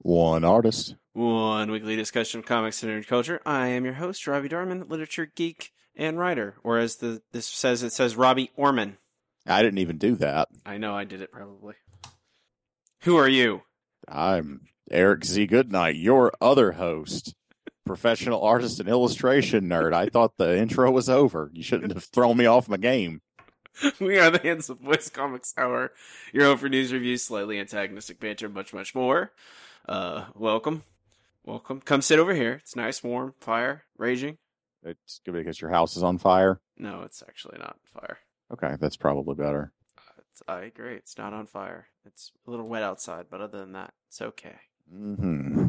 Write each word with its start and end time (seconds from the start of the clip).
One 0.00 0.44
artist. 0.44 0.94
one 1.12 1.70
weekly 1.70 1.96
discussion 1.96 2.40
of 2.40 2.46
comics 2.46 2.82
and 2.82 2.92
nerd 2.92 3.06
culture. 3.08 3.40
I 3.44 3.68
am 3.68 3.84
your 3.84 3.94
host, 3.94 4.26
Robbie 4.26 4.48
Darman, 4.48 4.88
literature 4.88 5.26
geek 5.34 5.72
and 5.96 6.18
writer. 6.18 6.56
Or 6.62 6.78
as 6.78 6.96
the 6.96 7.22
this 7.32 7.46
says, 7.46 7.82
it 7.82 7.92
says 7.92 8.16
Robbie 8.16 8.50
Orman. 8.56 8.98
I 9.46 9.62
didn't 9.62 9.78
even 9.78 9.98
do 9.98 10.14
that. 10.16 10.48
I 10.64 10.78
know 10.78 10.94
I 10.94 11.04
did 11.04 11.20
it 11.20 11.32
probably. 11.32 11.74
Who 13.02 13.16
are 13.16 13.28
you? 13.28 13.62
I'm 14.06 14.62
Eric 14.90 15.24
Z. 15.24 15.46
Goodnight, 15.46 15.96
your 15.96 16.32
other 16.40 16.72
host, 16.72 17.34
professional 17.84 18.42
artist 18.42 18.78
and 18.80 18.88
illustration 18.88 19.68
nerd. 19.68 19.92
I 19.94 20.06
thought 20.06 20.36
the 20.36 20.56
intro 20.56 20.90
was 20.90 21.08
over. 21.08 21.50
You 21.52 21.62
shouldn't 21.62 21.92
have 21.92 22.04
thrown 22.04 22.36
me 22.36 22.46
off 22.46 22.68
my 22.68 22.76
game. 22.76 23.20
we 24.00 24.18
are 24.18 24.30
the 24.30 24.40
Handsome 24.40 24.78
Boys 24.82 25.08
Comics 25.08 25.54
Hour, 25.56 25.92
your 26.32 26.44
home 26.44 26.58
for 26.58 26.68
news 26.68 26.92
reviews, 26.92 27.22
slightly 27.22 27.58
antagonistic 27.60 28.18
banter, 28.20 28.48
much, 28.48 28.72
much 28.74 28.94
more. 28.94 29.32
Uh, 29.88 30.26
welcome, 30.34 30.82
welcome. 31.46 31.80
Come 31.80 32.02
sit 32.02 32.18
over 32.18 32.34
here. 32.34 32.60
It's 32.62 32.76
nice, 32.76 33.02
warm, 33.02 33.32
fire 33.40 33.84
raging. 33.96 34.36
It's 34.82 35.20
because 35.24 35.60
your 35.60 35.70
house 35.70 35.96
is 35.96 36.02
on 36.02 36.18
fire. 36.18 36.60
No, 36.76 37.02
it's 37.02 37.22
actually 37.26 37.58
not 37.58 37.76
fire. 37.94 38.18
Okay, 38.52 38.76
that's 38.78 38.96
probably 38.96 39.34
better. 39.34 39.72
It's, 40.18 40.42
I 40.46 40.60
agree. 40.60 40.94
It's 40.94 41.16
not 41.16 41.32
on 41.32 41.46
fire. 41.46 41.86
It's 42.04 42.32
a 42.46 42.50
little 42.50 42.68
wet 42.68 42.82
outside, 42.82 43.26
but 43.30 43.40
other 43.40 43.58
than 43.58 43.72
that, 43.72 43.94
it's 44.08 44.20
okay. 44.20 44.56
Mm-hmm. 44.94 45.68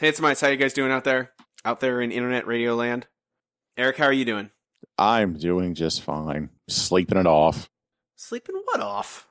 Handsome 0.00 0.22
Mites, 0.22 0.40
how 0.40 0.48
you 0.48 0.56
guys 0.56 0.72
doing 0.72 0.92
out 0.92 1.04
there? 1.04 1.32
Out 1.64 1.80
there 1.80 2.00
in 2.00 2.12
internet 2.12 2.46
radio 2.46 2.76
land? 2.76 3.08
Eric, 3.76 3.96
how 3.96 4.04
are 4.04 4.12
you 4.12 4.24
doing? 4.24 4.50
I'm 4.96 5.34
doing 5.34 5.74
just 5.74 6.02
fine. 6.02 6.50
Sleeping 6.68 7.18
it 7.18 7.26
off. 7.26 7.68
Sleeping 8.16 8.62
what 8.64 8.80
off? 8.80 9.27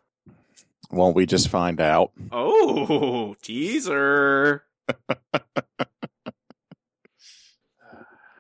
Won't 0.91 1.15
we 1.15 1.25
just 1.25 1.49
find 1.49 1.81
out? 1.81 2.11
Oh, 2.31 3.35
teaser. 3.41 4.63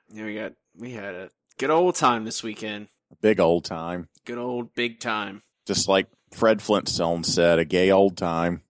yeah, 0.09 0.23
we 0.25 0.35
got 0.35 0.53
we 0.77 0.91
had 0.91 1.13
a 1.15 1.29
good 1.57 1.69
old 1.69 1.95
time 1.95 2.23
this 2.25 2.43
weekend. 2.43 2.87
Big 3.21 3.39
old 3.39 3.65
time. 3.65 4.07
Good 4.25 4.37
old 4.37 4.73
big 4.73 4.99
time. 4.99 5.43
Just 5.65 5.87
like 5.87 6.07
Fred 6.31 6.61
Flintstone 6.61 7.23
said, 7.23 7.59
a 7.59 7.65
gay 7.65 7.91
old 7.91 8.17
time. 8.17 8.61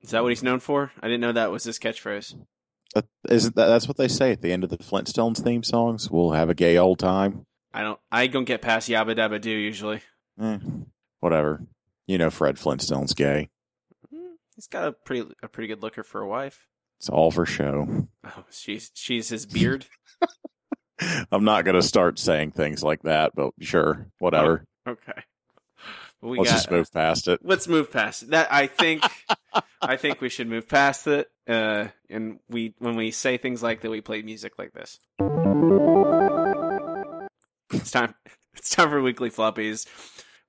Is 0.00 0.10
that 0.10 0.22
what 0.22 0.30
he's 0.30 0.42
known 0.42 0.60
for? 0.60 0.92
I 1.00 1.08
didn't 1.08 1.20
know 1.20 1.32
that 1.32 1.50
was 1.50 1.64
his 1.64 1.78
catchphrase. 1.78 2.34
That, 2.94 3.06
isn't 3.28 3.56
that, 3.56 3.66
that's 3.66 3.86
what 3.86 3.98
they 3.98 4.08
say 4.08 4.32
at 4.32 4.40
the 4.40 4.52
end 4.52 4.64
of 4.64 4.70
the 4.70 4.78
Flintstones 4.78 5.42
theme 5.42 5.62
songs? 5.62 6.10
We'll 6.10 6.30
have 6.30 6.48
a 6.48 6.54
gay 6.54 6.78
old 6.78 6.98
time. 6.98 7.44
I 7.74 7.82
don't 7.82 8.00
I 8.10 8.26
don't 8.26 8.44
get 8.44 8.62
past 8.62 8.88
Yabba 8.88 9.14
Dabba 9.16 9.40
Doo 9.40 9.50
usually. 9.50 10.00
Eh, 10.40 10.58
whatever. 11.20 11.62
You 12.08 12.18
know 12.18 12.30
Fred 12.30 12.58
Flintstone's 12.58 13.14
gay. 13.14 13.50
Hmm, 14.12 14.32
He's 14.56 14.66
got 14.66 14.88
a 14.88 14.92
pretty 14.92 15.30
a 15.42 15.48
pretty 15.48 15.68
good 15.68 15.82
looker 15.82 16.02
for 16.02 16.20
a 16.20 16.26
wife. 16.26 16.66
It's 16.98 17.08
all 17.08 17.30
for 17.30 17.46
show. 17.46 18.08
Oh, 18.24 18.44
she's 18.50 18.90
she's 18.94 19.28
his 19.28 19.46
beard. 19.46 19.86
I'm 21.32 21.44
not 21.44 21.64
going 21.64 21.76
to 21.76 21.82
start 21.82 22.18
saying 22.18 22.52
things 22.52 22.82
like 22.82 23.02
that, 23.02 23.32
but 23.34 23.52
sure, 23.60 24.08
whatever. 24.18 24.64
Okay. 24.86 25.22
We 26.20 26.38
Let's 26.38 26.50
got, 26.50 26.56
just 26.56 26.70
move 26.70 26.92
past 26.92 27.28
it. 27.28 27.40
Let's 27.44 27.68
move 27.68 27.92
past 27.92 28.24
it. 28.24 28.30
That 28.30 28.52
I 28.52 28.66
think 28.66 29.04
I 29.82 29.96
think 29.96 30.20
we 30.20 30.28
should 30.28 30.48
move 30.48 30.68
past 30.68 31.06
it. 31.06 31.30
Uh, 31.46 31.88
and 32.10 32.40
we 32.48 32.74
when 32.78 32.96
we 32.96 33.12
say 33.12 33.36
things 33.36 33.62
like 33.62 33.80
that, 33.82 33.90
we 33.90 34.00
play 34.00 34.22
music 34.22 34.54
like 34.58 34.72
this. 34.72 34.98
It's 37.72 37.90
time. 37.92 38.14
It's 38.54 38.70
time 38.70 38.90
for 38.90 39.00
weekly 39.00 39.30
floppies. 39.30 39.86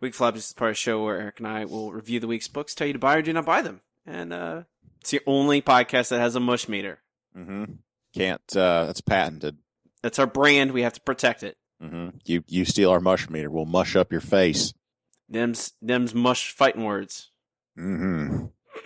Week 0.01 0.13
floppies 0.13 0.37
is 0.37 0.53
part 0.53 0.69
of 0.69 0.75
the 0.75 0.79
show 0.79 1.03
where 1.03 1.19
Eric 1.19 1.39
and 1.39 1.47
I 1.47 1.65
will 1.65 1.91
review 1.91 2.19
the 2.19 2.27
week's 2.27 2.47
books, 2.47 2.73
tell 2.73 2.87
you 2.87 2.93
to 2.93 2.99
buy 2.99 3.15
or 3.15 3.21
do 3.21 3.33
not 3.33 3.45
buy 3.45 3.61
them, 3.61 3.81
and 4.05 4.31
uh, 4.31 4.63
it's 5.01 5.11
the 5.11 5.21
only 5.27 5.61
podcast 5.61 6.09
that 6.09 6.19
has 6.19 6.35
a 6.35 6.39
mush 6.39 6.67
meter. 6.69 6.99
hmm 7.33 7.65
Can't. 8.13 8.41
Uh, 8.55 8.85
that's 8.85 9.01
patented. 9.01 9.57
That's 10.01 10.17
our 10.19 10.27
brand. 10.27 10.71
We 10.71 10.83
have 10.83 10.93
to 10.93 11.01
protect 11.01 11.43
it. 11.43 11.57
hmm 11.81 12.09
You 12.25 12.43
you 12.47 12.63
steal 12.65 12.91
our 12.91 12.99
mush 13.01 13.29
meter, 13.29 13.49
we'll 13.49 13.65
mush 13.65 13.95
up 13.95 14.11
your 14.11 14.21
face. 14.21 14.73
Them's 15.27 15.73
them's 15.81 16.13
mush 16.15 16.51
fighting 16.51 16.83
words. 16.85 17.31
hmm 17.75 18.45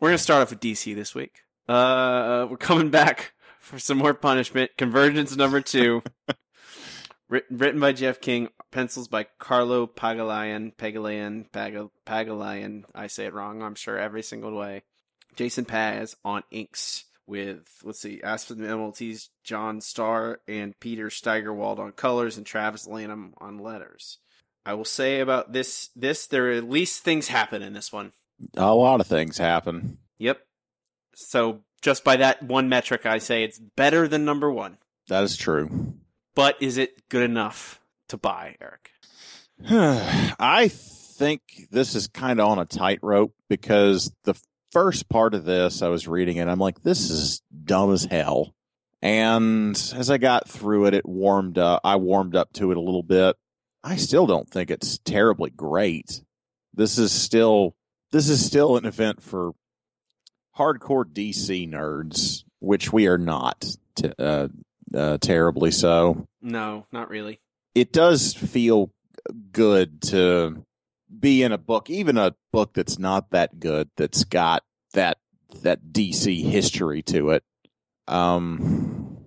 We're 0.00 0.08
gonna 0.10 0.18
start 0.18 0.42
off 0.42 0.50
with 0.50 0.60
DC 0.60 0.94
this 0.94 1.12
week. 1.14 1.40
Uh, 1.68 2.46
we're 2.48 2.56
coming 2.56 2.90
back 2.90 3.32
for 3.60 3.78
some 3.80 3.98
more 3.98 4.14
punishment. 4.14 4.70
Convergence 4.78 5.34
number 5.36 5.60
two, 5.60 6.02
written 7.28 7.80
by 7.80 7.92
Jeff 7.92 8.20
King, 8.20 8.48
pencils 8.70 9.08
by 9.08 9.26
Carlo 9.38 9.86
Pagalayan, 9.86 10.74
Pagalayan, 10.76 11.50
Pagal- 11.50 11.90
Pagalayan. 12.06 12.84
I 12.94 13.06
say 13.06 13.26
it 13.26 13.34
wrong. 13.34 13.62
I'm 13.62 13.74
sure 13.74 13.98
every 13.98 14.22
single 14.22 14.56
way. 14.56 14.82
Jason 15.36 15.64
Paz 15.64 16.16
on 16.24 16.42
inks 16.50 17.04
with 17.26 17.68
let's 17.84 18.00
see, 18.00 18.22
Aspen 18.22 18.58
MLT's 18.58 19.28
John 19.44 19.80
Starr 19.80 20.40
and 20.48 20.78
Peter 20.80 21.10
Steigerwald 21.10 21.78
on 21.78 21.92
colors 21.92 22.36
and 22.38 22.46
Travis 22.46 22.86
Lanham 22.86 23.34
on 23.38 23.58
letters. 23.58 24.18
I 24.64 24.74
will 24.74 24.84
say 24.84 25.20
about 25.20 25.52
this 25.52 25.90
this 25.94 26.26
there 26.26 26.48
are 26.48 26.52
at 26.52 26.68
least 26.68 27.04
things 27.04 27.28
happen 27.28 27.62
in 27.62 27.74
this 27.74 27.92
one. 27.92 28.12
A 28.56 28.74
lot 28.74 29.00
of 29.00 29.06
things 29.06 29.38
happen. 29.38 29.98
Yep. 30.18 30.40
So 31.14 31.60
just 31.82 32.02
by 32.02 32.16
that 32.16 32.42
one 32.42 32.68
metric, 32.68 33.06
I 33.06 33.18
say 33.18 33.44
it's 33.44 33.58
better 33.58 34.08
than 34.08 34.24
number 34.24 34.50
one. 34.50 34.78
That 35.08 35.24
is 35.24 35.36
true. 35.36 35.94
But 36.38 36.62
is 36.62 36.78
it 36.78 37.08
good 37.08 37.28
enough 37.28 37.80
to 38.10 38.16
buy, 38.16 38.54
Eric? 38.60 38.92
I 40.38 40.68
think 40.68 41.42
this 41.72 41.96
is 41.96 42.06
kind 42.06 42.38
of 42.38 42.48
on 42.48 42.60
a 42.60 42.64
tightrope 42.64 43.34
because 43.48 44.12
the 44.22 44.40
first 44.70 45.08
part 45.08 45.34
of 45.34 45.44
this, 45.44 45.82
I 45.82 45.88
was 45.88 46.06
reading 46.06 46.36
it, 46.36 46.46
I'm 46.46 46.60
like, 46.60 46.80
this 46.84 47.10
is 47.10 47.42
dumb 47.64 47.92
as 47.92 48.04
hell. 48.04 48.54
And 49.02 49.74
as 49.96 50.10
I 50.10 50.18
got 50.18 50.48
through 50.48 50.86
it, 50.86 50.94
it 50.94 51.04
warmed 51.04 51.58
up. 51.58 51.80
I 51.82 51.96
warmed 51.96 52.36
up 52.36 52.52
to 52.52 52.70
it 52.70 52.76
a 52.76 52.80
little 52.80 53.02
bit. 53.02 53.34
I 53.82 53.96
still 53.96 54.28
don't 54.28 54.48
think 54.48 54.70
it's 54.70 54.98
terribly 54.98 55.50
great. 55.50 56.22
This 56.72 56.98
is 56.98 57.10
still 57.10 57.74
this 58.12 58.28
is 58.28 58.46
still 58.46 58.76
an 58.76 58.86
event 58.86 59.24
for 59.24 59.54
hardcore 60.56 61.04
DC 61.04 61.68
nerds, 61.68 62.44
which 62.60 62.92
we 62.92 63.08
are 63.08 63.18
not 63.18 63.66
To, 63.96 64.22
uh, 64.22 64.48
uh, 64.94 65.18
terribly 65.18 65.70
so 65.70 66.26
No, 66.40 66.86
not 66.92 67.08
really. 67.10 67.40
it 67.74 67.92
does 67.92 68.34
feel 68.34 68.90
good 69.52 70.00
to 70.02 70.64
be 71.18 71.42
in 71.42 71.52
a 71.52 71.58
book, 71.58 71.90
even 71.90 72.16
a 72.18 72.34
book 72.52 72.72
that's 72.74 72.98
not 72.98 73.30
that 73.30 73.58
good, 73.60 73.90
that's 73.96 74.24
got 74.24 74.62
that 74.94 75.18
that 75.62 75.80
DC 75.92 76.42
history 76.44 77.02
to 77.02 77.30
it. 77.30 77.42
Um, 78.06 79.18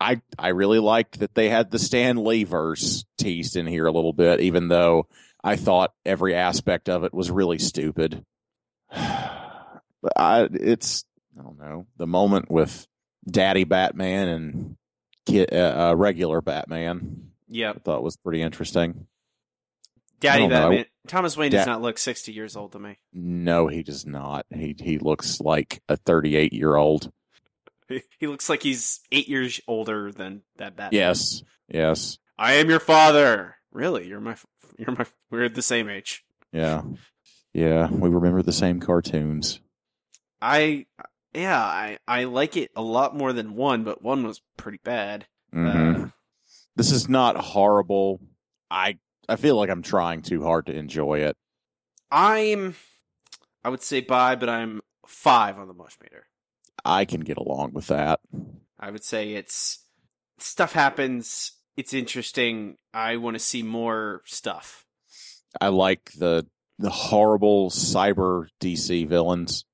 I 0.00 0.20
I 0.38 0.48
really 0.48 0.78
liked 0.78 1.20
that 1.20 1.34
they 1.34 1.48
had 1.48 1.70
the 1.70 1.78
Stan 1.78 2.24
Lee 2.24 2.44
verse 2.44 3.04
teased 3.18 3.56
in 3.56 3.66
here 3.66 3.86
a 3.86 3.92
little 3.92 4.12
bit, 4.14 4.40
even 4.40 4.68
though 4.68 5.06
I 5.44 5.56
thought 5.56 5.92
every 6.06 6.34
aspect 6.34 6.88
of 6.88 7.04
it 7.04 7.12
was 7.14 7.30
really 7.30 7.58
stupid. 7.58 8.24
But 10.02 10.12
I, 10.16 10.48
it's 10.50 11.04
I 11.38 11.42
don't 11.42 11.58
know 11.58 11.86
the 11.98 12.06
moment 12.06 12.50
with 12.50 12.86
Daddy 13.30 13.64
Batman 13.64 14.28
and 14.28 14.76
kid, 15.26 15.52
uh, 15.52 15.90
uh, 15.90 15.94
regular 15.96 16.40
Batman. 16.40 17.30
I 17.48 17.52
Yep. 17.52 17.84
thought 17.84 18.02
was 18.02 18.16
pretty 18.16 18.42
interesting. 18.42 19.06
Daddy 20.20 20.42
don't 20.42 20.50
know. 20.50 20.60
Batman. 20.68 20.84
Thomas 21.08 21.36
Wayne 21.36 21.50
does 21.50 21.64
Da- 21.64 21.72
not 21.72 21.82
look 21.82 21.98
60 21.98 22.32
years 22.32 22.54
old 22.56 22.72
to 22.72 22.78
me. 22.78 22.98
No, 23.12 23.66
he 23.68 23.82
does 23.82 24.04
not. 24.06 24.46
He 24.54 24.76
he 24.78 24.98
looks 24.98 25.40
like 25.40 25.82
a 25.88 25.96
38 25.96 26.52
year 26.52 26.76
old. 26.76 27.10
He, 27.88 28.02
he 28.18 28.26
looks 28.26 28.48
like 28.48 28.62
he's 28.62 29.00
eight 29.10 29.28
years 29.28 29.60
older 29.66 30.12
than 30.12 30.42
that 30.58 30.76
Batman. 30.76 30.98
Yes, 31.00 31.42
yes, 31.68 32.18
I 32.38 32.54
am 32.54 32.68
your 32.70 32.80
father. 32.80 33.56
Really? 33.72 34.06
You're 34.08 34.20
my. 34.20 34.36
You're 34.78 34.92
my. 34.94 35.06
We're 35.30 35.48
the 35.48 35.62
same 35.62 35.88
age. 35.88 36.22
yeah, 36.52 36.82
yeah. 37.54 37.88
We 37.90 38.08
remember 38.10 38.42
the 38.42 38.52
same 38.52 38.78
cartoons. 38.80 39.60
I. 40.42 40.86
Yeah, 41.32 41.60
I 41.62 41.98
I 42.08 42.24
like 42.24 42.56
it 42.56 42.70
a 42.74 42.82
lot 42.82 43.16
more 43.16 43.32
than 43.32 43.54
one, 43.54 43.84
but 43.84 44.02
one 44.02 44.24
was 44.26 44.40
pretty 44.56 44.80
bad. 44.82 45.26
Mhm. 45.54 46.04
Uh, 46.06 46.08
this 46.76 46.90
is 46.90 47.08
not 47.08 47.36
horrible. 47.36 48.20
I 48.70 48.98
I 49.28 49.36
feel 49.36 49.56
like 49.56 49.70
I'm 49.70 49.82
trying 49.82 50.22
too 50.22 50.42
hard 50.42 50.66
to 50.66 50.74
enjoy 50.74 51.20
it. 51.20 51.36
I'm, 52.10 52.74
I 53.62 53.68
would 53.68 53.82
say 53.82 54.00
bye, 54.00 54.34
but 54.34 54.48
I'm 54.48 54.80
five 55.06 55.58
on 55.58 55.68
the 55.68 55.74
mush 55.74 55.96
meter. 56.02 56.26
I 56.84 57.04
can 57.04 57.20
get 57.20 57.36
along 57.36 57.72
with 57.72 57.86
that. 57.88 58.20
I 58.78 58.90
would 58.90 59.04
say 59.04 59.34
it's 59.34 59.84
stuff 60.38 60.72
happens. 60.72 61.52
It's 61.76 61.94
interesting. 61.94 62.76
I 62.92 63.16
want 63.16 63.34
to 63.34 63.38
see 63.38 63.62
more 63.62 64.22
stuff. 64.24 64.84
I 65.60 65.68
like 65.68 66.10
the 66.18 66.46
the 66.78 66.90
horrible 66.90 67.70
cyber 67.70 68.48
DC 68.60 69.06
villains. 69.06 69.64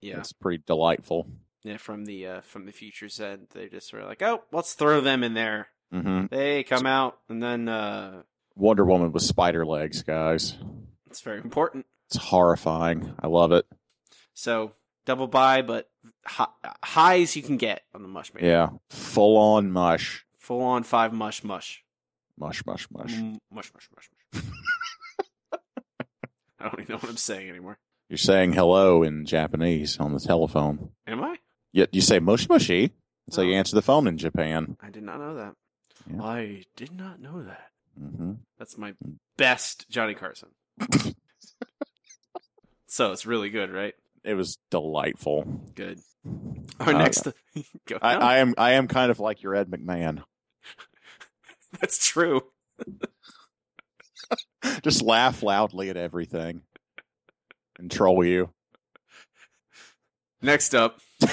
Yeah, 0.00 0.18
It's 0.18 0.32
pretty 0.32 0.62
delightful. 0.66 1.26
yeah. 1.64 1.76
From 1.76 2.04
the 2.04 2.26
uh, 2.26 2.40
from 2.42 2.66
the 2.66 2.72
future 2.72 3.08
said 3.08 3.48
they 3.52 3.68
just 3.68 3.92
were 3.92 4.04
like, 4.04 4.22
oh, 4.22 4.42
let's 4.52 4.74
throw 4.74 5.00
them 5.00 5.22
in 5.24 5.34
there. 5.34 5.68
hmm 5.92 6.26
They 6.30 6.62
come 6.62 6.86
out, 6.86 7.18
and 7.28 7.42
then 7.42 7.68
uh, 7.68 8.22
Wonder 8.54 8.84
Woman 8.84 9.12
with 9.12 9.22
spider 9.22 9.64
legs, 9.66 10.02
guys. 10.02 10.56
it's 11.10 11.20
very 11.20 11.38
important. 11.38 11.86
It's 12.06 12.16
horrifying. 12.16 13.14
I 13.20 13.26
love 13.26 13.52
it. 13.52 13.66
So 14.34 14.72
double 15.04 15.26
buy, 15.26 15.62
but 15.62 15.90
hi- 16.24 16.46
highs 16.84 17.34
you 17.36 17.42
can 17.42 17.56
get 17.56 17.82
on 17.94 18.02
the 18.02 18.08
mush. 18.08 18.30
Yeah, 18.40 18.70
full 18.90 19.36
on 19.36 19.70
mush, 19.72 20.24
Full 20.38 20.62
on 20.62 20.84
five 20.84 21.12
mush 21.12 21.42
mush. 21.44 21.82
mush, 22.38 22.64
mush, 22.64 22.86
mush. 22.90 23.14
Mm, 23.14 23.38
mush 23.50 23.70
mush 23.74 23.88
mush 23.96 24.08
mush. 24.32 24.42
I 26.60 26.64
don't 26.68 26.80
even 26.80 26.92
know 26.94 26.98
what 26.98 27.10
I'm 27.10 27.16
saying 27.16 27.48
anymore. 27.48 27.78
You're 28.08 28.16
saying 28.18 28.54
hello 28.54 29.02
in 29.02 29.26
Japanese 29.26 29.98
on 29.98 30.12
the 30.14 30.20
telephone. 30.20 30.90
Am 31.06 31.22
I? 31.22 31.36
Yet 31.72 31.90
you 31.94 32.00
say 32.00 32.18
mush 32.18 32.48
mushy. 32.48 32.92
That's 33.26 33.36
how 33.36 33.42
you 33.42 33.54
Oh. 33.54 33.58
answer 33.58 33.74
the 33.76 33.82
phone 33.82 34.06
in 34.06 34.16
Japan. 34.16 34.76
I 34.80 34.88
did 34.90 35.02
not 35.02 35.18
know 35.18 35.34
that. 35.34 35.54
Yeah. 36.10 36.22
I 36.22 36.64
did 36.76 36.92
not 36.96 37.20
know 37.20 37.42
that. 37.42 37.70
hmm 37.98 38.32
That's 38.58 38.78
my 38.78 38.94
best 39.36 39.86
Johnny 39.90 40.14
Carson. 40.14 40.48
so 42.86 43.12
it's 43.12 43.26
really 43.26 43.50
good, 43.50 43.70
right? 43.70 43.94
It 44.24 44.34
was 44.34 44.56
delightful. 44.70 45.42
Good. 45.74 46.00
Our 46.80 46.94
Uh, 46.94 46.98
next, 46.98 47.28
go. 47.86 47.98
I, 48.00 48.14
I 48.14 48.38
am 48.38 48.54
I 48.56 48.72
am 48.72 48.88
kind 48.88 49.10
of 49.10 49.20
like 49.20 49.42
your 49.42 49.54
Ed 49.54 49.68
McMahon. 49.70 50.22
that's 51.80 52.06
true. 52.06 52.42
Just 54.82 55.02
laugh 55.02 55.42
loudly 55.42 55.90
at 55.90 55.96
everything 55.96 56.62
and 57.78 57.90
troll 57.90 58.24
you. 58.24 58.50
Next 60.40 60.74
up, 60.74 61.00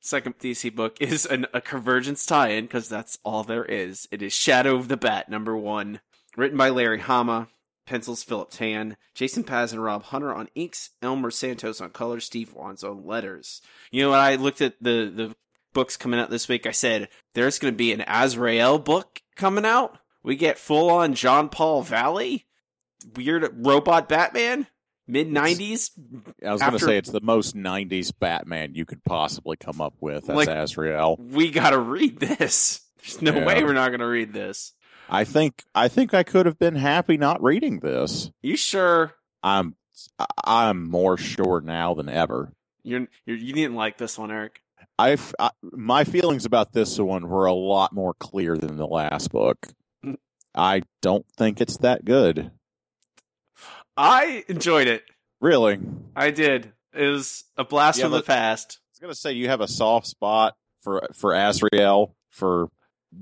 second 0.00 0.38
DC 0.38 0.74
book 0.74 0.96
is 1.00 1.24
an, 1.26 1.46
a 1.54 1.60
Convergence 1.60 2.26
tie-in 2.26 2.64
because 2.64 2.88
that's 2.88 3.18
all 3.24 3.44
there 3.44 3.64
is. 3.64 4.08
It 4.10 4.22
is 4.22 4.32
Shadow 4.32 4.74
of 4.76 4.88
the 4.88 4.96
Bat 4.96 5.28
number 5.28 5.56
one, 5.56 6.00
written 6.36 6.58
by 6.58 6.70
Larry 6.70 7.00
Hama, 7.00 7.48
pencils 7.86 8.24
Philip 8.24 8.50
Tan, 8.50 8.96
Jason 9.14 9.44
Paz 9.44 9.72
and 9.72 9.82
Rob 9.82 10.04
Hunter 10.04 10.34
on 10.34 10.48
inks, 10.54 10.90
Elmer 11.00 11.30
Santos 11.30 11.80
on 11.80 11.90
colors, 11.90 12.24
Steve 12.24 12.52
Wands 12.52 12.82
on 12.82 13.06
letters. 13.06 13.62
You 13.90 14.02
know, 14.02 14.10
when 14.10 14.18
I 14.18 14.34
looked 14.34 14.60
at 14.60 14.74
the 14.80 15.12
the 15.14 15.36
books 15.72 15.96
coming 15.96 16.18
out 16.18 16.30
this 16.30 16.48
week, 16.48 16.66
I 16.66 16.72
said 16.72 17.08
there's 17.34 17.58
going 17.58 17.72
to 17.72 17.78
be 17.78 17.92
an 17.92 18.04
Azrael 18.06 18.78
book 18.78 19.22
coming 19.36 19.64
out. 19.64 19.98
We 20.22 20.34
get 20.34 20.58
full 20.58 20.90
on 20.90 21.14
John 21.14 21.48
Paul 21.48 21.82
Valley, 21.82 22.46
weird 23.14 23.48
robot 23.64 24.08
Batman, 24.08 24.66
mid 25.08 25.28
'90s. 25.28 25.90
I 26.46 26.52
was 26.52 26.60
going 26.60 26.72
to 26.74 26.78
say 26.78 26.96
it's 26.98 27.10
the 27.10 27.20
most 27.20 27.56
'90s 27.56 28.12
Batman 28.16 28.74
you 28.74 28.84
could 28.84 29.02
possibly 29.04 29.56
come 29.56 29.80
up 29.80 29.94
with. 30.00 30.26
That's 30.26 30.36
Like- 30.36 30.48
Azrael. 30.48 31.16
we 31.18 31.50
gotta 31.50 31.78
read 31.78 32.20
this. 32.20 32.82
There's 32.98 33.22
no 33.22 33.34
Yeah. 33.34 33.46
way 33.46 33.64
we're 33.64 33.72
not 33.72 33.90
gonna 33.90 34.06
read 34.08 34.32
this. 34.32 34.74
I 35.08 35.24
think 35.24 35.64
I 35.74 35.88
think 35.88 36.12
I 36.14 36.22
could 36.22 36.46
have 36.46 36.58
been 36.58 36.74
happy 36.76 37.16
not 37.16 37.42
reading 37.42 37.80
this. 37.80 38.30
You 38.42 38.56
sure 38.56 39.14
I'm 39.42 39.74
I'm 40.44 40.88
more 40.88 41.16
sure 41.16 41.60
now 41.60 41.94
than 41.94 42.08
ever. 42.08 42.52
you're, 42.84 43.06
you're 43.26 43.36
you 43.36 43.52
didn't 43.54 43.74
like 43.76 43.96
this 43.98 44.18
one, 44.18 44.30
Eric? 44.30 44.60
I've 44.98 45.34
I, 45.38 45.50
my 45.62 46.04
feelings 46.04 46.44
about 46.44 46.72
this 46.72 46.98
one 46.98 47.28
were 47.28 47.46
a 47.46 47.52
lot 47.54 47.92
more 47.94 48.14
clear 48.14 48.56
than 48.56 48.76
the 48.76 48.86
last 48.86 49.30
book. 49.30 49.68
Mm. 50.04 50.16
I 50.54 50.82
don't 51.02 51.24
think 51.36 51.60
it's 51.60 51.78
that 51.78 52.04
good. 52.04 52.50
I 53.98 54.44
enjoyed 54.48 54.86
it. 54.86 55.02
Really, 55.40 55.78
I 56.16 56.30
did. 56.30 56.72
It 56.94 57.06
was 57.06 57.44
a 57.56 57.64
blast 57.64 57.98
Yeah, 57.98 58.04
from 58.06 58.12
the 58.12 58.18
but- 58.18 58.26
past. 58.26 58.78
I 58.80 58.86
was 58.94 58.98
gonna 59.00 59.14
say 59.14 59.32
you 59.32 59.48
have 59.48 59.60
a 59.60 59.68
soft 59.68 60.06
spot 60.06 60.54
for 60.80 61.06
for 61.14 61.34
Azrael 61.34 62.14
for 62.30 62.70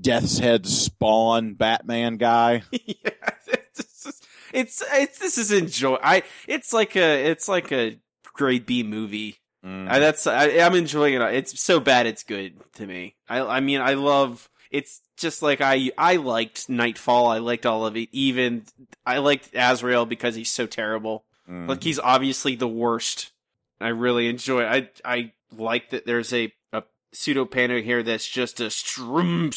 Death's 0.01 0.39
Head 0.39 0.65
Spawn 0.65 1.53
Batman 1.55 2.17
guy. 2.17 2.63
yeah, 2.71 2.95
it's, 3.47 4.03
just- 4.03 4.25
it's 4.53 4.83
it's 4.93 5.19
this 5.19 5.37
is 5.37 5.51
enjoy. 5.51 5.97
I 6.03 6.23
it's 6.47 6.73
like 6.73 6.95
a 6.95 7.25
it's 7.29 7.47
like 7.47 7.71
a 7.71 7.99
grade 8.33 8.65
B 8.65 8.83
movie. 8.83 9.37
Mm. 9.65 9.89
I, 9.89 9.99
that's 9.99 10.25
I, 10.27 10.59
I'm 10.59 10.75
enjoying 10.75 11.15
it. 11.15 11.21
It's 11.33 11.61
so 11.61 11.79
bad 11.79 12.05
it's 12.07 12.23
good 12.23 12.53
to 12.75 12.85
me. 12.87 13.15
I 13.27 13.41
I 13.41 13.59
mean 13.59 13.81
I 13.81 13.93
love. 13.95 14.49
It's 14.71 15.01
just 15.15 15.41
like 15.41 15.61
I 15.61 15.91
I 15.97 16.17
liked 16.17 16.69
Knightfall. 16.69 17.27
I 17.27 17.39
liked 17.39 17.65
all 17.65 17.85
of 17.85 17.95
it. 17.95 18.09
Even 18.11 18.63
I 19.05 19.19
liked 19.19 19.49
Azrael 19.53 20.05
because 20.05 20.35
he's 20.35 20.51
so 20.51 20.67
terrible. 20.67 21.25
Mm. 21.49 21.67
Like 21.67 21.83
he's 21.83 21.99
obviously 21.99 22.55
the 22.55 22.67
worst. 22.67 23.31
I 23.79 23.89
really 23.89 24.27
enjoy. 24.27 24.65
I 24.65 24.89
I 25.05 25.33
like 25.55 25.91
that 25.91 26.05
there's 26.05 26.33
a 26.33 26.53
a 26.73 26.83
pseudo 27.13 27.45
panda 27.45 27.81
here 27.81 28.03
that's 28.03 28.27
just 28.27 28.59
a 28.59 28.69
strum 28.69 29.51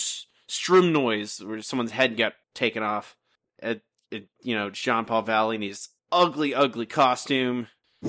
strum 0.47 0.93
noise 0.93 1.43
where 1.43 1.63
someone's 1.63 1.93
head 1.93 2.17
got 2.17 2.35
taken 2.55 2.83
off. 2.83 3.17
At, 3.63 3.83
it, 4.11 4.29
you 4.43 4.55
know, 4.55 4.71
Jean 4.71 5.05
Paul 5.05 5.23
Valley 5.23 5.57
in 5.57 5.63
his 5.63 5.89
ugly, 6.11 6.55
ugly 6.55 6.87
costume. 6.87 7.69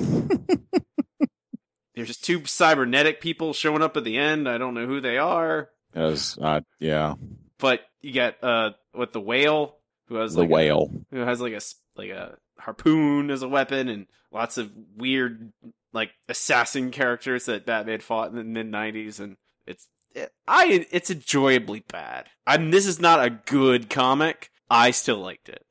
There's 1.94 2.08
just 2.08 2.24
two 2.24 2.44
cybernetic 2.46 3.20
people 3.20 3.52
showing 3.52 3.82
up 3.82 3.96
at 3.96 4.04
the 4.04 4.16
end. 4.16 4.48
I 4.48 4.58
don't 4.58 4.74
know 4.74 4.86
who 4.86 5.00
they 5.00 5.18
are, 5.18 5.68
As, 5.94 6.38
uh, 6.40 6.60
yeah, 6.78 7.14
but 7.58 7.80
you 8.00 8.12
get 8.12 8.42
uh, 8.42 8.70
with 8.94 9.12
the 9.12 9.20
whale 9.20 9.76
who 10.08 10.16
has 10.16 10.34
the 10.34 10.40
like 10.40 10.50
a- 10.50 10.52
whale. 10.52 10.92
who 11.10 11.20
has 11.20 11.40
like 11.40 11.52
a 11.52 11.60
like 11.96 12.10
a 12.10 12.36
harpoon 12.58 13.30
as 13.30 13.42
a 13.42 13.48
weapon 13.48 13.88
and 13.88 14.06
lots 14.30 14.56
of 14.58 14.70
weird 14.96 15.52
like 15.92 16.10
assassin 16.28 16.90
characters 16.90 17.46
that 17.46 17.66
Batman 17.66 18.00
fought 18.00 18.30
in 18.30 18.36
the 18.36 18.44
mid 18.44 18.70
'90s, 18.70 19.20
and 19.20 19.36
it's 19.66 19.86
it, 20.14 20.32
I 20.48 20.86
it's 20.90 21.10
enjoyably 21.10 21.84
bad. 21.88 22.28
I 22.46 22.58
mean, 22.58 22.70
this 22.70 22.86
is 22.86 23.00
not 23.00 23.24
a 23.24 23.30
good 23.30 23.90
comic. 23.90 24.50
I 24.70 24.90
still 24.90 25.18
liked 25.18 25.48
it. 25.48 25.64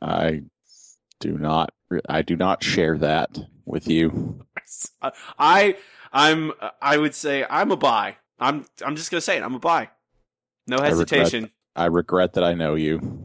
I 0.00 0.42
do 1.20 1.38
not. 1.38 1.72
I 2.08 2.22
do 2.22 2.36
not 2.36 2.62
share 2.62 2.98
that 2.98 3.38
with 3.64 3.88
you. 3.88 4.44
I 5.38 5.76
I'm 6.12 6.52
I 6.80 6.98
would 6.98 7.14
say 7.14 7.46
I'm 7.48 7.70
a 7.70 7.76
buy. 7.76 8.16
I'm 8.38 8.66
I'm 8.84 8.96
just 8.96 9.10
gonna 9.10 9.20
say 9.20 9.36
it. 9.36 9.42
I'm 9.42 9.54
a 9.54 9.58
buy. 9.58 9.90
No 10.66 10.76
I 10.76 10.88
regret 10.90 11.10
hesitation. 11.10 11.50
I 11.74 11.86
regret 11.86 12.34
that 12.34 12.44
I 12.44 12.54
know 12.54 12.74
you. 12.74 13.24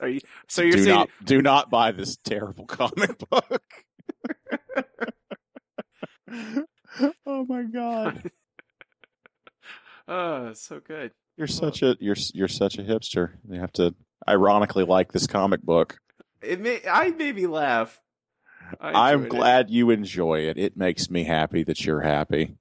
Are 0.00 0.08
you, 0.08 0.20
so 0.48 0.62
you're 0.62 0.72
do 0.72 0.84
saying 0.84 0.96
not 0.96 1.08
do 1.24 1.42
not 1.42 1.70
buy 1.70 1.92
this 1.92 2.16
terrible 2.16 2.66
comic 2.66 3.18
book. 3.30 3.62
oh 7.26 7.44
my 7.46 7.62
god. 7.62 8.30
Oh, 10.06 10.52
so 10.54 10.80
good. 10.80 11.12
You're 11.36 11.46
such 11.46 11.82
a 11.82 11.96
you're 12.00 12.16
you're 12.34 12.48
such 12.48 12.78
a 12.78 12.82
hipster. 12.82 13.32
You 13.48 13.60
have 13.60 13.72
to 13.74 13.94
ironically 14.28 14.84
like 14.84 15.12
this 15.12 15.26
comic 15.26 15.62
book. 15.62 15.98
It 16.42 16.60
may 16.60 16.80
I 16.88 17.10
made 17.10 17.36
me 17.36 17.46
laugh. 17.46 18.00
I 18.80 19.10
I'm 19.10 19.24
enjoyed 19.24 19.26
it. 19.26 19.36
glad 19.36 19.70
you 19.70 19.90
enjoy 19.90 20.40
it. 20.40 20.58
It 20.58 20.76
makes 20.76 21.10
me 21.10 21.24
happy 21.24 21.64
that 21.64 21.84
you're 21.84 22.00
happy. 22.00 22.56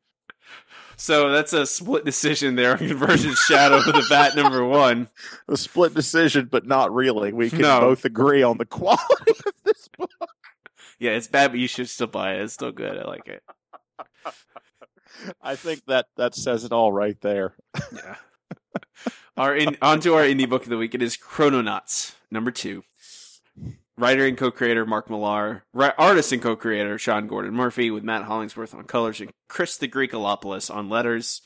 So 0.99 1.29
that's 1.29 1.53
a 1.53 1.65
split 1.67 2.05
decision 2.05 2.55
there 2.55 2.71
on 2.79 2.79
Convergence 2.79 3.39
Shadow 3.41 3.77
of 3.77 3.85
the 3.85 4.05
Bat 4.09 4.35
number 4.35 4.65
one. 4.65 5.09
A 5.47 5.55
split 5.55 5.93
decision, 5.93 6.47
but 6.51 6.65
not 6.65 6.93
really. 6.93 7.31
We 7.31 7.49
can 7.49 7.61
No. 7.61 7.79
both 7.81 8.03
agree 8.03 8.41
on 8.43 8.57
the 8.57 8.65
quality 8.65 9.31
of 9.45 9.53
this 9.63 9.87
book. 9.97 10.09
Yeah, 10.99 11.11
it's 11.11 11.27
bad, 11.27 11.51
but 11.51 11.59
you 11.59 11.67
should 11.67 11.87
still 11.89 12.07
buy 12.07 12.33
it. 12.33 12.41
It's 12.41 12.53
still 12.53 12.71
good. 12.71 12.97
I 12.97 13.03
like 13.05 13.27
it. 13.27 13.43
I 15.41 15.55
think 15.55 15.83
that 15.85 16.07
that 16.17 16.33
says 16.35 16.63
it 16.63 16.71
all 16.71 16.91
right 16.91 17.19
there. 17.21 17.53
Yeah. 17.93 18.15
our 19.37 19.55
in, 19.55 19.77
onto 19.81 20.13
our 20.13 20.23
indie 20.23 20.49
book 20.49 20.63
of 20.63 20.69
the 20.69 20.77
week. 20.77 20.95
It 20.95 21.01
is 21.03 21.15
Chrononauts 21.17 22.15
number 22.31 22.49
two. 22.51 22.83
Writer 23.97 24.25
and 24.27 24.37
co-creator 24.37 24.85
Mark 24.85 25.09
Millar, 25.09 25.63
artist 25.73 26.31
and 26.31 26.41
co-creator 26.41 26.97
Sean 26.99 27.27
Gordon 27.27 27.53
Murphy, 27.53 27.89
with 27.89 28.03
Matt 28.03 28.23
Hollingsworth 28.23 28.75
on 28.75 28.83
colors 28.83 29.19
and 29.19 29.31
Chris 29.49 29.77
the 29.77 29.87
Greekolopoulos 29.87 30.73
on 30.73 30.89
letters. 30.89 31.41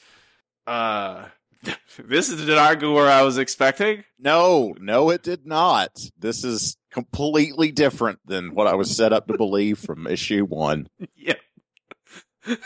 Uh, 0.68 1.28
this 1.98 2.30
did 2.36 2.48
not 2.48 2.80
go 2.80 2.94
where 2.94 3.10
I 3.10 3.22
was 3.22 3.38
expecting. 3.38 4.04
No, 4.20 4.76
no, 4.80 5.10
it 5.12 5.24
did 5.24 5.46
not. 5.46 5.92
This 6.18 6.44
is 6.44 6.76
completely 6.92 7.72
different 7.72 8.20
than 8.26 8.54
what 8.54 8.68
I 8.68 8.76
was 8.76 8.96
set 8.96 9.14
up 9.14 9.28
to 9.28 9.38
believe 9.38 9.80
from 9.80 10.08
issue 10.08 10.44
one. 10.44 10.88
yeah, 11.16 11.36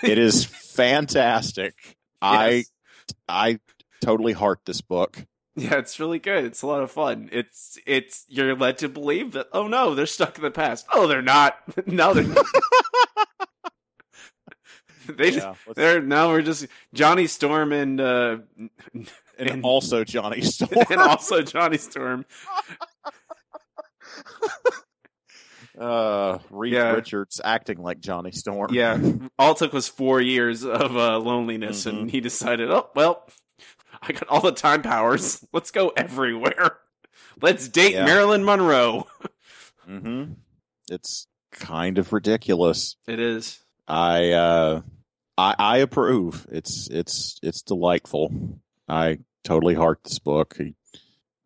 It 0.01 0.17
is 0.17 0.45
fantastic. 0.45 1.75
I 2.21 2.63
I 3.29 3.59
totally 4.01 4.33
heart 4.33 4.61
this 4.65 4.81
book. 4.81 5.25
Yeah, 5.55 5.75
it's 5.75 5.99
really 6.01 6.19
good. 6.19 6.43
It's 6.43 6.61
a 6.63 6.67
lot 6.67 6.83
of 6.83 6.91
fun. 6.91 7.29
It's 7.31 7.77
it's 7.85 8.25
you're 8.27 8.55
led 8.55 8.77
to 8.79 8.89
believe 8.89 9.31
that 9.33 9.47
oh 9.53 9.67
no, 9.67 9.95
they're 9.95 10.05
stuck 10.05 10.37
in 10.37 10.43
the 10.43 10.51
past. 10.51 10.85
Oh, 10.91 11.07
they're 11.07 11.21
not. 11.21 11.57
no, 11.87 12.13
they're 12.13 12.23
not. 12.25 12.45
they 15.07 15.31
Yeah, 15.31 15.53
they're 15.75 16.01
now 16.01 16.29
we're 16.29 16.41
just 16.41 16.67
Johnny 16.93 17.27
Storm 17.27 17.71
and 17.71 18.01
uh 18.01 18.37
and, 18.93 19.09
and- 19.37 19.63
also 19.63 20.03
Johnny 20.03 20.41
Storm. 20.41 20.71
and 20.89 20.99
also 20.99 21.41
Johnny 21.41 21.77
Storm. 21.77 22.25
uh, 25.79 26.39
Reed 26.49 26.73
Yeah. 26.73 26.91
Richards 26.93 27.41
acting 27.43 27.77
like 27.81 27.99
Johnny 27.99 28.31
Storm. 28.31 28.73
Yeah, 28.73 28.97
all 29.37 29.51
it 29.53 29.57
took 29.57 29.73
was 29.73 29.87
four 29.87 30.21
years 30.21 30.63
of 30.65 30.95
uh, 30.95 31.19
loneliness, 31.19 31.85
and 31.85 32.09
he 32.09 32.21
decided, 32.21 32.69
oh 32.71 32.89
well, 32.95 33.27
I 34.07 34.11
got 34.11 34.27
all 34.27 34.41
the 34.41 34.51
time 34.51 34.81
powers. 34.81 35.45
Let's 35.53 35.71
go 35.71 35.89
everywhere. 35.89 36.77
Let's 37.41 37.67
date 37.67 37.93
Yeah. 37.93 38.05
Marilyn 38.05 38.45
Monroe. 38.45 39.07
hmm 39.85 40.33
It's 40.89 41.27
kind 41.51 41.97
of 41.97 42.13
ridiculous. 42.13 42.97
It 43.07 43.19
is. 43.19 43.59
I 43.87 44.31
uh 44.31 44.81
I 45.37 45.55
I 45.57 45.77
approve. 45.77 46.45
It's 46.51 46.87
it's 46.89 47.39
it's 47.43 47.61
delightful. 47.61 48.59
I 48.87 49.19
totally 49.43 49.73
heart 49.73 49.99
this 50.03 50.19
book. 50.19 50.55
He 50.57 50.75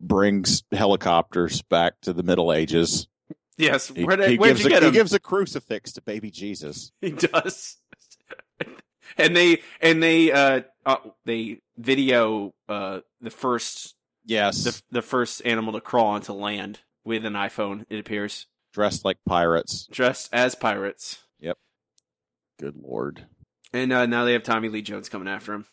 brings 0.00 0.62
helicopters 0.72 1.62
back 1.62 2.00
to 2.02 2.12
the 2.12 2.22
Middle 2.22 2.52
Ages. 2.52 3.08
Yes. 3.58 3.88
He, 3.88 4.04
Where 4.04 4.16
did, 4.16 4.30
he 4.30 4.36
gives 4.38 4.64
you 4.64 4.74
a, 4.74 4.80
he 4.80 4.90
gives 4.90 5.12
a 5.12 5.20
crucifix 5.20 5.92
to 5.92 6.02
baby 6.02 6.30
Jesus. 6.30 6.92
He 7.00 7.10
does. 7.10 7.76
and 9.18 9.36
they 9.36 9.60
and 9.80 10.02
they 10.02 10.32
uh, 10.32 10.62
uh 10.86 10.96
they 11.26 11.60
video 11.80 12.54
uh 12.68 13.00
the 13.20 13.30
first 13.30 13.94
Yes, 14.24 14.64
the 14.64 14.82
the 14.90 15.02
first 15.02 15.42
animal 15.44 15.72
to 15.72 15.80
crawl 15.80 16.08
onto 16.08 16.32
land 16.32 16.80
with 17.04 17.24
an 17.24 17.32
iPhone. 17.32 17.86
It 17.88 17.98
appears 17.98 18.46
dressed 18.72 19.04
like 19.04 19.16
pirates. 19.26 19.88
dressed 19.90 20.28
as 20.32 20.54
pirates, 20.54 21.18
Yep. 21.40 21.56
Good 22.60 22.76
lord. 22.76 23.26
and 23.72 23.92
uh, 23.92 24.06
now 24.06 24.24
they 24.24 24.34
have 24.34 24.42
Tommy 24.42 24.68
Lee 24.68 24.82
Jones 24.82 25.08
coming 25.08 25.26
after 25.28 25.54
him. 25.54 25.64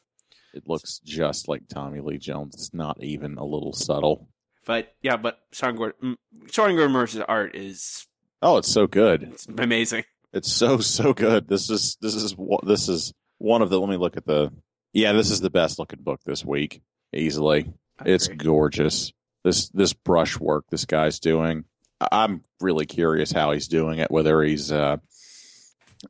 It 0.53 0.63
looks 0.65 0.99
just 1.03 1.47
like 1.47 1.67
Tommy 1.67 1.99
Lee 1.99 2.17
Jones. 2.17 2.55
It's 2.55 2.73
not 2.73 3.03
even 3.03 3.37
a 3.37 3.43
little 3.45 3.73
subtle. 3.73 4.29
But 4.65 4.93
yeah, 5.01 5.17
but 5.17 5.39
Sean 5.51 5.75
Gordon, 5.75 6.17
mm, 6.33 6.51
Sean 6.51 6.73
Gordon 6.75 6.93
Mercer's 6.93 7.21
art 7.27 7.55
is 7.55 8.07
Oh, 8.41 8.57
it's 8.57 8.71
so 8.71 8.87
good. 8.87 9.23
it's 9.23 9.47
amazing. 9.47 10.05
It's 10.33 10.51
so 10.51 10.77
so 10.79 11.13
good. 11.13 11.47
This 11.47 11.69
is 11.69 11.97
this 12.01 12.15
is 12.15 12.33
this 12.63 12.87
is 12.89 13.13
one 13.39 13.61
of 13.61 13.69
the. 13.69 13.79
Let 13.79 13.89
me 13.89 13.97
look 13.97 14.15
at 14.17 14.25
the. 14.25 14.51
Yeah, 14.97 15.13
this 15.13 15.29
is 15.29 15.41
the 15.41 15.51
best 15.51 15.77
looking 15.77 16.01
book 16.01 16.21
this 16.25 16.43
week, 16.43 16.81
easily. 17.13 17.71
It's 18.03 18.27
gorgeous. 18.27 19.13
This 19.43 19.69
this 19.69 19.93
brush 19.93 20.39
work 20.39 20.65
this 20.71 20.85
guy's 20.85 21.19
doing. 21.19 21.65
I'm 22.11 22.41
really 22.59 22.87
curious 22.87 23.31
how 23.31 23.51
he's 23.51 23.67
doing 23.67 23.99
it. 23.99 24.09
Whether 24.09 24.41
he's 24.41 24.71
uh, 24.71 24.97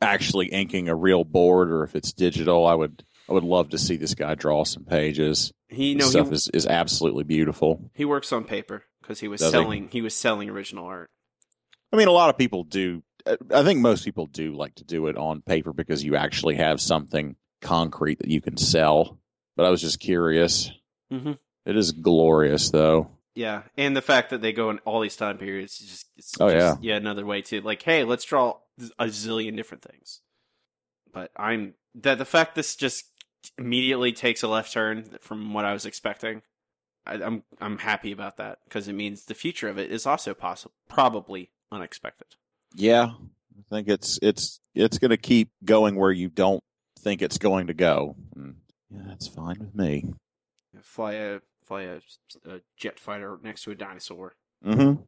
actually 0.02 0.48
inking 0.48 0.88
a 0.88 0.96
real 0.96 1.26
board 1.26 1.70
or 1.70 1.84
if 1.84 1.96
it's 1.98 2.14
digital. 2.14 2.66
I 2.66 2.76
would 2.76 3.04
I 3.28 3.34
would 3.34 3.44
love 3.44 3.72
to 3.72 3.78
see 3.78 3.98
this 3.98 4.16
guy 4.16 4.36
draw 4.36 4.64
some 4.64 4.86
pages. 4.86 5.52
he 5.68 5.94
no 5.94 6.06
stuff 6.06 6.30
he, 6.30 6.36
is 6.36 6.50
is 6.54 6.66
absolutely 6.66 7.26
beautiful. 7.26 7.92
he 7.94 8.06
works 8.06 8.32
on 8.32 8.46
paper 8.46 8.84
because 9.02 9.20
he 9.20 9.28
was 9.28 9.42
Does 9.42 9.52
he? 9.52 9.60
selling 9.60 9.90
he 9.90 10.02
was 10.02 10.16
selling 10.16 10.50
original 10.50 10.86
art. 10.86 11.10
I 11.92 11.98
mean, 11.98 12.08
a 12.08 12.14
lot 12.14 12.30
of 12.30 12.38
people 12.38 12.64
do. 12.64 13.04
I 13.54 13.64
think 13.64 13.82
most 13.82 14.06
people 14.06 14.28
do 14.28 14.54
like 14.54 14.76
to 14.76 14.86
do 14.86 15.08
it 15.08 15.18
on 15.18 15.42
paper 15.42 15.74
because 15.74 16.06
you 16.06 16.16
actually 16.16 16.56
have 16.56 16.80
something 16.80 17.36
concrete 17.62 18.20
that 18.20 18.30
you 18.30 18.42
can 18.42 18.58
sell. 18.58 19.18
But 19.56 19.66
I 19.66 19.70
was 19.70 19.82
just 19.82 20.00
curious. 20.00 20.72
Mm-hmm. 21.12 21.34
It 21.66 21.76
is 21.78 21.92
glorious, 21.92 22.70
though. 22.70 23.10
Yeah, 23.36 23.64
and 23.78 23.96
the 23.96 24.02
fact 24.02 24.32
that 24.32 24.42
they 24.42 24.52
go 24.52 24.72
in 24.72 24.80
all 24.80 25.00
these 25.00 25.16
time 25.16 25.38
periods 25.38 25.80
is 25.80 25.88
just 25.88 26.06
it's 26.18 26.34
Oh, 26.40 26.50
just, 26.52 26.82
yeah 26.82 26.96
another 26.96 27.24
way 27.24 27.44
to 27.44 27.62
like 27.62 27.84
hey 27.84 28.04
let's 28.04 28.26
draw 28.26 28.58
a 28.98 29.06
zillion 29.06 29.56
different 29.56 29.84
things. 29.84 30.22
But 31.14 31.32
I'm 31.38 31.76
that 31.96 32.18
the 32.18 32.26
fact 32.26 32.56
this 32.56 32.76
just 32.76 33.06
immediately 33.60 34.12
takes 34.12 34.42
a 34.42 34.48
left 34.48 34.74
turn 34.74 35.06
from 35.22 35.54
what 35.54 35.66
I 35.66 35.74
was 35.74 35.86
expecting. 35.86 36.42
I, 37.06 37.22
I'm 37.22 37.44
I'm 37.62 37.78
happy 37.78 38.12
about 38.12 38.38
that 38.38 38.58
because 38.64 38.88
it 38.88 38.94
means 38.94 39.26
the 39.26 39.36
future 39.36 39.70
of 39.70 39.78
it 39.78 39.92
is 39.92 40.08
also 40.08 40.34
possible 40.34 40.74
probably 40.90 41.52
unexpected. 41.72 42.28
Yeah, 42.76 43.12
I 43.12 43.64
think 43.70 43.88
it's 43.88 44.18
it's 44.24 44.60
it's 44.74 44.98
going 44.98 45.12
to 45.12 45.18
keep 45.18 45.52
going 45.64 45.96
where 45.96 46.12
you 46.12 46.30
don't 46.30 46.64
think 46.98 47.22
it's 47.22 47.38
going 47.38 47.68
to 47.68 47.74
go. 47.74 48.16
And, 48.36 48.56
yeah, 48.90 49.02
that's 49.08 49.28
fine 49.28 49.58
with 49.60 49.76
me. 49.76 50.06
Fly 50.82 51.14
a 51.14 51.40
fly 51.66 51.84
a, 51.84 52.00
a 52.46 52.62
jet 52.78 53.00
fighter 53.00 53.40
next 53.44 53.64
to 53.64 53.72
a 53.72 53.76
dinosaur. 53.76 54.36
Mm-hmm. 54.66 55.02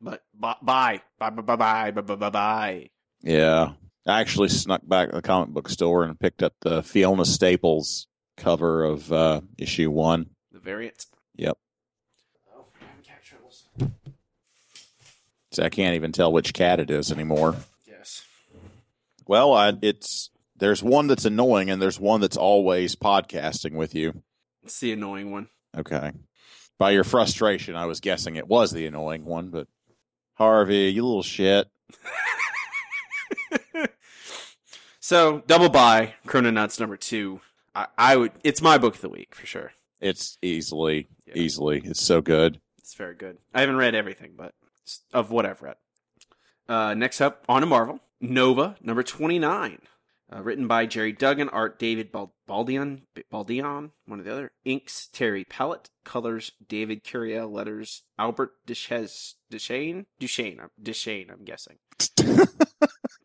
But 0.00 0.22
bye 0.34 0.56
bye 0.62 1.02
bye 1.18 1.30
bye 1.30 1.56
bye 1.56 1.90
bye 1.90 2.14
bye 2.14 2.30
bye. 2.30 2.90
Yeah, 3.22 3.72
I 4.06 4.20
actually 4.20 4.48
snuck 4.48 4.82
back 4.86 5.10
to 5.10 5.16
the 5.16 5.22
comic 5.22 5.50
book 5.50 5.68
store 5.68 6.04
and 6.04 6.18
picked 6.18 6.42
up 6.42 6.54
the 6.60 6.82
Fiona 6.82 7.24
Staples 7.24 8.06
cover 8.36 8.84
of 8.84 9.12
uh, 9.12 9.40
issue 9.58 9.90
one. 9.90 10.26
The 10.52 10.58
variant. 10.60 11.06
Yep. 11.36 11.56
Oh, 12.54 12.64
having 12.80 13.04
cat 13.04 13.22
troubles. 13.24 13.64
So 15.52 15.62
I 15.62 15.68
can't 15.68 15.94
even 15.94 16.12
tell 16.12 16.32
which 16.32 16.52
cat 16.52 16.80
it 16.80 16.90
is 16.90 17.12
anymore. 17.12 17.56
Yes. 17.86 18.24
Well, 19.26 19.54
I, 19.54 19.72
it's 19.82 20.30
there's 20.58 20.82
one 20.82 21.06
that's 21.06 21.24
annoying 21.24 21.70
and 21.70 21.80
there's 21.80 22.00
one 22.00 22.20
that's 22.20 22.36
always 22.36 22.96
podcasting 22.96 23.72
with 23.72 23.94
you. 23.94 24.22
It's 24.64 24.80
the 24.80 24.92
annoying 24.92 25.30
one. 25.30 25.48
Okay. 25.76 26.12
By 26.78 26.90
your 26.90 27.04
frustration, 27.04 27.74
I 27.76 27.86
was 27.86 28.00
guessing 28.00 28.36
it 28.36 28.48
was 28.48 28.70
the 28.70 28.86
annoying 28.86 29.24
one, 29.24 29.48
but 29.50 29.68
Harvey, 30.34 30.88
you 30.92 31.04
little 31.04 31.22
shit. 31.22 31.68
so 35.00 35.42
double 35.46 35.68
buy 35.68 36.14
Chrononauts 36.26 36.80
number 36.80 36.96
two. 36.96 37.40
I, 37.74 37.86
I 37.96 38.16
would. 38.16 38.32
It's 38.44 38.62
my 38.62 38.78
book 38.78 38.94
of 38.96 39.00
the 39.00 39.08
week 39.08 39.34
for 39.34 39.46
sure. 39.46 39.72
It's 40.00 40.38
easily, 40.42 41.08
Yeah. 41.26 41.34
easily. 41.36 41.82
It's 41.84 42.02
so 42.02 42.20
good. 42.20 42.60
It's 42.78 42.94
very 42.94 43.14
good. 43.14 43.38
I 43.54 43.60
haven't 43.60 43.76
read 43.76 43.94
everything, 43.94 44.32
but 44.36 44.54
of 45.12 45.30
what 45.30 45.46
I've 45.46 45.62
read. 45.62 45.76
Uh, 46.68 46.94
next 46.94 47.20
up, 47.20 47.44
on 47.48 47.60
to 47.62 47.66
Marvel, 47.66 48.00
Nova 48.20 48.76
number 48.82 49.02
twenty 49.02 49.38
nine, 49.38 49.78
uh, 50.34 50.42
written 50.42 50.66
by 50.66 50.86
Gerry 50.86 51.12
Duggan, 51.12 51.48
art 51.50 51.78
David 51.78 52.10
Bal- 52.12 52.34
Baldion, 52.48 53.02
Baldion, 53.32 53.90
one 54.06 54.18
of 54.18 54.24
the 54.24 54.32
other, 54.32 54.52
inks 54.64 55.08
Terry 55.12 55.44
Pallot, 55.44 55.88
colors 56.04 56.52
David 56.68 57.04
Curiel, 57.04 57.50
letters 57.50 58.02
Albert 58.18 58.52
Duches, 58.66 59.34
Duchesne, 59.50 60.06
Duchesne, 60.18 60.58
I'm- 60.60 60.70
Duchesne, 60.82 61.30
I'm 61.30 61.44
guessing, 61.44 61.76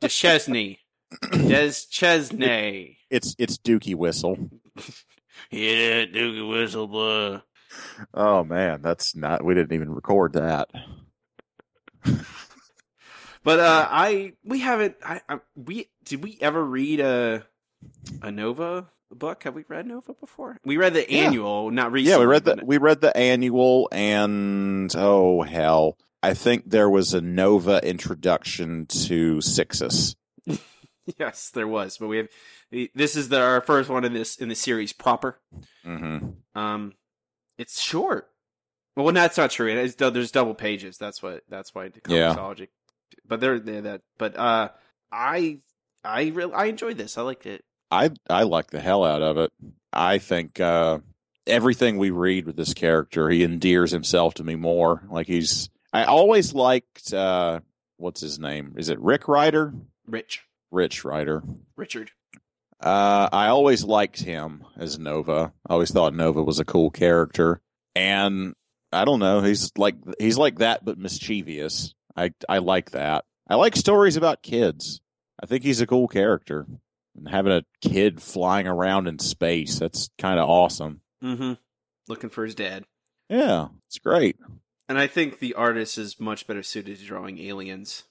Duchesne, 0.02 0.78
Deschesne. 1.32 2.96
It's 3.10 3.36
it's 3.38 3.58
Dookie 3.58 3.96
Whistle. 3.96 4.38
Yeah, 5.50 6.06
Doogie 6.06 6.48
Whistle, 6.48 6.88
blah. 6.88 7.42
Oh 8.14 8.44
man, 8.44 8.82
that's 8.82 9.16
not. 9.16 9.44
We 9.44 9.56
didn't 9.56 9.74
even 9.74 9.90
record 9.92 10.34
that. 10.34 10.70
But 13.44 13.60
uh, 13.60 13.88
I 13.90 14.34
we 14.44 14.60
haven't. 14.60 14.98
I, 15.04 15.22
I 15.28 15.40
we 15.56 15.90
did 16.06 16.24
we 16.24 16.38
ever 16.42 16.64
read 16.64 17.00
a 17.00 17.44
a 18.22 18.32
Nova 18.32 18.88
book? 19.12 19.44
Have 19.44 19.56
we 19.56 19.66
read 19.68 19.88
Nova 19.88 20.14
before? 20.14 20.58
We 20.66 20.78
read 20.78 20.94
the 20.94 21.12
Yeah. 21.12 21.26
annual, 21.26 21.72
not 21.72 21.92
recently. 21.92 22.12
Yeah, 22.12 22.20
we 22.20 22.26
read 22.26 22.46
the 22.46 22.60
we 22.64 22.78
read 22.78 23.02
the 23.02 23.16
annual, 23.16 23.90
and 23.92 24.94
oh 24.96 25.42
hell, 25.42 25.98
I 26.24 26.34
think 26.34 26.70
there 26.70 26.90
was 26.90 27.14
a 27.14 27.22
Nova 27.22 27.86
introduction 27.88 28.86
to 28.88 29.38
Sixus. 29.38 30.16
yes, 31.20 31.50
there 31.50 31.68
was, 31.68 31.98
but 31.98 32.08
we 32.08 32.18
have. 32.18 32.28
This 32.96 33.18
is 33.18 33.28
the, 33.28 33.38
our 33.42 33.60
first 33.60 33.90
one 33.90 34.06
in 34.06 34.14
this 34.14 34.38
in 34.38 34.48
the 34.48 34.56
series 34.56 34.94
proper. 34.94 35.40
Mm-hmm. 35.86 36.60
Um, 36.60 36.94
it's 37.58 37.82
short. 37.82 38.30
Well, 38.96 39.12
that's 39.14 39.38
not 39.38 39.52
true. 39.52 39.70
It 39.70 39.78
is, 39.78 39.96
there's 39.96 40.32
double 40.32 40.54
pages. 40.54 40.98
That's 40.98 41.22
what. 41.22 41.44
That's 41.50 41.76
why 41.76 41.90
the 41.90 42.02
Yeah. 42.08 42.34
But 43.28 43.40
they're, 43.42 43.60
they're 43.60 43.82
that. 43.82 44.02
But 44.18 44.38
uh, 44.38 44.70
I 45.12 45.60
I 46.04 46.28
really 46.30 46.54
I 46.54 46.66
enjoyed 46.66 46.98
this. 46.98 47.18
I 47.18 47.22
liked 47.22 47.46
it. 47.46 47.64
I 47.90 48.12
I 48.30 48.44
like 48.44 48.72
the 48.72 48.80
hell 48.80 49.04
out 49.04 49.22
of 49.22 49.38
it. 49.38 49.52
I 49.94 50.18
think 50.18 50.60
uh, 50.60 51.00
everything 51.46 51.98
we 51.98 52.10
read 52.10 52.46
with 52.46 52.56
this 52.56 52.74
character, 52.74 53.30
he 53.30 53.44
endears 53.44 53.92
himself 53.92 54.36
to 54.36 54.44
me 54.44 54.56
more. 54.56 55.04
Like 55.10 55.28
he's. 55.28 55.70
I 55.94 56.06
always 56.06 56.54
liked 56.54 57.14
uh, 57.14 57.60
what's 57.98 58.22
his 58.22 58.40
name? 58.40 58.76
Is 58.78 58.90
it 58.90 59.00
Rick 59.00 59.28
Rider? 59.28 59.74
Rich 60.08 60.42
Rich 60.72 61.04
Rider. 61.04 61.44
Richard. 61.76 62.12
Uh, 62.80 63.30
I 63.32 63.48
always 63.48 63.84
liked 63.84 64.20
him 64.22 64.64
as 64.76 64.98
Nova. 64.98 65.54
I 65.68 65.74
always 65.74 65.92
thought 65.92 66.16
Nova 66.16 66.42
was 66.42 66.60
a 66.60 66.66
cool 66.66 66.90
character, 66.90 67.62
and 67.94 68.56
I 68.92 69.06
don't 69.06 69.20
know. 69.20 69.42
He's 69.42 69.72
like 69.78 69.96
he's 70.20 70.38
like 70.38 70.60
that, 70.60 70.84
but 70.84 70.98
mischievous. 70.98 71.94
I 72.16 72.32
I 72.50 72.58
like 72.58 72.92
that. 72.92 73.26
I 73.48 73.56
like 73.56 73.76
stories 73.76 74.16
about 74.18 74.42
kids. 74.42 75.02
I 75.42 75.46
think 75.46 75.64
he's 75.64 75.82
a 75.82 75.88
cool 75.88 76.08
character, 76.08 76.66
and 77.16 77.28
having 77.28 77.52
a 77.52 77.66
kid 77.82 78.22
flying 78.22 78.68
around 78.68 79.08
in 79.08 79.20
space 79.20 79.80
that's 79.80 80.10
kind 80.18 80.40
of 80.40 80.50
awesome. 80.50 81.02
Mm-hmm. 81.24 81.54
Looking 82.08 82.30
for 82.30 82.44
his 82.44 82.56
dad. 82.56 82.86
Yeah, 83.30 83.70
it's 83.88 84.00
great. 84.00 84.38
And 84.90 85.00
I 85.00 85.08
think 85.08 85.40
the 85.40 85.54
artist 85.54 85.98
is 85.98 86.20
much 86.20 86.48
better 86.48 86.64
suited 86.64 87.00
to 87.00 87.06
drawing 87.06 87.40
aliens. 87.40 88.04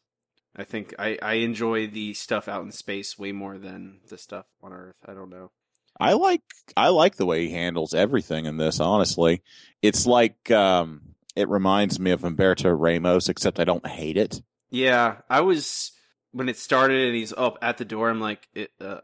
I 0.57 0.65
think 0.65 0.95
I, 0.99 1.19
I 1.23 1.35
enjoy 1.35 1.87
the 1.87 2.15
stuff 2.15 2.49
out 2.49 2.65
in 2.65 2.73
space 2.73 3.19
way 3.19 3.33
more 3.33 3.59
than 3.59 4.01
the 4.09 4.19
stuff 4.19 4.47
on 4.63 4.73
Earth. 4.73 4.97
I 5.07 5.15
don't 5.15 5.31
know. 5.31 5.51
I 5.99 6.15
like 6.15 6.43
I 6.77 6.89
like 6.89 7.17
the 7.17 7.27
way 7.27 7.47
he 7.47 7.53
handles 7.53 7.95
everything 7.95 8.47
in 8.47 8.57
this. 8.57 8.81
Honestly, 8.81 9.43
it's 9.83 10.07
like 10.07 10.51
um, 10.51 11.03
it 11.37 11.49
reminds 11.49 12.01
me 12.01 12.11
of 12.11 12.23
Humberto 12.23 12.75
Ramos, 12.77 13.29
except 13.29 13.61
I 13.61 13.65
don't 13.65 13.87
hate 13.87 14.17
it. 14.17 14.41
Yeah, 14.71 15.17
I 15.29 15.43
was 15.43 15.93
when 16.33 16.49
it 16.49 16.57
started 16.59 17.07
and 17.09 17.17
he's 17.17 17.33
up 17.33 17.59
at 17.63 17.79
the 17.79 17.85
door. 17.85 18.11
I'm 18.11 18.21
like, 18.21 18.47
it, 18.55 18.71
uh, 18.81 19.01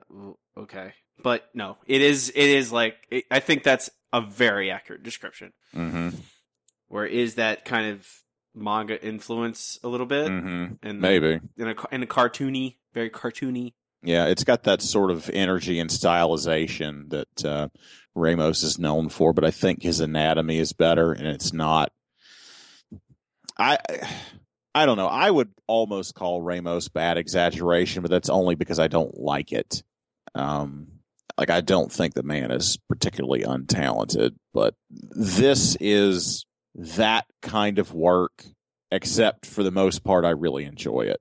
okay, 0.56 0.94
but 1.22 1.48
no, 1.54 1.76
it 1.86 2.02
is 2.02 2.28
it 2.30 2.36
is 2.48 2.72
like 2.72 2.96
it, 3.10 3.24
I 3.30 3.40
think 3.40 3.62
that's 3.62 3.90
a 4.12 4.20
very 4.20 4.70
accurate 4.70 5.02
description. 5.02 5.52
Mm-hmm. 5.74 6.10
Where 6.88 7.06
is 7.06 7.34
that 7.34 7.64
kind 7.64 7.90
of 7.92 8.06
manga 8.54 9.02
influence 9.04 9.78
a 9.82 9.88
little 9.88 10.06
bit, 10.06 10.28
Mm-hmm. 10.28 10.74
and 10.82 11.00
Maybe. 11.00 11.40
in 11.58 11.68
a 11.68 11.74
in 11.90 12.02
a 12.02 12.06
cartoony, 12.06 12.76
very 12.94 13.10
cartoony. 13.10 13.74
Yeah, 14.02 14.26
it's 14.26 14.44
got 14.44 14.62
that 14.64 14.82
sort 14.82 15.10
of 15.10 15.28
energy 15.30 15.80
and 15.80 15.90
stylization 15.90 17.10
that 17.10 17.44
uh, 17.44 17.68
Ramos 18.14 18.62
is 18.62 18.78
known 18.78 19.08
for, 19.08 19.32
but 19.32 19.44
I 19.44 19.50
think 19.50 19.82
his 19.82 19.98
anatomy 20.00 20.58
is 20.58 20.72
better, 20.72 21.12
and 21.12 21.26
it's 21.26 21.52
not. 21.52 21.90
I 23.58 23.78
I 24.76 24.84
don't 24.84 24.98
know. 24.98 25.06
I 25.06 25.30
would 25.30 25.48
almost 25.66 26.14
call 26.14 26.42
Ramos 26.42 26.88
bad 26.88 27.16
exaggeration, 27.16 28.02
but 28.02 28.10
that's 28.10 28.28
only 28.28 28.56
because 28.56 28.78
I 28.78 28.88
don't 28.88 29.18
like 29.18 29.50
it. 29.50 29.82
Um, 30.34 30.88
like 31.38 31.48
I 31.48 31.62
don't 31.62 31.90
think 31.90 32.12
the 32.12 32.22
man 32.22 32.50
is 32.50 32.76
particularly 32.86 33.42
untalented, 33.42 34.34
but 34.52 34.74
this 34.90 35.78
is 35.80 36.44
that 36.74 37.24
kind 37.40 37.78
of 37.78 37.94
work. 37.94 38.44
Except 38.92 39.46
for 39.46 39.62
the 39.62 39.70
most 39.70 40.04
part, 40.04 40.26
I 40.26 40.30
really 40.30 40.64
enjoy 40.64 41.06
it. 41.06 41.20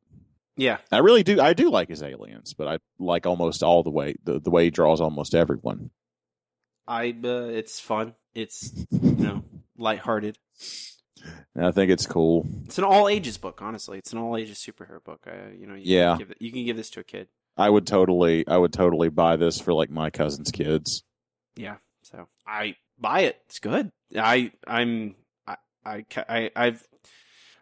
Yeah, 0.58 0.78
I 0.92 0.98
really 0.98 1.24
do. 1.24 1.40
I 1.40 1.54
do 1.54 1.70
like 1.70 1.88
his 1.88 2.04
aliens, 2.04 2.54
but 2.54 2.68
I 2.68 2.80
like 3.00 3.26
almost 3.26 3.64
all 3.64 3.84
the 3.84 3.90
way 3.90 4.16
the, 4.26 4.42
the 4.42 4.52
way 4.52 4.66
he 4.66 4.70
draws 4.70 5.00
almost 5.00 5.34
everyone. 5.34 5.92
I 6.86 7.16
uh, 7.24 7.48
it's 7.52 7.80
fun. 7.80 8.16
It's 8.34 8.86
you 8.92 9.12
know 9.12 9.44
lighthearted. 9.78 10.38
And 11.56 11.66
I 11.66 11.72
think 11.72 11.90
it's 11.92 12.06
cool. 12.06 12.46
It's 12.66 12.78
an 12.78 12.84
all 12.84 13.08
ages 13.08 13.38
book. 13.38 13.62
Honestly, 13.62 13.98
it's 13.98 14.12
an 14.14 14.20
all 14.20 14.36
ages 14.38 14.58
superhero 14.60 15.04
book. 15.04 15.26
I, 15.28 15.54
you 15.56 15.66
know, 15.66 15.76
you 15.76 15.96
Yeah. 15.98 16.18
can 16.18 16.28
give 16.28 16.34
you 16.40 16.52
can 16.52 16.66
give 16.66 16.78
this 16.78 16.90
to 16.92 17.00
a 17.00 17.04
kid. 17.04 17.28
I 17.58 17.70
would 17.70 17.88
totally, 17.88 18.46
I 18.48 18.58
would 18.58 18.74
totally 18.74 19.08
buy 19.10 19.38
this 19.38 19.60
for 19.62 19.74
like 19.74 19.90
my 19.90 20.10
cousin's 20.10 20.52
kids. 20.52 21.04
Yeah, 21.56 21.78
so 22.04 22.28
I 22.46 22.76
buy 23.00 23.22
it. 23.22 23.40
It's 23.46 23.60
good. 23.60 23.92
I, 24.18 24.52
I'm, 24.68 25.16
I, 25.48 25.56
I, 25.86 26.06
I 26.28 26.52
I've, 26.54 26.86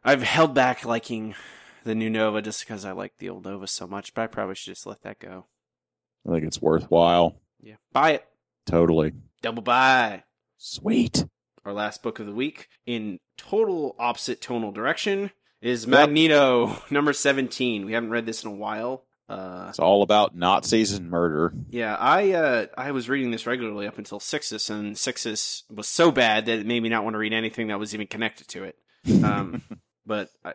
I've 0.03 0.24
held 0.24 0.55
back 0.55 0.83
liking 0.83 1.36
the 1.83 1.93
new 1.93 2.10
Nova 2.10 2.41
just 2.41 2.62
because 2.62 2.86
I 2.86 2.91
like 2.93 3.17
the 3.19 3.29
old 3.29 3.45
Nova 3.45 3.67
so 3.67 3.86
much, 3.86 4.15
but 4.15 4.24
I 4.24 4.27
probably 4.27 4.55
should 4.55 4.74
just 4.74 4.88
let 4.88 5.03
that 5.03 5.19
go. 5.19 5.45
I 6.27 6.31
think 6.31 6.45
it's 6.45 6.60
worthwhile. 6.62 7.36
Yeah, 7.62 7.75
buy 7.91 8.12
it. 8.13 8.25
Totally 8.65 9.13
Double 9.43 9.62
buy. 9.62 10.24
sweet. 10.57 11.25
Our 11.65 11.74
last 11.74 12.03
book 12.03 12.20
of 12.20 12.25
the 12.25 12.34
week 12.34 12.67
in 12.86 13.20
total 13.38 13.96
opposite 13.98 14.41
tonal 14.41 14.72
direction 14.72 15.32
is 15.62 15.88
Magneto 15.88 16.77
number 16.89 17.13
17. 17.13 17.86
We 17.86 17.93
haven't 17.93 18.10
read 18.10 18.25
this 18.25 18.43
in 18.43 18.50
a 18.50 18.53
while. 18.53 19.05
Uh 19.29 19.67
It's 19.70 19.79
all 19.79 20.03
about 20.03 20.36
Nazis 20.36 20.91
and 20.91 21.10
murder. 21.10 21.53
Yeah, 21.70 21.96
I 21.96 22.32
uh, 22.34 22.65
I 22.77 22.91
was 22.91 23.08
reading 23.08 23.32
this 23.32 23.48
regularly 23.48 23.88
up 23.88 23.98
until 23.98 24.20
Sixus, 24.20 24.70
and 24.70 24.96
Sixus 24.96 25.63
was 25.70 25.88
so 25.88 26.12
bad 26.12 26.46
that 26.48 26.60
it 26.60 26.65
made 26.65 26.84
me 26.84 26.89
not 26.89 27.05
want 27.05 27.13
to 27.13 27.17
read 27.20 27.32
anything 27.32 27.67
that 27.67 27.79
was 27.79 27.93
even 27.93 28.08
connected 28.08 28.50
to 28.50 28.65
it. 28.65 28.75
Um, 29.24 29.62
but 30.05 30.29
I, 30.43 30.53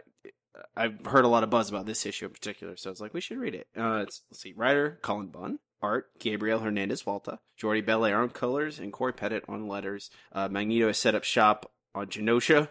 I've 0.76 1.06
heard 1.06 1.24
a 1.24 1.28
lot 1.28 1.42
of 1.42 1.50
buzz 1.50 1.70
about 1.70 1.86
this 1.86 2.04
issue 2.04 2.26
in 2.26 2.32
particular, 2.32 2.76
so 2.76 2.90
I 2.90 2.92
was 2.92 3.00
like, 3.00 3.14
we 3.14 3.22
should 3.22 3.38
read 3.38 3.54
it. 3.54 3.68
Uh, 3.74 4.00
it's, 4.06 4.20
let's 4.30 4.42
see, 4.42 4.52
writer 4.54 4.98
Cullen 5.00 5.28
Bunn, 5.28 5.58
art 5.80 6.06
Gabriel 6.18 6.60
Hernandez 6.60 7.02
Walta, 7.04 7.38
Jordie 7.56 7.82
Bellaire 7.82 8.18
on 8.22 8.30
colors, 8.30 8.78
and 8.78 8.92
Cory 8.92 9.12
Petit 9.12 9.40
on 9.48 9.68
letters. 9.68 10.10
Uh, 10.32 10.48
Magneto 10.48 10.86
has 10.88 10.98
set 10.98 11.14
up 11.14 11.24
shop 11.24 11.70
on 11.94 12.06
Genosha, 12.06 12.68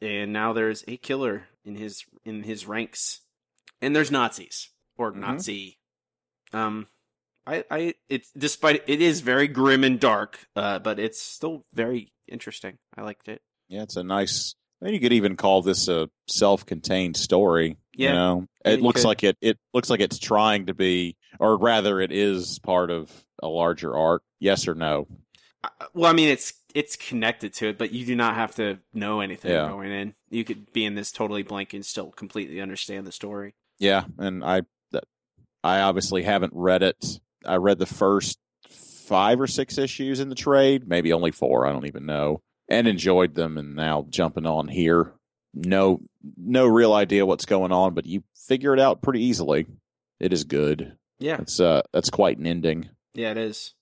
and 0.00 0.32
now 0.32 0.52
there's 0.52 0.84
a 0.88 0.96
killer 0.96 1.44
in 1.64 1.76
his 1.76 2.04
in 2.24 2.42
his 2.44 2.66
ranks, 2.66 3.20
and 3.80 3.94
there's 3.94 4.10
Nazis 4.10 4.70
or 4.96 5.12
Mhm. 5.12 5.16
Nazi. 5.16 5.78
Um, 6.52 6.88
I, 7.46 7.64
I, 7.70 7.94
it's 8.08 8.30
despite 8.32 8.82
it 8.88 9.00
is 9.00 9.20
very 9.20 9.46
grim 9.48 9.84
and 9.84 10.00
dark, 10.00 10.46
uh, 10.56 10.78
but 10.80 10.98
it's 10.98 11.20
still 11.22 11.64
very 11.72 12.12
interesting. 12.26 12.78
I 12.96 13.02
liked 13.02 13.28
it. 13.28 13.40
Yeah, 13.68 13.82
it's 13.82 13.96
a 13.96 14.02
nice. 14.02 14.54
I 14.80 14.86
mean, 14.86 14.94
you 14.94 15.00
could 15.00 15.12
even 15.12 15.36
call 15.36 15.62
this 15.62 15.88
a 15.88 16.08
self-contained 16.28 17.16
story. 17.16 17.78
Yeah. 17.94 18.08
You 18.08 18.14
know, 18.14 18.46
it 18.64 18.82
looks 18.82 19.02
could. 19.02 19.08
like 19.08 19.24
it. 19.24 19.36
It 19.40 19.58
looks 19.72 19.88
like 19.88 20.00
it's 20.00 20.18
trying 20.18 20.66
to 20.66 20.74
be, 20.74 21.16
or 21.38 21.56
rather, 21.58 22.00
it 22.00 22.12
is 22.12 22.58
part 22.60 22.90
of 22.90 23.10
a 23.42 23.48
larger 23.48 23.94
arc. 23.96 24.22
Yes 24.40 24.66
or 24.68 24.74
no? 24.74 25.06
Uh, 25.64 25.68
Well, 25.94 26.10
I 26.10 26.14
mean, 26.14 26.28
it's 26.28 26.52
it's 26.74 26.94
connected 26.96 27.54
to 27.54 27.68
it, 27.68 27.78
but 27.78 27.92
you 27.92 28.04
do 28.04 28.14
not 28.14 28.34
have 28.34 28.54
to 28.56 28.78
know 28.92 29.20
anything 29.20 29.50
Yeah. 29.50 29.68
going 29.68 29.90
in. 29.90 30.14
You 30.28 30.44
could 30.44 30.72
be 30.74 30.84
in 30.84 30.94
this 30.94 31.10
totally 31.10 31.42
blank 31.42 31.72
and 31.72 31.84
still 31.86 32.10
completely 32.10 32.60
understand 32.60 33.06
the 33.06 33.12
story. 33.12 33.54
Yeah, 33.78 34.04
and 34.18 34.44
I, 34.44 34.62
I 35.64 35.80
obviously 35.80 36.22
haven't 36.22 36.52
read 36.54 36.82
it. 36.82 37.18
I 37.46 37.56
read 37.56 37.78
the 37.78 37.86
first 37.86 38.38
five 38.68 39.40
or 39.40 39.46
six 39.46 39.78
issues 39.78 40.20
in 40.20 40.28
the 40.28 40.34
trade, 40.34 40.86
maybe 40.86 41.12
only 41.14 41.30
four. 41.30 41.66
I 41.66 41.72
don't 41.72 41.86
even 41.86 42.04
know, 42.06 42.42
and 42.68 42.86
enjoyed 42.86 43.34
them. 43.34 43.56
And 43.56 43.74
now 43.74 44.06
jumping 44.10 44.46
on 44.46 44.68
here, 44.68 45.12
no, 45.54 46.02
no 46.36 46.66
real 46.66 46.92
idea 46.92 47.24
what's 47.24 47.46
going 47.46 47.72
on, 47.72 47.94
but 47.94 48.04
you 48.06 48.22
figure 48.34 48.74
it 48.74 48.80
out 48.80 49.00
pretty 49.02 49.22
easily. 49.24 49.66
It 50.20 50.32
is 50.34 50.44
good. 50.44 50.96
Yeah, 51.18 51.38
It's 51.40 51.60
uh, 51.60 51.82
that's 51.92 52.10
quite 52.10 52.38
an 52.38 52.46
ending. 52.46 52.90
yeah, 53.14 53.30
it 53.30 53.38
is. 53.38 53.74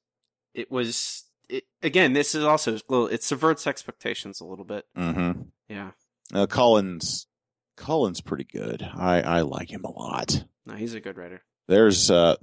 It 0.55 0.70
was 0.70 1.25
it, 1.49 1.64
again. 1.83 2.12
This 2.12 2.35
is 2.35 2.44
also 2.44 2.73
a 2.77 2.81
little. 2.88 3.07
it 3.09 3.23
subverts 3.23 3.66
expectations 3.66 4.40
a 4.40 4.44
little 4.44 4.64
bit. 4.64 4.85
Mm-hmm. 4.97 5.42
Yeah, 5.68 5.90
Uh, 6.33 6.47
Collins, 6.47 7.27
Collins, 7.77 8.20
pretty 8.20 8.44
good. 8.44 8.83
I 8.94 9.20
I 9.20 9.40
like 9.40 9.70
him 9.73 9.85
a 9.85 9.90
lot. 9.90 10.44
no, 10.66 10.75
he's 10.75 10.94
a 10.94 11.01
good 11.01 11.16
writer. 11.16 11.42
there's 11.68 12.11
uh 12.11 12.37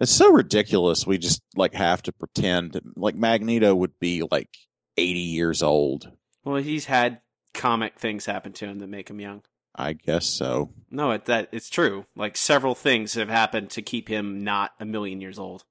it's 0.00 0.12
so 0.12 0.30
ridiculous 0.30 1.06
we 1.06 1.16
just 1.16 1.42
like 1.56 1.72
have 1.74 2.02
to 2.02 2.12
pretend 2.12 2.78
like 2.96 3.14
magneto 3.14 3.74
would 3.74 3.98
be 3.98 4.22
like 4.30 4.50
80 4.98 5.20
years 5.20 5.62
old 5.62 6.10
Well, 6.44 6.56
he's 6.62 6.84
had 6.86 7.20
comic 7.54 7.98
things 7.98 8.26
happen 8.26 8.52
to 8.54 8.66
him 8.66 8.78
that 8.80 8.88
make 8.88 9.08
him 9.08 9.20
young. 9.20 9.42
I 9.76 9.92
guess 9.92 10.26
so 10.26 10.70
No, 10.90 11.10
it, 11.12 11.26
that 11.26 11.48
it's 11.52 11.68
true. 11.70 12.06
Like 12.16 12.36
several 12.36 12.74
things 12.74 13.14
have 13.14 13.28
happened 13.28 13.70
to 13.70 13.82
keep 13.82 14.08
him 14.08 14.42
not 14.44 14.72
a 14.80 14.84
million 14.84 15.20
years 15.20 15.38
old. 15.38 15.64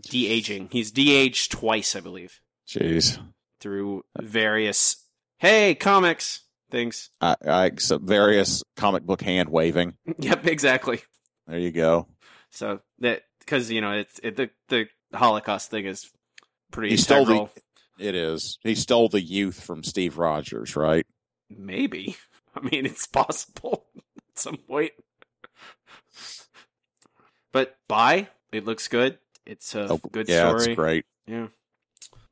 De 0.00 0.26
aging. 0.26 0.68
He's 0.72 0.90
de 0.90 1.14
aged 1.14 1.52
twice, 1.52 1.94
I 1.94 2.00
believe, 2.00 2.40
jeez 2.66 3.18
through 3.60 4.04
various 4.20 4.96
hey 5.38 5.74
comics 5.74 6.40
things. 6.70 7.10
i 7.20 7.36
i 7.46 7.70
various 8.00 8.62
comic 8.76 9.02
book 9.04 9.20
hand 9.22 9.48
waving 9.50 9.94
yep, 10.18 10.46
exactly. 10.46 11.00
there 11.46 11.58
you 11.58 11.70
go 11.72 12.06
So 12.50 12.80
that 13.00 13.22
because 13.40 13.70
you 13.70 13.80
know 13.82 13.92
it's 13.92 14.18
it, 14.22 14.36
the 14.36 14.50
the 14.68 14.86
Holocaust 15.14 15.70
thing 15.70 15.84
is 15.86 16.10
pretty 16.70 16.90
He 16.90 16.96
stole 16.96 17.24
the- 17.26 17.48
it 17.98 18.14
is 18.14 18.58
he 18.62 18.74
stole 18.74 19.08
the 19.10 19.20
youth 19.20 19.62
from 19.62 19.82
steve 19.84 20.16
rogers 20.18 20.74
right 20.76 21.06
Maybe. 21.50 22.16
I 22.54 22.60
mean, 22.60 22.86
it's 22.86 23.06
possible 23.06 23.86
at 24.18 24.38
some 24.38 24.56
point. 24.56 24.92
But 27.52 27.76
buy. 27.88 28.28
It 28.52 28.64
looks 28.64 28.88
good. 28.88 29.18
It's 29.46 29.74
a 29.74 29.88
Oh, 29.92 29.98
good 30.10 30.28
yeah 30.28 30.48
story. 30.48 30.62
Yeah, 30.62 30.66
it's 30.68 30.76
great 30.76 31.04
Yeah. 31.26 31.46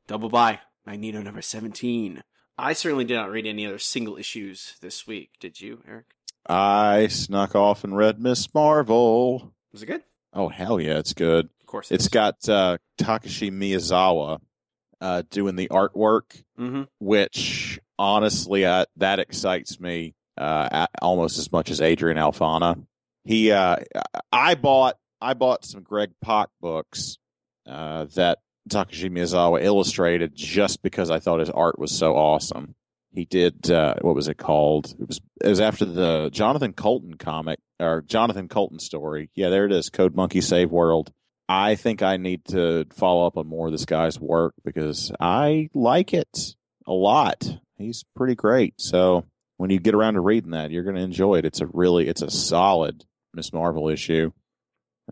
Double 0.07 0.29
buy. 0.29 0.59
Magneto 0.85 1.21
number 1.21 1.41
17. 1.41 2.23
I 2.57 2.73
certainly 2.73 3.05
did 3.05 3.15
not 3.15 3.31
read 3.31 3.45
any 3.47 3.65
other 3.65 3.79
single 3.79 4.17
issues 4.17 4.75
this 4.81 5.07
week. 5.07 5.31
Did 5.39 5.59
you, 5.61 5.81
Eric? 5.87 6.05
i 6.47 7.05
snuck 7.07 7.53
off 7.55 7.83
and 7.83 7.95
read 7.95 8.19
miss 8.19 8.51
marvel 8.51 9.53
Was 9.71 9.83
it 9.83 9.85
good? 9.85 10.01
oh 10.33 10.49
hell 10.49 10.79
yeah 10.81 10.97
it's 10.97 11.13
good 11.13 11.49
Of 11.59 11.67
course. 11.67 11.91
it's 11.91 12.07
got 12.07 12.49
uh 12.49 12.79
takashi 12.99 13.51
miyazawa 13.51 14.39
uh 15.01 15.23
doing 15.29 15.55
the 15.55 15.67
artwork 15.69 16.41
Mm-hmm. 16.59 16.83
which 16.99 17.79
honestly 17.97 18.65
uh, 18.65 18.85
that 18.97 19.19
excites 19.19 19.79
me 19.79 20.13
uh, 20.37 20.85
almost 21.01 21.37
as 21.39 21.51
much 21.51 21.69
as 21.71 21.81
Adrian 21.81 22.17
Alphona. 22.17 22.85
He, 23.25 23.51
uh, 23.51 23.77
I 24.31 24.55
bought, 24.55 24.97
I 25.19 25.33
bought 25.33 25.65
some 25.65 25.81
Greg 25.83 26.11
Pak 26.21 26.49
books 26.59 27.17
uh, 27.67 28.05
that 28.15 28.39
Takashi 28.69 29.09
Miyazawa 29.11 29.63
illustrated 29.63 30.35
just 30.35 30.81
because 30.81 31.11
I 31.11 31.19
thought 31.19 31.39
his 31.39 31.49
art 31.49 31.77
was 31.79 31.91
so 31.91 32.15
awesome. 32.15 32.75
He 33.13 33.25
did 33.25 33.69
uh, 33.69 33.95
what 34.01 34.15
was 34.15 34.27
it 34.29 34.37
called? 34.37 34.95
It 34.99 35.07
was 35.07 35.19
it 35.43 35.49
was 35.49 35.59
after 35.59 35.85
the 35.85 36.29
Jonathan 36.31 36.73
Coulton 36.73 37.15
comic 37.15 37.59
or 37.79 38.01
Jonathan 38.01 38.47
Coulton 38.47 38.79
story. 38.79 39.29
Yeah, 39.35 39.49
there 39.49 39.65
it 39.65 39.71
is. 39.73 39.89
Code 39.89 40.15
Monkey 40.15 40.41
Save 40.41 40.71
World. 40.71 41.11
I 41.51 41.75
think 41.75 42.01
I 42.01 42.15
need 42.15 42.45
to 42.45 42.85
follow 42.93 43.27
up 43.27 43.35
on 43.35 43.45
more 43.45 43.67
of 43.67 43.73
this 43.73 43.83
guy's 43.83 44.17
work 44.17 44.53
because 44.63 45.11
I 45.19 45.69
like 45.73 46.13
it 46.13 46.55
a 46.87 46.93
lot. 46.93 47.45
he's 47.77 48.05
pretty 48.15 48.35
great. 48.35 48.75
So 48.77 49.25
when 49.57 49.69
you 49.69 49.77
get 49.79 49.93
around 49.93 50.13
to 50.13 50.21
reading 50.21 50.51
that, 50.51 50.71
you're 50.71 50.85
going 50.85 50.95
to 50.95 51.01
enjoy 51.01 51.39
it. 51.39 51.45
It's 51.45 51.59
a 51.59 51.67
really, 51.67 52.07
it's 52.07 52.21
a 52.21 52.31
solid 52.31 53.03
Miss 53.33 53.51
Marvel 53.51 53.89
issue, 53.89 54.31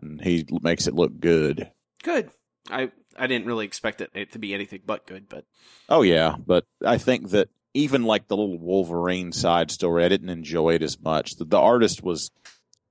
and 0.02 0.22
he 0.22 0.48
makes 0.62 0.88
it 0.88 0.96
look 0.96 1.20
good. 1.20 1.72
Good. 2.04 2.32
I 2.70 2.92
I 3.18 3.28
didn't 3.28 3.48
really 3.48 3.66
expect 3.66 4.00
it, 4.00 4.10
it 4.14 4.32
to 4.32 4.40
be 4.40 4.54
anything 4.54 4.82
but 4.86 5.06
good, 5.06 5.28
but 5.28 5.44
Oh 5.90 6.04
yeah, 6.04 6.36
but 6.38 6.64
I 6.86 6.98
think 7.00 7.32
that 7.32 7.50
even 7.74 8.04
like 8.04 8.30
the 8.30 8.38
little 8.38 8.58
Wolverine 8.58 9.34
side 9.34 9.72
story, 9.72 10.06
I 10.06 10.10
didn't 10.10 10.30
enjoy 10.30 10.76
it 10.76 10.84
as 10.84 11.00
much. 11.02 11.36
The, 11.36 11.44
the 11.44 11.60
artist 11.60 12.02
was 12.02 12.32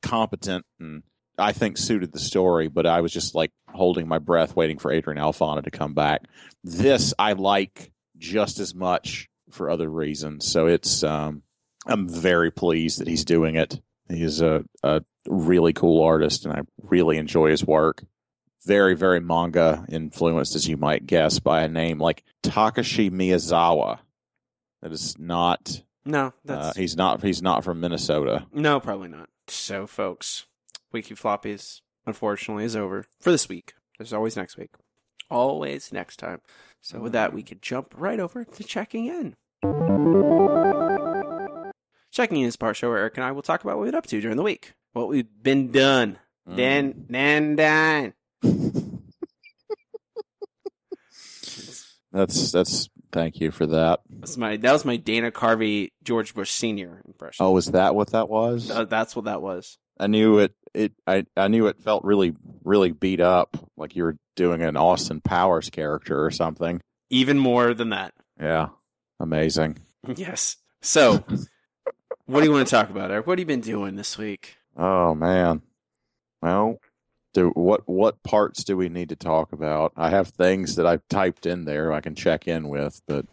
competent 0.02 0.66
and 0.78 1.02
I 1.38 1.52
think 1.52 1.78
suited 1.78 2.12
the 2.12 2.18
story, 2.18 2.68
but 2.68 2.84
I 2.86 3.00
was 3.00 3.12
just 3.12 3.34
like 3.34 3.52
holding 3.68 4.08
my 4.08 4.18
breath, 4.18 4.56
waiting 4.56 4.78
for 4.78 4.90
Adrian 4.92 5.22
Alphona 5.22 5.62
to 5.62 5.70
come 5.70 5.94
back. 5.94 6.24
This 6.64 7.14
I 7.18 7.32
like 7.34 7.92
just 8.16 8.58
as 8.58 8.74
much 8.74 9.28
for 9.50 9.70
other 9.70 9.88
reasons, 9.88 10.50
so 10.50 10.66
it's 10.66 11.02
um, 11.04 11.42
I'm 11.86 12.08
very 12.08 12.50
pleased 12.50 13.00
that 13.00 13.08
he's 13.08 13.24
doing 13.24 13.54
it. 13.54 13.80
He's 14.08 14.40
a, 14.40 14.64
a 14.82 15.02
really 15.28 15.72
cool 15.72 16.02
artist, 16.02 16.44
and 16.44 16.52
I 16.54 16.62
really 16.82 17.18
enjoy 17.18 17.50
his 17.50 17.64
work. 17.64 18.04
Very, 18.66 18.96
very 18.96 19.20
manga 19.20 19.86
influenced, 19.88 20.56
as 20.56 20.66
you 20.68 20.76
might 20.76 21.06
guess, 21.06 21.38
by 21.38 21.62
a 21.62 21.68
name 21.68 21.98
like 22.00 22.24
Takashi 22.42 23.10
Miyazawa. 23.10 24.00
That 24.82 24.92
is 24.92 25.16
not. 25.18 25.82
no, 26.04 26.32
Uh, 26.48 26.72
he's 26.74 26.96
not. 26.96 27.22
He's 27.22 27.40
not 27.42 27.64
from 27.64 27.80
Minnesota. 27.80 28.46
no, 28.52 28.80
probably 28.80 29.08
not. 29.08 29.28
So, 29.46 29.86
folks, 29.86 30.46
Weekly 30.92 31.16
Floppies 31.16 31.80
unfortunately 32.06 32.64
is 32.64 32.76
over 32.76 33.04
for 33.20 33.30
this 33.30 33.48
week. 33.48 33.74
There's 33.98 34.12
always 34.12 34.36
next 34.36 34.56
week. 34.56 34.70
Always 35.30 35.92
next 35.92 36.16
time. 36.16 36.40
So 36.80 37.00
with 37.00 37.12
that, 37.12 37.32
we 37.32 37.42
could 37.42 37.60
jump 37.60 37.94
right 37.96 38.18
over 38.18 38.44
to 38.44 38.64
checking 38.64 39.06
in. 39.06 39.36
Checking 42.10 42.40
in 42.40 42.46
is 42.46 42.56
part 42.56 42.76
show 42.76 42.88
where 42.88 42.98
Eric 42.98 43.16
and 43.16 43.24
I 43.24 43.32
will 43.32 43.42
talk 43.42 43.62
about 43.62 43.76
what 43.76 43.82
we've 43.84 43.92
been 43.92 43.98
up 43.98 44.06
to 44.06 44.20
during 44.20 44.36
the 44.36 44.42
week. 44.42 44.72
What 44.92 45.08
we've 45.08 45.26
been 45.42 45.70
done. 45.70 46.18
Mm. 46.48 46.56
Then, 46.56 47.06
then 47.10 47.56
done. 47.56 48.14
That's 52.12 52.52
that's. 52.52 52.88
Thank 53.10 53.40
you 53.40 53.50
for 53.50 53.66
that. 53.66 54.00
That's 54.10 54.36
my 54.36 54.58
that 54.58 54.72
was 54.72 54.84
my 54.84 54.96
Dana 54.96 55.30
Carvey 55.30 55.92
George 56.02 56.34
Bush 56.34 56.50
Senior 56.50 57.02
impression. 57.06 57.44
Oh, 57.44 57.52
was 57.52 57.66
that 57.66 57.94
what 57.94 58.10
that 58.12 58.28
was? 58.28 58.70
Uh, 58.70 58.84
that's 58.84 59.16
what 59.16 59.24
that 59.26 59.40
was. 59.40 59.78
I 59.98 60.06
knew 60.06 60.38
it. 60.38 60.52
It. 60.74 60.92
I. 61.06 61.26
I 61.36 61.48
knew 61.48 61.66
it 61.66 61.80
felt 61.80 62.04
really, 62.04 62.34
really 62.64 62.92
beat 62.92 63.20
up, 63.20 63.56
like 63.76 63.96
you 63.96 64.04
were 64.04 64.16
doing 64.36 64.62
an 64.62 64.76
Austin 64.76 65.20
Powers 65.20 65.70
character 65.70 66.24
or 66.24 66.30
something. 66.30 66.80
Even 67.10 67.38
more 67.38 67.74
than 67.74 67.90
that. 67.90 68.14
Yeah, 68.40 68.68
amazing. 69.18 69.78
Yes. 70.14 70.56
So, 70.80 71.24
what 72.26 72.40
do 72.40 72.46
you 72.46 72.52
want 72.52 72.68
to 72.68 72.70
talk 72.70 72.90
about, 72.90 73.10
Eric? 73.10 73.26
What 73.26 73.38
have 73.38 73.40
you 73.40 73.46
been 73.46 73.60
doing 73.60 73.96
this 73.96 74.16
week? 74.16 74.56
Oh 74.76 75.14
man. 75.14 75.62
Well, 76.40 76.78
do 77.34 77.50
what 77.50 77.88
what 77.88 78.22
parts 78.22 78.64
do 78.64 78.76
we 78.76 78.88
need 78.88 79.08
to 79.08 79.16
talk 79.16 79.52
about? 79.52 79.92
I 79.96 80.10
have 80.10 80.28
things 80.28 80.76
that 80.76 80.86
I've 80.86 81.06
typed 81.08 81.46
in 81.46 81.64
there 81.64 81.92
I 81.92 82.00
can 82.00 82.14
check 82.14 82.46
in 82.46 82.68
with, 82.68 83.00
but 83.06 83.26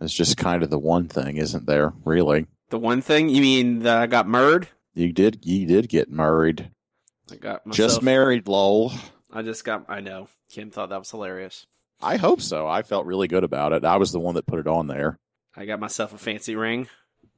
it's 0.00 0.12
just 0.12 0.36
kind 0.36 0.62
of 0.62 0.70
the 0.70 0.78
one 0.78 1.08
thing, 1.08 1.36
isn't 1.36 1.66
there? 1.66 1.92
Really? 2.04 2.46
The 2.70 2.78
one 2.78 3.00
thing 3.00 3.28
you 3.28 3.40
mean 3.40 3.80
that 3.80 3.96
I 3.98 4.06
got 4.06 4.28
murdered? 4.28 4.68
You 4.94 5.12
did 5.12 5.40
you 5.42 5.66
did 5.66 5.88
get 5.88 6.10
married. 6.10 6.70
I 7.32 7.36
got 7.36 7.66
myself, 7.66 7.76
Just 7.76 8.02
married, 8.02 8.46
lol. 8.48 8.92
I 9.32 9.42
just 9.42 9.64
got. 9.64 9.86
I 9.88 10.00
know. 10.00 10.28
Kim 10.50 10.70
thought 10.70 10.90
that 10.90 10.98
was 10.98 11.10
hilarious. 11.10 11.66
I 12.02 12.16
hope 12.16 12.40
so. 12.40 12.66
I 12.68 12.82
felt 12.82 13.06
really 13.06 13.28
good 13.28 13.44
about 13.44 13.72
it. 13.72 13.84
I 13.84 13.96
was 13.96 14.12
the 14.12 14.20
one 14.20 14.34
that 14.34 14.46
put 14.46 14.60
it 14.60 14.66
on 14.66 14.86
there. 14.86 15.18
I 15.56 15.64
got 15.64 15.80
myself 15.80 16.12
a 16.12 16.18
fancy 16.18 16.54
ring. 16.54 16.88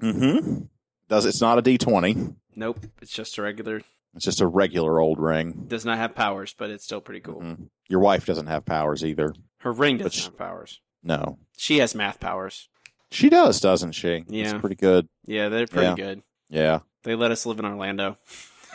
Mm-hmm. 0.02 0.62
Does 1.08 1.24
it's 1.24 1.40
not 1.40 1.58
a 1.58 1.62
D 1.62 1.78
twenty. 1.78 2.16
Nope, 2.54 2.80
it's 3.00 3.12
just 3.12 3.38
a 3.38 3.42
regular. 3.42 3.80
It's 4.14 4.24
just 4.24 4.40
a 4.40 4.46
regular 4.46 4.98
old 4.98 5.18
ring. 5.20 5.64
Does 5.68 5.84
not 5.84 5.98
have 5.98 6.14
powers, 6.14 6.54
but 6.58 6.70
it's 6.70 6.84
still 6.84 7.00
pretty 7.00 7.20
cool. 7.20 7.40
Mhm. 7.40 7.68
Your 7.88 8.00
wife 8.00 8.24
doesn't 8.26 8.46
have 8.46 8.64
powers 8.64 9.04
either. 9.04 9.34
Her 9.58 9.72
ring 9.72 9.98
doesn't 9.98 10.24
have 10.24 10.38
powers. 10.38 10.80
No. 11.02 11.38
She 11.56 11.78
has 11.78 11.94
math 11.94 12.18
powers. 12.18 12.68
She 13.10 13.28
does, 13.28 13.60
doesn't 13.60 13.92
she? 13.92 14.24
Yeah. 14.28 14.50
It's 14.52 14.60
pretty 14.60 14.74
good. 14.76 15.08
Yeah, 15.26 15.48
they're 15.48 15.66
pretty 15.66 15.88
Yeah. 15.88 15.94
good. 15.94 16.22
Yeah. 16.48 16.78
They 17.06 17.14
let 17.14 17.30
us 17.30 17.46
live 17.46 17.60
in 17.60 17.64
Orlando. 17.64 18.18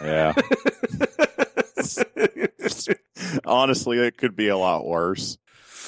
Yeah. 0.01 0.31
Honestly, 3.45 3.99
it 3.99 4.15
could 4.17 4.37
be 4.37 4.47
a 4.47 4.55
lot 4.57 4.85
worse. 4.85 5.37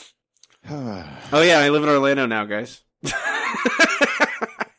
oh 0.70 1.42
yeah, 1.42 1.60
I 1.60 1.70
live 1.70 1.84
in 1.84 1.90
Orlando 1.90 2.26
now, 2.26 2.44
guys. 2.44 2.82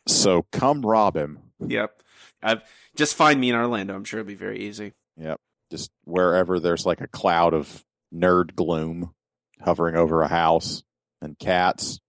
so 0.07 0.45
come 0.51 0.85
rob 0.85 1.17
him. 1.17 1.39
yep. 1.59 1.99
I've 2.43 2.61
just 2.95 3.15
find 3.15 3.41
me 3.41 3.49
in 3.49 3.55
Orlando. 3.55 3.95
I'm 3.95 4.03
sure 4.03 4.19
it'll 4.19 4.27
be 4.27 4.35
very 4.35 4.59
easy. 4.59 4.93
Yep. 5.17 5.39
Just 5.71 5.89
wherever 6.03 6.59
there's 6.59 6.85
like 6.85 7.01
a 7.01 7.07
cloud 7.07 7.55
of 7.55 7.83
nerd 8.13 8.53
gloom 8.55 9.11
hovering 9.59 9.95
over 9.95 10.21
a 10.21 10.27
house 10.27 10.83
and 11.19 11.37
cats. 11.39 11.99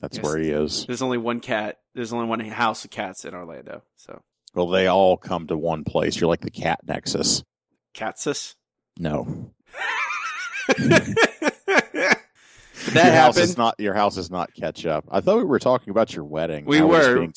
That's 0.00 0.16
Yes. 0.16 0.24
where 0.24 0.38
he 0.38 0.48
is. 0.48 0.86
There's 0.86 1.02
only 1.02 1.18
one 1.18 1.40
cat. 1.40 1.80
There's 1.94 2.14
only 2.14 2.26
one 2.26 2.40
house 2.40 2.86
of 2.86 2.90
cats 2.90 3.26
in 3.26 3.34
Orlando. 3.34 3.82
So 3.96 4.22
Well, 4.54 4.68
they 4.68 4.86
all 4.86 5.16
come 5.16 5.46
to 5.46 5.56
one 5.56 5.84
place. 5.84 6.20
You're 6.20 6.28
like 6.28 6.40
the 6.42 6.50
cat 6.50 6.80
nexus. 6.86 7.42
catsis. 7.94 8.54
No. 8.98 9.52
that 12.92 13.04
your 13.04 13.12
house 13.14 13.36
is 13.38 13.56
not 13.56 13.74
your 13.78 13.94
house 13.94 14.16
is 14.16 14.30
not 14.30 14.52
catch 14.54 14.84
up. 14.86 15.04
I 15.10 15.20
thought 15.20 15.38
we 15.38 15.44
were 15.44 15.58
talking 15.58 15.90
about 15.90 16.14
your 16.14 16.24
wedding. 16.24 16.64
We 16.66 16.80
Now 16.80 16.86
we're 16.86 16.98
just 16.98 17.08
were. 17.08 17.18
being 17.18 17.34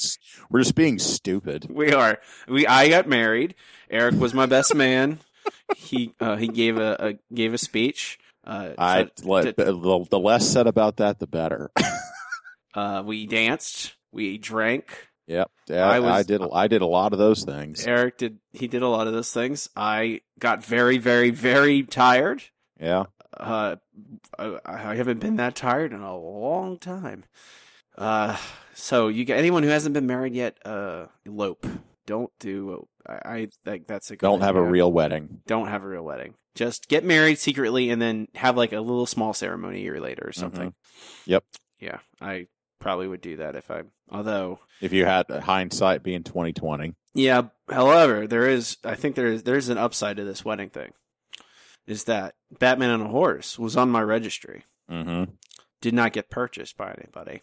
we're 0.50 0.60
just 0.62 0.76
being 0.76 1.00
stupid. 1.00 1.68
We 1.70 1.94
are. 1.94 2.20
We. 2.48 2.68
I 2.68 2.90
got 2.90 3.08
married. 3.08 3.56
Eric 3.90 4.16
was 4.16 4.34
my 4.34 4.46
best 4.46 4.76
man. 4.76 5.20
He 5.76 6.14
uh, 6.20 6.36
he 6.36 6.48
gave 6.48 6.78
a, 6.78 6.96
a 7.00 7.34
gave 7.34 7.54
a 7.54 7.58
speech. 7.58 8.20
Uh, 8.44 8.72
I 8.78 9.10
so- 9.16 9.28
let, 9.28 9.58
the, 9.58 10.06
the 10.10 10.20
less 10.20 10.48
said 10.48 10.68
about 10.68 10.98
that, 10.98 11.20
the 11.20 11.28
better. 11.28 11.72
uh, 12.76 13.02
we 13.06 13.26
danced. 13.26 13.96
We 14.12 14.38
drank. 14.38 15.08
Yep. 15.28 15.52
Yeah, 15.68 15.88
I 15.88 16.20
I, 16.20 16.24
did. 16.24 16.42
I 16.54 16.68
did 16.68 16.82
a 16.82 16.88
lot 16.88 17.14
of 17.14 17.20
those 17.20 17.44
things. 17.44 17.86
Eric 17.86 18.18
did. 18.18 18.40
He 18.54 18.68
did 18.68 18.82
a 18.82 18.88
lot 18.88 19.08
of 19.08 19.14
those 19.14 19.32
things. 19.32 19.70
I 19.76 20.22
got 20.40 20.64
very, 20.64 20.98
very, 20.98 21.30
very 21.30 21.84
tired. 21.84 22.44
Yeah. 22.80 23.06
Uh, 23.36 23.76
I, 24.38 24.60
I 24.66 24.96
haven't 24.96 25.20
been 25.20 25.38
that 25.38 25.56
tired 25.56 25.92
in 25.94 26.02
a 26.02 26.18
long 26.18 26.78
time. 26.78 27.26
Uh, 27.98 28.38
so 28.74 29.08
you 29.08 29.26
get 29.26 29.38
anyone 29.38 29.64
who 29.64 29.70
hasn't 29.70 29.94
been 29.94 30.08
married 30.08 30.34
yet, 30.34 30.58
uh, 30.66 31.08
elope. 31.26 31.66
Don't 32.06 32.32
do. 32.40 32.88
I, 33.08 33.14
I 33.14 33.48
think 33.64 33.88
that's 33.88 34.12
a 34.12 34.16
good 34.16 34.26
Don't 34.26 34.42
have 34.42 34.56
a 34.56 34.62
real 34.62 34.92
wedding. 34.92 35.42
Don't 35.48 35.68
have 35.68 35.84
a 35.84 35.88
real 35.88 36.04
wedding. 36.04 36.36
Just 36.54 36.88
get 36.88 37.04
married 37.04 37.40
secretly 37.40 37.90
and 37.90 38.02
then 38.02 38.28
have 38.36 38.56
like 38.56 38.74
a 38.74 38.80
little 38.80 39.06
small 39.06 39.34
ceremony 39.34 39.80
a 39.80 39.84
year 39.84 40.00
later 40.00 40.28
or 40.28 40.32
something. 40.32 40.74
Yep. 41.26 41.44
Yeah, 41.80 42.00
I 42.22 42.48
probably 42.80 43.08
would 43.08 43.22
do 43.22 43.38
that 43.38 43.56
if 43.56 43.70
I. 43.72 43.84
Although, 44.10 44.60
If 44.82 44.94
you 44.94 45.06
had 45.06 45.28
hindsight 45.30 46.04
being 46.04 46.24
twenty 46.24 46.54
twenty. 46.54 46.94
yeah. 47.14 47.44
However, 47.70 48.28
there 48.28 48.48
is. 48.48 48.78
I 48.84 48.96
think 48.96 49.16
there 49.16 49.28
is. 49.28 49.44
There's 49.44 49.70
an 49.70 49.78
upside 49.78 50.18
to 50.18 50.24
this 50.24 50.46
wedding 50.46 50.70
thing. 50.70 50.92
Is 51.88 52.04
that 52.06 52.36
Batman 52.60 52.90
on 52.92 53.02
a 53.02 53.08
horse 53.08 53.58
was 53.60 53.76
on 53.78 53.90
my 53.90 54.02
registry. 54.02 54.64
Mm-hmm. 54.90 55.32
Did 55.82 55.94
not 55.94 56.14
get 56.14 56.30
purchased 56.30 56.78
by 56.78 56.92
anybody, 56.92 57.42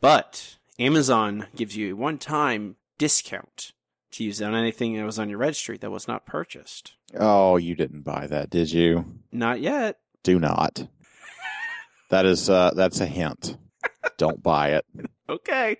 but 0.00 0.56
Amazon 0.78 1.46
gives 1.56 1.76
you 1.76 1.92
a 1.92 1.96
one-time 1.96 2.76
discount 2.98 3.72
to 4.12 4.24
use 4.24 4.40
on 4.42 4.54
anything 4.54 4.96
that 4.96 5.04
was 5.04 5.18
on 5.18 5.28
your 5.28 5.38
registry 5.38 5.76
that 5.78 5.90
was 5.90 6.08
not 6.08 6.26
purchased. 6.26 6.94
Oh, 7.16 7.56
you 7.56 7.74
didn't 7.76 8.02
buy 8.02 8.26
that, 8.26 8.50
did 8.50 8.72
you? 8.72 9.04
Not 9.30 9.60
yet. 9.60 9.98
Do 10.24 10.38
not. 10.40 10.88
that 12.10 12.26
is 12.26 12.48
uh 12.50 12.72
that's 12.74 13.00
a 13.00 13.06
hint. 13.06 13.56
Don't 14.16 14.42
buy 14.42 14.70
it. 14.74 14.84
Okay. 15.28 15.76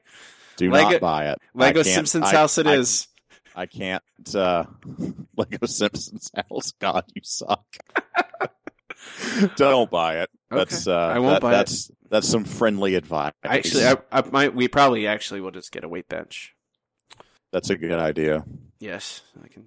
Do 0.57 0.71
Lego- 0.71 0.91
not 0.91 1.01
buy 1.01 1.29
it. 1.31 1.39
Lego 1.55 1.83
Simpsons 1.83 2.25
I- 2.27 2.33
house 2.33 2.59
it 2.59 2.67
I- 2.67 2.75
is. 2.75 3.09
I 3.57 3.67
can't. 3.67 4.03
Uh, 4.35 4.65
Lego 5.37 5.67
Simpsons 5.67 6.31
house. 6.35 6.73
God, 6.81 7.05
you 7.15 7.23
suck. 7.25 7.65
Don't 9.57 9.91
buy 9.91 10.21
it. 10.21 10.31
That's 10.51 10.87
uh, 10.87 10.95
I 10.97 11.19
won't 11.19 11.35
that- 11.35 11.43
buy 11.43 11.51
it. 11.51 11.57
that's 11.57 11.91
that's 12.11 12.29
some 12.29 12.45
friendly 12.45 12.95
advice. 12.95 13.33
Actually, 13.45 13.87
I, 13.87 13.97
I 14.13 14.23
might. 14.31 14.55
We 14.55 14.69
probably 14.69 15.07
actually 15.07 15.41
will 15.41 15.51
just 15.51 15.73
get 15.73 15.85
a 15.85 15.89
weight 15.89 16.09
bench. 16.09 16.55
that's 17.53 17.71
a 17.71 17.77
good 17.77 17.93
idea. 17.99 18.45
Yes, 18.81 19.23
I 19.43 19.49
can 19.49 19.65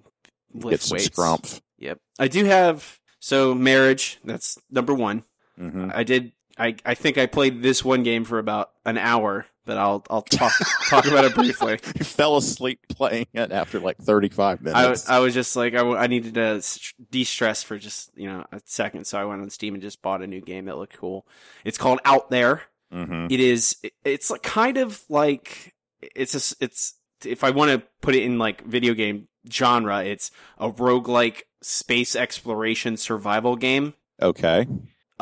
Get 0.54 0.64
lift 0.64 0.82
some 0.84 0.96
weights. 0.96 1.08
scrumph. 1.10 1.60
Yep, 1.78 1.98
I 2.18 2.28
do 2.28 2.44
have. 2.44 2.98
So 3.20 3.54
marriage. 3.54 4.18
That's 4.24 4.58
number 4.70 4.94
one. 4.94 5.24
hmm 5.56 5.90
I 5.94 6.02
did. 6.04 6.32
I 6.58 6.76
I 6.84 6.94
think 6.94 7.18
I 7.18 7.26
played 7.26 7.62
this 7.62 7.84
one 7.84 8.02
game 8.02 8.24
for 8.24 8.38
about 8.38 8.70
an 8.84 8.98
hour, 8.98 9.46
but 9.64 9.78
I'll 9.78 10.04
I'll 10.10 10.22
talk 10.22 10.52
talk 10.88 11.06
about 11.06 11.24
it 11.24 11.34
briefly. 11.34 11.78
You 11.98 12.04
fell 12.04 12.36
asleep 12.36 12.80
playing 12.88 13.26
it 13.32 13.52
after 13.52 13.80
like 13.80 13.98
thirty 13.98 14.28
five 14.28 14.60
minutes. 14.60 15.08
I 15.08 15.18
was 15.18 15.34
just 15.34 15.56
like 15.56 15.74
I, 15.74 15.80
I 15.80 16.06
needed 16.06 16.34
to 16.34 16.62
de-stress 17.10 17.62
for 17.62 17.78
just 17.78 18.10
you 18.16 18.28
know 18.28 18.44
a 18.52 18.60
second, 18.64 19.06
so 19.06 19.18
I 19.18 19.24
went 19.24 19.42
on 19.42 19.50
Steam 19.50 19.74
and 19.74 19.82
just 19.82 20.02
bought 20.02 20.22
a 20.22 20.26
new 20.26 20.40
game 20.40 20.66
that 20.66 20.76
looked 20.76 20.96
cool. 20.96 21.26
It's 21.64 21.78
called 21.78 22.00
Out 22.04 22.30
There. 22.30 22.62
Mm-hmm. 22.92 23.26
It 23.30 23.40
is. 23.40 23.76
It's 24.04 24.30
like 24.30 24.42
kind 24.42 24.76
of 24.76 25.02
like 25.08 25.74
it's 26.02 26.34
a. 26.34 26.64
It's 26.64 26.94
if 27.24 27.44
I 27.44 27.50
want 27.50 27.70
to 27.70 27.82
put 28.00 28.14
it 28.14 28.22
in 28.22 28.38
like 28.38 28.64
video 28.64 28.94
game 28.94 29.28
genre, 29.50 30.04
it's 30.04 30.30
a 30.58 30.70
roguelike 30.70 31.42
space 31.62 32.16
exploration 32.16 32.96
survival 32.96 33.56
game. 33.56 33.94
Okay. 34.20 34.66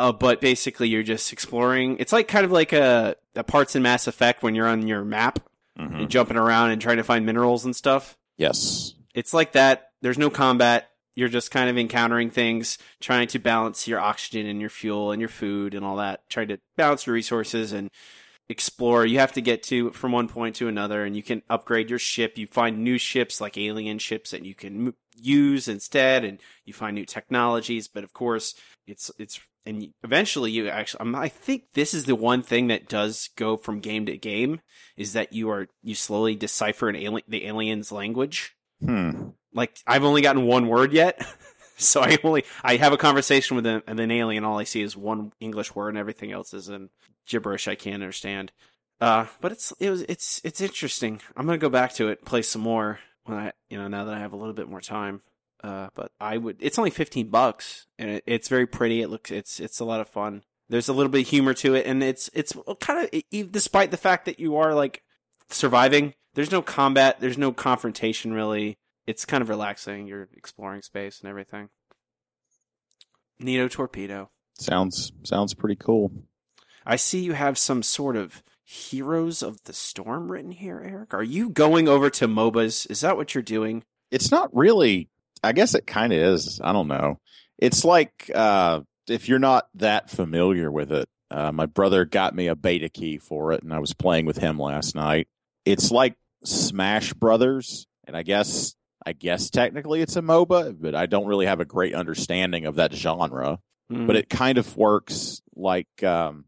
Uh, 0.01 0.13
but 0.13 0.41
basically, 0.41 0.89
you're 0.89 1.03
just 1.03 1.33
exploring. 1.33 1.97
It's 1.99 2.13
like 2.13 2.27
kind 2.29 2.45
of 2.45 2.53
like 2.53 2.73
a, 2.73 3.17
a 3.35 3.45
parts 3.45 3.77
in 3.77 3.83
Mass 3.83 4.07
Effect 4.07 4.43
when 4.43 4.55
you're 4.55 4.67
on 4.69 4.87
your 4.87 5.05
map 5.05 5.41
Mhm. 5.79 6.01
and 6.03 6.11
jumping 6.11 6.37
around 6.37 6.71
and 6.71 6.81
trying 6.83 6.97
to 6.97 7.05
find 7.05 7.25
minerals 7.27 7.65
and 7.65 7.77
stuff. 7.77 8.17
Yes. 8.37 8.95
It's 9.15 9.33
like 9.35 9.53
that. 9.53 9.91
There's 10.03 10.19
no 10.19 10.31
combat. 10.31 10.91
You're 11.17 11.29
just 11.29 11.51
kind 11.51 11.69
of 11.69 11.77
encountering 11.77 12.31
things, 12.31 12.79
trying 13.01 13.29
to 13.29 13.39
balance 13.39 13.87
your 13.87 14.01
oxygen 14.01 14.47
and 14.47 14.61
your 14.61 14.71
fuel 14.71 15.13
and 15.13 15.21
your 15.21 15.29
food 15.29 15.75
and 15.75 15.85
all 15.85 15.97
that. 15.97 16.29
Trying 16.31 16.49
to 16.49 16.59
balance 16.77 17.07
your 17.07 17.15
resources 17.15 17.73
and 17.73 17.91
explore. 18.49 19.05
You 19.07 19.19
have 19.19 19.33
to 19.33 19.41
get 19.43 19.63
to 19.65 19.91
from 19.91 20.13
one 20.13 20.29
point 20.29 20.57
to 20.57 20.69
another, 20.69 21.05
and 21.05 21.15
you 21.17 21.23
can 21.23 21.43
upgrade 21.51 21.91
your 21.91 21.99
ship. 21.99 22.39
You 22.39 22.47
find 22.47 22.79
new 22.79 22.97
ships 22.99 23.41
like 23.41 23.59
alien 23.59 23.99
ships 23.99 24.31
that 24.31 24.45
you 24.45 24.55
can 24.55 24.95
use 25.17 25.69
instead, 25.69 26.25
and 26.25 26.41
you 26.65 26.73
find 26.73 26.95
new 26.95 27.05
technologies. 27.05 27.87
But 27.89 28.05
of 28.05 28.13
course, 28.13 28.55
it's 28.87 29.11
it's 29.19 29.41
and 29.67 29.89
eventually 30.03 30.51
you 30.51 30.69
actually. 30.69 31.01
I'm- 31.01 31.15
I 31.15 31.29
think 31.29 31.65
this 31.75 31.95
is 31.95 32.05
the 32.05 32.15
one 32.15 32.43
thing 32.43 32.69
that 32.69 32.89
does 32.89 33.29
go 33.37 33.57
from 33.57 33.81
game 33.81 34.07
to 34.07 34.17
game 34.17 34.61
is 34.97 35.13
that 35.13 35.33
you 35.33 35.51
are 35.51 35.69
you 35.83 35.95
slowly 35.95 36.35
decipher 36.35 36.89
an 36.89 36.97
alien 36.97 37.23
the 37.29 37.47
alien's 37.47 37.93
language 37.93 38.55
Hmm. 38.81 39.31
like 39.53 39.77
I've 39.87 40.05
only 40.05 40.23
gotten 40.23 40.45
one 40.47 40.67
word 40.69 40.93
yet. 40.93 41.21
so 41.77 42.01
I 42.03 42.17
only 42.25 42.45
I 42.65 42.77
have 42.77 42.93
a 42.95 42.97
conversation 42.99 43.57
with 43.57 43.67
an, 43.67 43.83
an 43.87 44.11
alien. 44.11 44.45
All 44.45 44.59
I 44.59 44.65
see 44.65 44.81
is 44.81 44.97
one 44.97 45.33
English 45.41 45.75
word, 45.75 45.91
and 45.91 45.99
everything 45.99 46.33
else 46.33 46.55
is 46.55 46.69
in 46.69 46.89
gibberish 47.27 47.69
I 47.69 47.75
can't 47.75 48.03
understand. 48.03 48.53
Uh, 49.01 49.27
but 49.41 49.53
it's 49.53 49.73
it 49.81 49.91
was 49.91 50.03
it's 50.03 50.41
it's 50.45 50.61
interesting. 50.61 51.21
I'm 51.37 51.47
gonna 51.47 51.59
go 51.59 51.69
back 51.69 51.93
to 51.95 52.09
it, 52.09 52.25
play 52.25 52.43
some 52.43 52.63
more 52.63 53.01
when 53.25 53.37
I 53.39 53.53
you 53.69 53.77
know 53.79 53.89
now 53.89 54.05
that 54.07 54.15
I 54.15 54.19
have 54.19 54.33
a 54.33 54.37
little 54.37 54.55
bit 54.55 54.69
more 54.69 54.81
time. 54.81 55.21
Uh, 55.63 55.89
but 55.95 56.13
I 56.21 56.39
would. 56.39 56.57
It's 56.61 56.79
only 56.79 56.91
15 56.91 57.29
bucks, 57.29 57.87
and 57.99 58.11
it, 58.11 58.25
it's 58.27 58.49
very 58.49 58.67
pretty. 58.67 59.03
It 59.03 59.11
looks 59.11 59.31
it's 59.31 59.61
it's 59.61 59.81
a 59.81 59.85
lot 59.85 60.01
of 60.01 60.09
fun. 60.09 60.43
There's 60.69 60.89
a 60.89 60.93
little 60.93 61.11
bit 61.11 61.23
of 61.23 61.29
humor 61.29 61.53
to 61.55 61.75
it, 61.75 61.87
and 61.87 62.03
it's 62.03 62.31
it's 62.33 62.55
kind 62.81 63.09
of 63.13 63.51
despite 63.53 63.91
the 63.91 63.97
fact 63.97 64.25
that 64.25 64.41
you 64.41 64.57
are 64.57 64.75
like 64.75 65.03
surviving. 65.51 66.15
There's 66.35 66.53
no 66.53 66.63
combat. 66.63 67.17
There's 67.21 67.39
no 67.39 67.53
confrontation 67.53 68.33
really. 68.33 68.79
It's 69.07 69.25
kind 69.25 69.43
of 69.43 69.49
relaxing. 69.49 70.07
You're 70.07 70.29
exploring 70.37 70.83
space 70.83 71.21
and 71.21 71.29
everything. 71.29 71.69
Nito 73.39 73.69
Torpedo. 73.69 74.31
Sounds 74.59 75.13
sounds 75.25 75.55
pretty 75.55 75.77
cool. 75.77 76.13
I 76.87 76.97
see 76.97 77.21
you 77.21 77.33
have 77.33 77.59
some 77.59 77.83
sort 77.83 78.17
of 78.17 78.43
Heroes 78.65 79.43
of 79.43 79.65
the 79.65 79.73
Storm 79.73 80.31
written 80.31 80.53
here, 80.53 80.81
Eric. 80.85 81.13
Are 81.13 81.25
you 81.25 81.51
going 81.51 81.89
over 81.89 82.09
to 82.11 82.29
MOBAs? 82.29 82.89
Is 82.89 83.01
that 83.01 83.17
what 83.17 83.35
you're 83.35 83.43
doing? 83.43 83.83
It's 84.11 84.31
not 84.31 84.55
really. 84.55 85.09
I 85.43 85.53
guess 85.53 85.75
it 85.75 85.87
kind 85.87 86.13
of 86.13 86.19
is. 86.19 86.61
I 86.63 86.73
don't 86.73 86.89
know. 86.89 87.19
It's 87.59 87.85
like 87.85 88.31
uh, 88.35 88.81
if 89.09 89.29
you're 89.29 89.39
not 89.39 89.69
that 89.75 90.11
familiar 90.11 90.71
with 90.71 90.93
it. 90.93 91.09
Uh, 91.33 91.53
my 91.53 91.67
brother 91.67 92.05
got 92.05 92.35
me 92.35 92.49
a 92.49 92.57
beta 92.57 92.89
key 92.89 93.19
for 93.19 93.53
it, 93.53 93.63
and 93.63 93.73
I 93.73 93.79
was 93.79 93.95
playing 93.95 94.27
with 94.27 94.37
him 94.37 94.59
last 94.59 94.97
night. 94.97 95.29
It's 95.65 95.93
like 95.93 96.17
Smash 96.43 97.13
Brothers, 97.13 97.87
and 98.05 98.17
I 98.17 98.25
guess 98.25 98.75
I 99.07 99.13
guess 99.13 99.49
technically 99.49 100.01
it's 100.01 100.17
a 100.17 100.23
MOBA, 100.23 100.77
but 100.81 100.97
I 100.97 101.07
don't 101.07 101.27
really 101.27 101.47
have 101.47 101.61
a 101.61 101.65
great 101.65 101.95
understanding 101.95 102.67
of 102.67 102.77
that 102.77 102.93
genre. 102.93 103.61
Hmm. 103.91 104.07
but 104.07 104.15
it 104.15 104.31
kind 104.31 104.57
of 104.57 104.77
works 104.77 105.43
like 105.57 106.05
um 106.05 106.45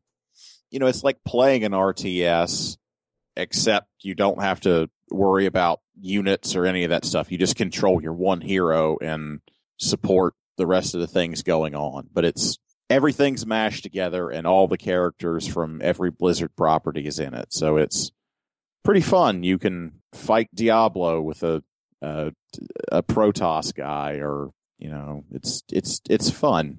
you 0.70 0.78
know 0.78 0.86
it's 0.86 1.02
like 1.02 1.18
playing 1.24 1.64
an 1.64 1.72
RTS 1.72 2.76
except 3.36 3.88
you 4.00 4.14
don't 4.14 4.40
have 4.40 4.60
to 4.60 4.88
worry 5.14 5.46
about 5.46 5.80
units 6.00 6.56
or 6.56 6.66
any 6.66 6.84
of 6.84 6.90
that 6.90 7.04
stuff. 7.04 7.30
You 7.30 7.38
just 7.38 7.56
control 7.56 8.02
your 8.02 8.14
one 8.14 8.40
hero 8.40 8.96
and 9.00 9.40
support 9.78 10.34
the 10.56 10.66
rest 10.66 10.94
of 10.94 11.00
the 11.00 11.06
things 11.06 11.42
going 11.42 11.74
on. 11.74 12.08
But 12.12 12.24
it's 12.24 12.58
everything's 12.90 13.46
mashed 13.46 13.82
together 13.82 14.30
and 14.30 14.46
all 14.46 14.68
the 14.68 14.78
characters 14.78 15.46
from 15.46 15.80
every 15.82 16.10
Blizzard 16.10 16.54
property 16.56 17.06
is 17.06 17.18
in 17.18 17.34
it. 17.34 17.52
So 17.52 17.76
it's 17.76 18.12
pretty 18.84 19.00
fun. 19.00 19.42
You 19.42 19.58
can 19.58 20.00
fight 20.12 20.48
Diablo 20.54 21.20
with 21.20 21.42
a 21.42 21.62
a, 22.02 22.32
a 22.90 23.02
Protoss 23.02 23.72
guy 23.72 24.14
or 24.14 24.50
you 24.78 24.90
know 24.90 25.24
it's 25.30 25.62
it's 25.70 26.00
it's 26.10 26.30
fun. 26.30 26.78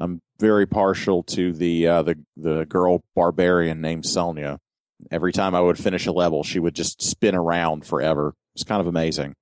I'm 0.00 0.20
very 0.38 0.66
partial 0.66 1.22
to 1.24 1.52
the 1.52 1.86
uh, 1.86 2.02
the 2.02 2.18
the 2.36 2.66
girl 2.66 3.02
barbarian 3.14 3.80
named 3.80 4.04
Sonya. 4.04 4.58
Every 5.10 5.32
time 5.32 5.54
I 5.54 5.60
would 5.60 5.78
finish 5.78 6.06
a 6.06 6.12
level, 6.12 6.42
she 6.42 6.58
would 6.58 6.74
just 6.74 7.02
spin 7.02 7.34
around 7.34 7.84
forever. 7.86 8.34
It's 8.54 8.64
kind 8.64 8.80
of 8.80 8.86
amazing. 8.86 9.34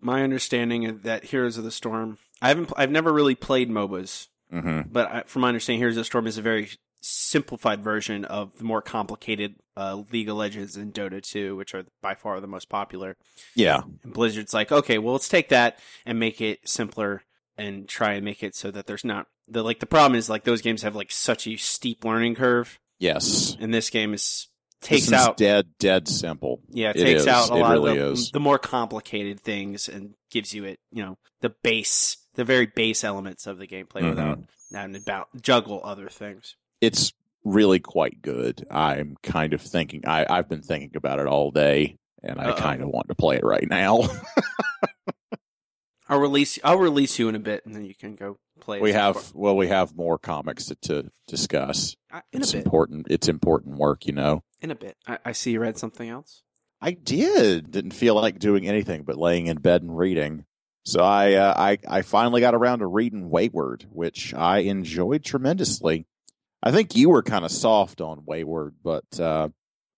My 0.00 0.22
understanding 0.22 0.84
is 0.84 1.00
that 1.02 1.24
Heroes 1.24 1.58
of 1.58 1.64
the 1.64 1.70
Storm. 1.70 2.18
I 2.40 2.48
haven't. 2.48 2.72
I've 2.76 2.90
never 2.90 3.12
really 3.12 3.34
played 3.34 3.70
MOBAs, 3.70 4.28
hmm 4.50 4.82
but 4.90 5.10
I, 5.10 5.22
from 5.26 5.42
my 5.42 5.48
understanding, 5.48 5.80
Heroes 5.80 5.96
of 5.96 6.02
the 6.02 6.04
Storm 6.04 6.26
is 6.26 6.38
a 6.38 6.42
very 6.42 6.70
simplified 7.00 7.82
version 7.82 8.24
of 8.24 8.56
the 8.58 8.64
more 8.64 8.82
complicated 8.82 9.56
uh, 9.76 10.02
League 10.12 10.28
of 10.28 10.36
Legends 10.36 10.76
and 10.76 10.92
Dota 10.92 11.22
2, 11.22 11.56
which 11.56 11.74
are 11.74 11.84
by 12.02 12.14
far 12.14 12.40
the 12.40 12.46
most 12.46 12.68
popular. 12.68 13.16
Yeah, 13.54 13.82
And 14.02 14.12
Blizzard's 14.12 14.54
like, 14.54 14.72
okay, 14.72 14.98
well, 14.98 15.12
let's 15.12 15.28
take 15.28 15.48
that 15.50 15.78
and 16.04 16.18
make 16.18 16.40
it 16.40 16.68
simpler 16.68 17.22
and 17.56 17.88
try 17.88 18.14
and 18.14 18.24
make 18.24 18.42
it 18.42 18.54
so 18.54 18.70
that 18.70 18.86
there's 18.86 19.04
not 19.04 19.26
the 19.48 19.62
like 19.62 19.80
the 19.80 19.86
problem 19.86 20.16
is 20.16 20.28
like 20.28 20.44
those 20.44 20.62
games 20.62 20.82
have 20.82 20.94
like 20.94 21.10
such 21.10 21.46
a 21.46 21.56
steep 21.56 22.04
learning 22.04 22.34
curve, 22.34 22.78
yes. 22.98 23.56
and 23.60 23.72
this 23.72 23.90
game 23.90 24.14
is 24.14 24.48
takes 24.80 25.06
is 25.08 25.12
out 25.12 25.36
dead, 25.36 25.66
dead 25.78 26.08
simple. 26.08 26.60
yeah, 26.70 26.90
it 26.90 26.94
takes 26.94 27.26
out 27.26 27.50
a 27.50 27.56
It 27.56 27.60
lot 27.60 27.72
really 27.72 27.98
of 27.98 28.16
the, 28.16 28.30
the 28.34 28.40
more 28.40 28.58
complicated 28.58 29.40
things 29.40 29.88
and 29.88 30.14
gives 30.30 30.54
you 30.54 30.64
it, 30.64 30.78
you 30.92 31.02
know, 31.02 31.18
the 31.40 31.50
base, 31.50 32.16
the 32.34 32.44
very 32.44 32.66
base 32.66 33.04
elements 33.04 33.46
of 33.46 33.58
the 33.58 33.66
gameplay 33.66 34.02
Mhm. 34.02 34.10
without 34.10 34.38
having 34.72 35.02
to 35.02 35.26
juggle 35.40 35.80
other 35.84 36.08
things. 36.08 36.56
It's 36.80 37.12
really 37.44 37.80
quite 37.80 38.22
good. 38.22 38.66
I'm 38.70 39.16
kind 39.22 39.52
of 39.54 39.60
thinking. 39.62 40.06
I 40.06 40.26
I've 40.28 40.48
been 40.48 40.62
thinking 40.62 40.92
about 40.96 41.18
it 41.18 41.26
all 41.26 41.50
day, 41.50 41.96
and 42.22 42.40
I 42.40 42.50
Uh-oh. 42.50 42.56
kind 42.56 42.82
of 42.82 42.88
want 42.88 43.08
to 43.08 43.14
play 43.14 43.36
it 43.36 43.44
right 43.44 43.68
now. 43.68 44.02
I'll 46.08 46.20
release 46.20 46.58
I'll 46.64 46.78
release 46.78 47.18
you 47.18 47.28
in 47.28 47.34
a 47.34 47.38
bit, 47.40 47.66
and 47.66 47.74
then 47.74 47.84
you 47.84 47.94
can 47.94 48.14
go 48.16 48.38
we 48.66 48.92
have 48.92 49.32
well, 49.34 49.56
we 49.56 49.68
have 49.68 49.96
more 49.96 50.18
comics 50.18 50.66
to, 50.66 50.74
to 50.76 51.10
discuss. 51.26 51.96
It's 52.32 52.54
important. 52.54 53.06
It's 53.10 53.28
important 53.28 53.78
work, 53.78 54.06
you 54.06 54.12
know. 54.12 54.42
In 54.60 54.70
a 54.70 54.74
bit. 54.74 54.96
I, 55.06 55.18
I 55.26 55.32
see 55.32 55.52
you 55.52 55.60
read 55.60 55.78
something 55.78 56.08
else. 56.08 56.42
I 56.80 56.92
did. 56.92 57.70
Didn't 57.70 57.92
feel 57.92 58.14
like 58.14 58.38
doing 58.38 58.68
anything 58.68 59.02
but 59.02 59.16
laying 59.16 59.46
in 59.46 59.58
bed 59.58 59.82
and 59.82 59.96
reading. 59.96 60.44
So 60.84 61.02
I, 61.02 61.34
uh, 61.34 61.54
I, 61.56 61.78
I 61.86 62.02
finally 62.02 62.40
got 62.40 62.54
around 62.54 62.78
to 62.78 62.86
reading 62.86 63.28
Wayward, 63.28 63.84
which 63.90 64.32
I 64.32 64.60
enjoyed 64.60 65.24
tremendously. 65.24 66.06
I 66.62 66.70
think 66.70 66.96
you 66.96 67.10
were 67.10 67.22
kind 67.22 67.44
of 67.44 67.50
soft 67.50 68.00
on 68.00 68.24
Wayward, 68.24 68.76
but 68.82 69.20
uh, 69.20 69.48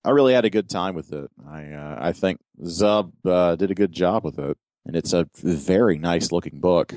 I 0.04 0.10
really 0.10 0.34
had 0.34 0.44
a 0.44 0.50
good 0.50 0.68
time 0.68 0.94
with 0.94 1.12
it. 1.12 1.30
I, 1.48 1.72
uh, 1.72 1.96
I 2.00 2.12
think 2.12 2.40
Zub 2.62 3.12
uh, 3.24 3.56
did 3.56 3.70
a 3.70 3.74
good 3.74 3.92
job 3.92 4.24
with 4.24 4.38
it, 4.38 4.58
and 4.84 4.96
it's 4.96 5.12
a 5.12 5.28
very 5.34 5.96
nice 5.96 6.32
looking 6.32 6.60
book. 6.60 6.94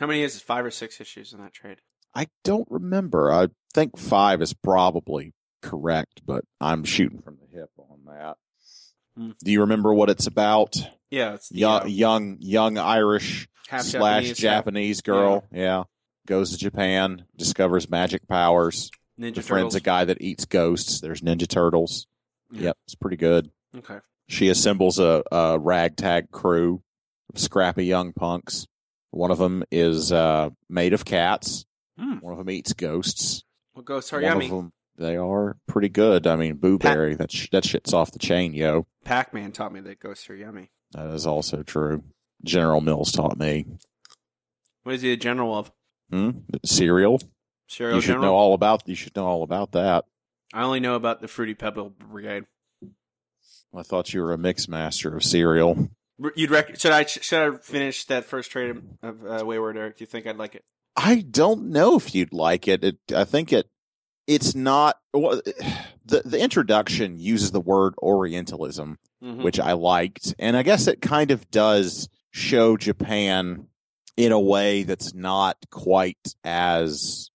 How 0.00 0.06
many 0.06 0.22
is 0.22 0.36
it? 0.36 0.42
Five 0.42 0.64
or 0.64 0.70
six 0.70 1.00
issues 1.00 1.32
in 1.32 1.40
that 1.40 1.52
trade? 1.52 1.78
I 2.14 2.26
don't 2.44 2.66
remember. 2.70 3.32
I 3.32 3.48
think 3.74 3.98
five 3.98 4.42
is 4.42 4.54
probably 4.54 5.34
correct, 5.62 6.22
but 6.26 6.44
I'm 6.60 6.84
shooting 6.84 7.20
from 7.20 7.38
the 7.40 7.58
hip 7.58 7.70
on 7.78 8.00
that. 8.06 8.36
Hmm. 9.16 9.30
Do 9.44 9.50
you 9.52 9.60
remember 9.60 9.92
what 9.92 10.10
it's 10.10 10.26
about? 10.26 10.76
Yeah, 11.10 11.34
it's 11.34 11.48
the, 11.48 11.58
young, 11.58 11.82
uh, 11.82 11.86
young, 11.86 12.36
young 12.40 12.78
Irish 12.78 13.48
half 13.68 13.82
slash 13.82 14.22
Japanese, 14.24 14.38
Japanese, 14.38 14.96
half- 14.98 15.04
girl. 15.04 15.44
Yeah. 15.52 15.84
goes 16.26 16.50
to 16.52 16.58
Japan, 16.58 17.24
discovers 17.36 17.88
magic 17.88 18.26
powers, 18.28 18.90
Ninja 19.18 19.36
befriends 19.36 19.46
Turtles. 19.72 19.74
a 19.76 19.80
guy 19.80 20.04
that 20.04 20.20
eats 20.20 20.44
ghosts. 20.44 21.00
There's 21.00 21.20
Ninja 21.22 21.48
Turtles. 21.48 22.06
Yeah. 22.52 22.62
Yep, 22.62 22.76
it's 22.86 22.94
pretty 22.94 23.16
good. 23.16 23.50
Okay. 23.76 23.98
She 24.28 24.48
assembles 24.48 24.98
a, 24.98 25.22
a 25.32 25.58
ragtag 25.58 26.30
crew 26.30 26.82
of 27.32 27.40
scrappy 27.40 27.86
young 27.86 28.12
punks. 28.12 28.66
One 29.10 29.30
of 29.30 29.38
them 29.38 29.64
is 29.70 30.12
uh, 30.12 30.50
made 30.68 30.92
of 30.92 31.04
cats. 31.04 31.64
Hmm. 31.98 32.16
One 32.16 32.32
of 32.32 32.38
them 32.38 32.50
eats 32.50 32.72
ghosts. 32.74 33.42
Well, 33.74 33.82
ghosts 33.82 34.12
are 34.12 34.16
One 34.16 34.24
yummy. 34.24 34.44
of 34.46 34.50
them, 34.50 34.72
they 34.96 35.16
are 35.16 35.56
pretty 35.66 35.88
good. 35.88 36.26
I 36.26 36.36
mean, 36.36 36.56
Boo 36.56 36.78
Berry, 36.78 37.14
that 37.14 37.32
sh- 37.32 37.48
that 37.52 37.64
shit's 37.64 37.92
off 37.92 38.12
the 38.12 38.18
chain, 38.18 38.52
yo. 38.54 38.86
Pac 39.04 39.32
Man 39.32 39.52
taught 39.52 39.72
me 39.72 39.80
that 39.80 39.98
ghosts 40.00 40.28
are 40.30 40.36
yummy. 40.36 40.70
That 40.92 41.08
is 41.14 41.26
also 41.26 41.62
true. 41.62 42.02
General 42.44 42.80
Mills 42.80 43.12
taught 43.12 43.38
me. 43.38 43.66
What 44.84 44.94
is 44.94 45.02
he 45.02 45.10
the 45.10 45.16
general 45.16 45.56
of? 45.56 45.72
Hmm? 46.10 46.30
Cereal. 46.64 47.20
Serial 47.68 47.96
you 47.96 48.00
should 48.00 48.08
general. 48.12 48.24
know 48.26 48.34
all 48.34 48.54
about. 48.54 48.88
You 48.88 48.94
should 48.94 49.14
know 49.16 49.26
all 49.26 49.42
about 49.42 49.72
that. 49.72 50.04
I 50.54 50.62
only 50.62 50.80
know 50.80 50.94
about 50.94 51.20
the 51.20 51.28
Fruity 51.28 51.54
Pebble 51.54 51.90
Brigade. 51.90 52.44
I 53.76 53.82
thought 53.82 54.14
you 54.14 54.22
were 54.22 54.32
a 54.32 54.38
mix 54.38 54.66
master 54.68 55.14
of 55.14 55.22
cereal. 55.22 55.90
You'd 56.34 56.50
rec- 56.50 56.78
should 56.80 56.92
I 56.92 57.04
should 57.04 57.54
I 57.54 57.56
finish 57.58 58.04
that 58.06 58.24
first 58.24 58.50
trade 58.50 58.76
of 59.02 59.24
uh, 59.24 59.44
Wayward 59.46 59.76
Eric? 59.76 59.98
Do 59.98 60.02
you 60.02 60.06
think 60.06 60.26
I'd 60.26 60.36
like 60.36 60.54
it? 60.54 60.64
I 60.96 61.20
don't 61.20 61.70
know 61.70 61.96
if 61.96 62.14
you'd 62.14 62.32
like 62.32 62.66
it. 62.66 62.82
it 62.82 62.98
I 63.14 63.24
think 63.24 63.52
it 63.52 63.68
it's 64.26 64.54
not 64.54 64.98
well, 65.14 65.40
the 66.04 66.22
the 66.24 66.40
introduction 66.40 67.18
uses 67.20 67.52
the 67.52 67.60
word 67.60 67.94
Orientalism, 68.02 68.98
Mhm. 69.22 69.42
which 69.44 69.60
I 69.60 69.72
liked, 69.72 70.34
and 70.38 70.56
I 70.56 70.62
guess 70.64 70.86
it 70.88 71.00
kind 71.00 71.30
of 71.30 71.48
does 71.50 72.08
show 72.32 72.76
Japan 72.76 73.68
in 74.16 74.32
a 74.32 74.40
way 74.40 74.82
that's 74.82 75.14
not 75.14 75.56
quite 75.70 76.34
as 76.42 77.30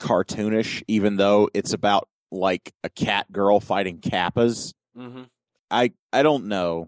cartoonish, 0.00 0.82
even 0.86 1.16
though 1.16 1.48
it's 1.54 1.72
about 1.72 2.08
like 2.30 2.72
a 2.84 2.88
cat 2.88 3.30
girl 3.32 3.58
fighting 3.58 3.98
kappas. 4.00 4.72
Mhm. 4.96 5.26
I 5.70 5.92
I 6.12 6.22
don't 6.22 6.46
know. 6.46 6.86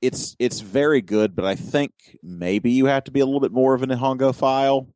It's 0.00 0.36
it's 0.38 0.60
very 0.60 1.00
good, 1.00 1.34
but 1.34 1.44
I 1.44 1.54
think 1.56 1.92
maybe 2.22 2.70
you 2.70 2.86
have 2.86 3.04
to 3.04 3.10
be 3.10 3.20
a 3.20 3.26
little 3.26 3.40
bit 3.40 3.52
more 3.52 3.74
of 3.74 3.82
an 3.82 3.90
Nihongo 3.90 4.34
file. 4.34 4.88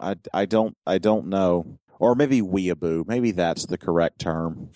I, 0.00 0.16
I 0.32 0.46
don't 0.46 0.76
I 0.86 0.98
don't 0.98 1.26
know, 1.28 1.78
or 1.98 2.14
maybe 2.14 2.40
weeaboo. 2.40 3.06
Maybe 3.06 3.30
that's 3.32 3.66
the 3.66 3.76
correct 3.78 4.18
term. 4.20 4.70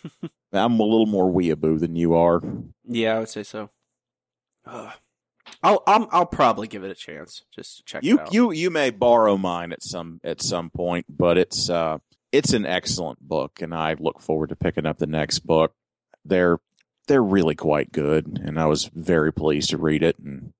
I'm 0.52 0.80
a 0.80 0.82
little 0.84 1.06
more 1.06 1.30
weeaboo 1.30 1.78
than 1.80 1.94
you 1.96 2.14
are. 2.14 2.40
yeah, 2.86 3.16
I 3.16 3.18
would 3.20 3.28
say 3.28 3.42
so. 3.42 3.70
Ugh. 4.66 4.92
I'll 5.62 5.82
I'll 5.86 6.08
I'll 6.10 6.26
probably 6.26 6.66
give 6.68 6.82
it 6.84 6.90
a 6.90 6.94
chance 6.94 7.44
just 7.54 7.76
to 7.78 7.84
check 7.84 8.02
You 8.04 8.16
it 8.18 8.20
out. 8.22 8.32
you 8.32 8.50
you 8.52 8.70
may 8.70 8.90
borrow 8.90 9.36
mine 9.36 9.72
at 9.72 9.82
some 9.82 10.20
at 10.24 10.40
some 10.40 10.70
point, 10.70 11.06
but 11.08 11.36
it's 11.36 11.68
uh 11.68 11.98
it's 12.32 12.52
an 12.54 12.64
excellent 12.64 13.20
book, 13.20 13.60
and 13.60 13.74
I 13.74 13.94
look 13.98 14.20
forward 14.20 14.48
to 14.48 14.56
picking 14.56 14.86
up 14.86 14.98
the 14.98 15.06
next 15.06 15.40
book. 15.40 15.74
They're 16.24 16.58
they're 17.06 17.22
really 17.22 17.54
quite 17.54 17.92
good, 17.92 18.40
and 18.42 18.58
I 18.58 18.66
was 18.66 18.90
very 18.94 19.32
pleased 19.32 19.70
to 19.70 19.78
read 19.78 20.02
it. 20.02 20.18
And 20.18 20.52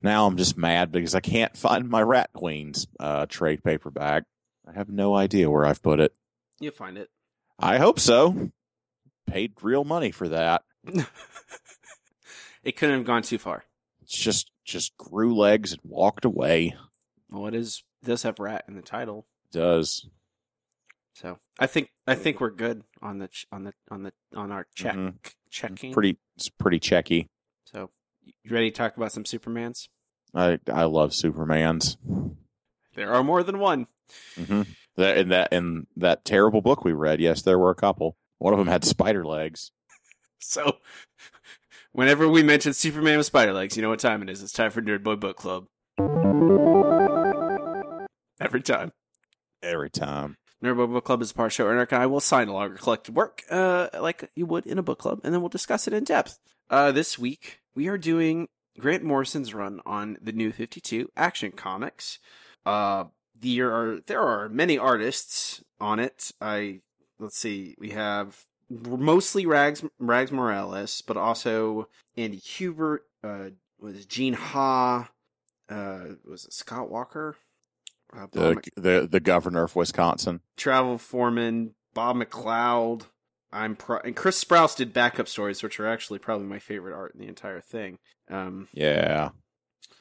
now 0.00 0.26
I'm 0.26 0.36
just 0.36 0.56
mad 0.56 0.92
because 0.92 1.14
I 1.14 1.20
can't 1.20 1.56
find 1.56 1.88
my 1.88 2.02
Rat 2.02 2.30
Queens 2.32 2.86
uh, 3.00 3.26
trade 3.26 3.62
paperback. 3.62 4.24
I 4.66 4.72
have 4.72 4.88
no 4.88 5.14
idea 5.14 5.50
where 5.50 5.66
I've 5.66 5.82
put 5.82 6.00
it. 6.00 6.14
You'll 6.60 6.72
find 6.72 6.96
it. 6.96 7.10
I 7.58 7.78
hope 7.78 7.98
so. 7.98 8.50
Paid 9.26 9.54
real 9.62 9.84
money 9.84 10.10
for 10.10 10.28
that. 10.28 10.62
It 12.62 12.76
couldn't 12.76 12.96
have 12.96 13.06
gone 13.06 13.22
too 13.22 13.38
far. 13.38 13.64
It's 14.02 14.16
just 14.16 14.50
just 14.64 14.96
grew 14.96 15.34
legs 15.34 15.72
and 15.72 15.80
walked 15.84 16.24
away. 16.24 16.76
Well, 17.30 17.46
it 17.46 17.54
is 17.54 17.82
it 18.02 18.06
does 18.06 18.22
have 18.22 18.38
rat 18.38 18.64
in 18.68 18.74
the 18.74 18.82
title, 18.82 19.26
does 19.50 20.08
so 21.14 21.38
I 21.58 21.66
think 21.66 21.90
I 22.06 22.14
think 22.14 22.40
we're 22.40 22.50
good 22.50 22.82
on 23.00 23.18
the 23.18 23.28
ch- 23.28 23.46
on 23.52 23.64
the 23.64 23.74
on 23.90 24.02
the 24.02 24.12
on 24.34 24.50
our 24.52 24.66
check 24.74 24.94
Mhm. 24.96 25.14
checking. 25.50 25.92
pretty 25.92 26.18
it's 26.36 26.48
pretty 26.48 26.80
checky. 26.80 27.28
So, 27.64 27.90
you 28.24 28.50
ready 28.50 28.70
to 28.70 28.76
talk 28.76 28.96
about 28.96 29.12
some 29.12 29.24
Supermans? 29.24 29.88
I 30.34 30.58
I 30.72 30.84
love 30.84 31.14
Superman's. 31.14 31.96
There 32.94 33.12
are 33.12 33.22
more 33.24 33.42
than 33.42 33.58
one. 33.58 33.86
Mm-hmm. 34.36 34.62
That 34.96 35.16
in 35.18 35.28
that 35.30 35.52
in 35.52 35.86
that 35.96 36.24
terrible 36.24 36.60
book 36.60 36.84
we 36.84 36.92
read, 36.92 37.20
yes, 37.20 37.42
there 37.42 37.58
were 37.58 37.70
a 37.70 37.74
couple. 37.74 38.16
One 38.38 38.52
of 38.52 38.58
them 38.58 38.68
had 38.68 38.84
spider 38.84 39.24
legs. 39.24 39.70
So, 40.44 40.78
whenever 41.92 42.28
we 42.28 42.42
mention 42.42 42.72
Superman 42.72 43.16
with 43.16 43.26
spider 43.26 43.52
legs, 43.52 43.76
you 43.76 43.82
know 43.82 43.90
what 43.90 44.00
time 44.00 44.22
it 44.22 44.28
is. 44.28 44.42
It's 44.42 44.52
time 44.52 44.72
for 44.72 44.82
Nerd 44.82 45.04
Boy 45.04 45.14
Book 45.14 45.36
Club. 45.36 45.66
Every 48.40 48.60
time. 48.60 48.92
Every 49.62 49.88
time. 49.90 50.36
Nerd 50.62 50.76
Book 50.76 51.04
Club 51.04 51.22
is 51.22 51.32
a 51.32 51.34
part 51.34 51.52
show. 51.52 51.66
Eric 51.66 51.92
and 51.92 52.02
I 52.02 52.06
will 52.06 52.20
sign 52.20 52.48
along 52.48 52.72
or 52.72 52.76
collected 52.76 53.16
work, 53.16 53.42
uh, 53.50 53.88
like 54.00 54.30
you 54.36 54.46
would 54.46 54.64
in 54.66 54.78
a 54.78 54.82
book 54.82 54.98
club, 54.98 55.20
and 55.24 55.34
then 55.34 55.40
we'll 55.42 55.48
discuss 55.48 55.88
it 55.88 55.92
in 55.92 56.04
depth. 56.04 56.38
Uh, 56.70 56.92
this 56.92 57.18
week 57.18 57.60
we 57.74 57.88
are 57.88 57.98
doing 57.98 58.48
Grant 58.78 59.02
Morrison's 59.02 59.52
run 59.52 59.80
on 59.84 60.18
the 60.22 60.32
New 60.32 60.52
Fifty 60.52 60.80
Two 60.80 61.10
Action 61.16 61.52
Comics. 61.52 62.18
Uh, 62.64 63.04
there 63.38 63.72
are 63.72 64.00
there 64.06 64.20
are 64.20 64.48
many 64.48 64.78
artists 64.78 65.64
on 65.80 65.98
it. 65.98 66.30
I 66.40 66.80
let's 67.18 67.36
see, 67.36 67.74
we 67.78 67.90
have 67.90 68.44
mostly 68.70 69.46
Rags 69.46 69.84
Rags 69.98 70.30
Morales, 70.30 71.02
but 71.02 71.16
also 71.16 71.88
Andy 72.16 72.38
Kubert, 72.38 73.00
uh, 73.24 73.50
was 73.80 74.06
Gene 74.06 74.34
Ha, 74.34 75.10
uh, 75.68 76.00
was 76.24 76.44
it 76.44 76.52
Scott 76.52 76.88
Walker? 76.88 77.36
The 78.32 78.50
Mc- 78.54 78.70
the 78.76 79.08
the 79.10 79.20
governor 79.20 79.64
of 79.64 79.74
Wisconsin. 79.76 80.40
Travel 80.56 80.98
Foreman, 80.98 81.74
Bob 81.94 82.16
McLeod. 82.16 83.02
I'm 83.52 83.76
pro- 83.76 83.98
and 84.00 84.16
Chris 84.16 84.42
Sprouse 84.42 84.76
did 84.76 84.92
backup 84.92 85.28
stories, 85.28 85.62
which 85.62 85.78
are 85.80 85.86
actually 85.86 86.18
probably 86.18 86.46
my 86.46 86.58
favorite 86.58 86.94
art 86.94 87.14
in 87.14 87.20
the 87.20 87.28
entire 87.28 87.60
thing. 87.60 87.98
Um, 88.30 88.68
Yeah. 88.72 89.30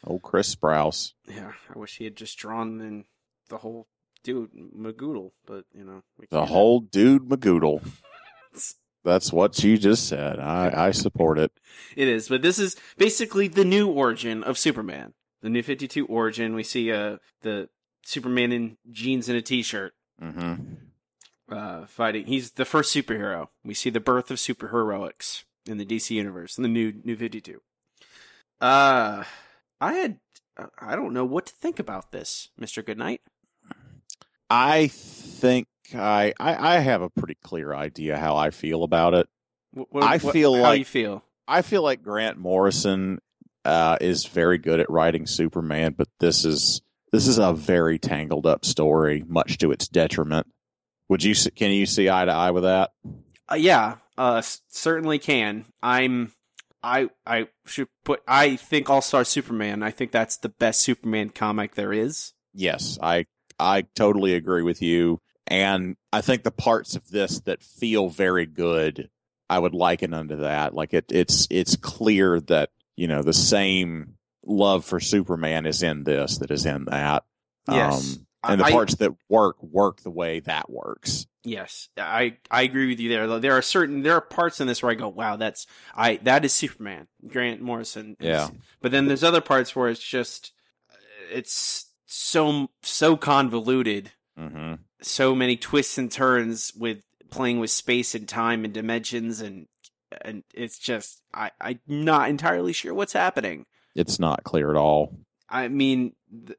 Oh, 0.08 0.20
Chris 0.20 0.54
Sprouse. 0.56 1.14
yeah, 1.28 1.52
I 1.74 1.78
wish 1.78 1.98
he 1.98 2.06
had 2.06 2.16
just 2.16 2.38
drawn 2.38 2.80
in 2.82 3.06
the 3.50 3.58
whole 3.58 3.88
dude 4.24 4.52
Magoodle, 4.54 5.32
but 5.46 5.66
you 5.74 5.84
know 5.84 6.02
we 6.18 6.28
The 6.30 6.46
whole 6.46 6.80
dude 6.80 7.24
Magoodle. 7.30 7.82
That's 9.04 9.34
what 9.34 9.64
you 9.64 9.78
just 9.78 10.08
said. 10.08 10.40
I, 10.40 10.88
I 10.88 10.92
support 10.92 11.40
it. 11.40 11.52
It 11.96 12.08
is, 12.08 12.30
but 12.30 12.42
this 12.44 12.60
is 12.60 12.76
basically 12.98 13.48
the 13.48 13.66
new 13.66 13.90
origin 13.90 14.44
of 14.44 14.58
Superman. 14.60 15.14
The 15.42 15.50
new 15.50 15.64
Fifty 15.64 15.88
Two 15.88 16.06
origin. 16.06 16.54
We 16.54 16.64
see 16.64 16.92
uh 16.92 17.18
the 17.42 17.68
Superman 18.04 18.52
in 18.52 18.78
jeans 18.92 19.30
and 19.30 19.38
a 19.38 19.42
t-shirt. 19.42 19.94
hmm 20.20 20.54
uh, 21.52 21.86
fighting. 21.86 22.26
He's 22.28 22.52
the 22.52 22.64
first 22.64 22.96
superhero. 22.96 23.50
We 23.66 23.74
see 23.74 23.90
the 23.90 24.00
birth 24.00 24.32
of 24.32 24.38
superheroics 24.38 25.44
in 25.66 25.78
the 25.78 25.86
DC 25.86 26.12
universe 26.12 26.58
in 26.58 26.64
the 26.64 26.70
new 26.70 26.94
New 27.04 27.18
Fifty 27.18 27.42
Two. 27.42 27.62
Uh, 28.62 29.24
I 29.82 29.94
had 29.94 30.20
I 30.80 30.96
don't 30.96 31.14
know 31.14 31.26
what 31.26 31.48
to 31.48 31.54
think 31.54 31.78
about 31.80 32.12
this, 32.14 32.50
Mister 32.58 32.82
Goodnight. 32.82 33.20
I 34.50 34.88
think 34.88 35.68
I, 35.94 36.34
I 36.40 36.76
I 36.76 36.80
have 36.80 37.02
a 37.02 37.10
pretty 37.10 37.36
clear 37.44 37.74
idea 37.74 38.18
how 38.18 38.36
I 38.38 38.50
feel 38.52 38.84
about 38.84 39.14
it. 39.14 39.28
What, 39.74 39.88
what, 39.92 40.04
I 40.04 40.18
what- 40.18 40.34
feel 40.34 40.56
how 40.56 40.62
like- 40.62 40.80
you 40.80 40.86
feel. 40.86 41.24
I 41.48 41.64
feel 41.64 41.82
like 41.82 42.02
Grant 42.02 42.38
Morrison 42.38 43.20
uh, 43.66 43.98
is 44.00 44.26
very 44.26 44.58
good 44.58 44.80
at 44.80 44.90
writing 44.90 45.26
Superman, 45.28 45.96
but 45.98 46.08
this 46.22 46.46
is 46.46 46.82
this 47.12 47.28
is 47.28 47.38
a 47.38 47.54
very 47.54 48.00
tangled 48.00 48.46
up 48.46 48.66
story, 48.66 49.24
much 49.28 49.58
to 49.60 49.72
its 49.72 49.88
detriment. 49.88 50.48
Would 51.10 51.24
you 51.24 51.36
can 51.56 51.72
you 51.72 51.86
see 51.86 52.10
eye 52.10 52.26
to 52.26 52.32
eye 52.32 52.52
with 52.52 52.64
that? 52.64 52.92
Uh, 53.52 53.56
yeah, 53.56 53.98
uh, 54.18 54.42
certainly 54.70 55.20
can. 55.20 55.66
I'm. 55.84 56.32
I 56.84 57.10
I 57.26 57.48
should 57.66 57.90
put. 58.06 58.22
I 58.28 58.56
think 58.56 58.90
All 58.90 59.02
Star 59.02 59.24
Superman. 59.24 59.84
I 59.84 59.92
think 59.92 60.12
that's 60.12 60.38
the 60.38 60.50
best 60.50 60.82
Superman 60.82 61.30
comic 61.30 61.76
there 61.76 61.94
is. 61.94 62.34
Yes, 62.54 62.98
I 63.02 63.26
I 63.60 63.82
totally 63.94 64.34
agree 64.34 64.64
with 64.64 64.82
you, 64.82 65.20
and 65.48 65.98
I 66.14 66.22
think 66.22 66.44
the 66.44 66.52
parts 66.52 66.96
of 66.96 67.10
this 67.10 67.42
that 67.42 67.62
feel 67.62 68.10
very 68.10 68.46
good, 68.46 69.10
I 69.50 69.60
would 69.60 69.74
liken 69.74 70.14
unto 70.14 70.38
that. 70.38 70.74
Like 70.74 70.94
it, 70.94 71.06
it's 71.10 71.48
it's 71.52 71.76
clear 71.76 72.40
that 72.42 72.70
you 72.96 73.08
know 73.08 73.22
the 73.22 73.34
same 73.34 74.16
love 74.46 74.86
for 74.86 75.00
Superman 75.00 75.66
is 75.66 75.84
in 75.84 76.04
this 76.04 76.38
that 76.40 76.52
is 76.52 76.66
in 76.66 76.86
that. 76.86 77.24
Yes. 77.70 78.18
Um, 78.18 78.28
and 78.44 78.62
the 78.62 78.66
I- 78.66 78.72
parts 78.72 78.96
that 78.96 79.12
work 79.30 79.62
work 79.62 80.02
the 80.02 80.10
way 80.10 80.40
that 80.42 80.70
works. 80.70 81.28
Yes, 81.44 81.90
I 81.98 82.38
I 82.52 82.62
agree 82.64 82.88
with 82.88 83.00
you 83.00 83.10
there. 83.10 83.40
There 83.40 83.58
are 83.58 83.62
certain 83.64 84.04
there 84.04 84.14
are 84.14 84.22
parts 84.22 84.62
in 84.62 84.68
this 84.68 84.84
where 84.84 84.92
I 84.92 84.96
go, 84.96 85.10
wow, 85.10 85.36
that's 85.38 85.66
I 85.96 86.18
that 86.24 86.46
is 86.46 86.54
Superman, 86.54 87.08
Grant 87.28 87.62
Morrison. 87.62 88.16
is- 88.20 88.28
Yeah. 88.28 88.50
But 88.82 88.92
then 88.92 89.08
there's 89.08 89.24
other 89.24 89.42
parts 89.42 89.76
where 89.76 89.90
it's 89.90 90.04
just 90.04 90.52
it's 91.32 91.88
so 92.06 92.70
so 92.84 93.18
convoluted, 93.18 94.12
hmm 94.38 94.74
so 95.04 95.34
many 95.34 95.58
twists 95.58 95.98
and 95.98 96.12
turns 96.12 96.72
with 96.78 97.02
playing 97.32 97.60
with 97.60 97.72
space 97.72 98.14
and 98.14 98.30
time 98.30 98.64
and 98.64 98.72
dimensions 98.72 99.42
and 99.42 99.66
and 100.22 100.44
it's 100.54 100.78
just 100.78 101.24
I 101.34 101.50
I'm 101.60 101.80
not 101.88 102.30
entirely 102.30 102.74
sure 102.74 102.94
what's 102.94 103.14
happening. 103.14 103.66
It's 103.96 104.20
not 104.20 104.44
clear 104.44 104.70
at 104.72 104.78
all. 104.78 105.18
I 105.50 105.68
mean, 105.68 106.14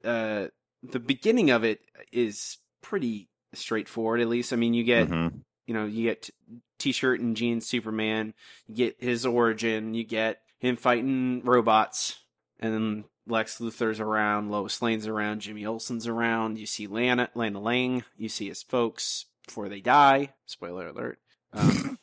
uh, 0.05 0.49
the 0.83 0.99
beginning 1.01 1.51
of 1.51 1.64
it 1.64 1.81
is 2.12 2.59
pretty 2.83 3.29
straightforward. 3.55 4.21
At 4.21 4.29
least, 4.29 4.53
I 4.53 4.57
mean, 4.57 4.75
you 4.75 4.85
get 4.85 5.09
Mhm. 5.09 5.40
you 5.66 5.75
know, 5.75 5.87
you 5.87 6.03
get 6.05 6.23
t- 6.23 6.33
t-shirt 6.79 7.21
and 7.21 7.37
jeans 7.37 7.66
Superman, 7.66 8.35
you 8.66 8.75
get 8.75 8.97
his 9.01 9.25
origin, 9.25 9.94
you 9.94 10.04
get 10.04 10.42
him 10.59 10.77
fighting 10.77 11.40
robots, 11.44 12.19
and 12.59 12.75
then 12.75 13.04
Lex 13.27 13.59
Luthor's 13.61 14.00
around, 14.00 14.50
Lois 14.50 14.83
Lane's 14.83 15.07
around, 15.07 15.40
Jimmy 15.40 15.65
Olsen's 15.65 16.09
around, 16.09 16.59
you 16.59 16.67
see 16.67 16.88
Lana, 16.88 17.31
Lana 17.37 17.61
Lang, 17.61 18.04
you 18.17 18.29
see 18.29 18.48
his 18.48 18.65
folks 18.65 19.27
before 19.46 19.69
they 19.69 19.81
die, 19.81 20.35
spoiler 20.46 20.88
alert. 20.88 21.21
Um, 21.52 21.98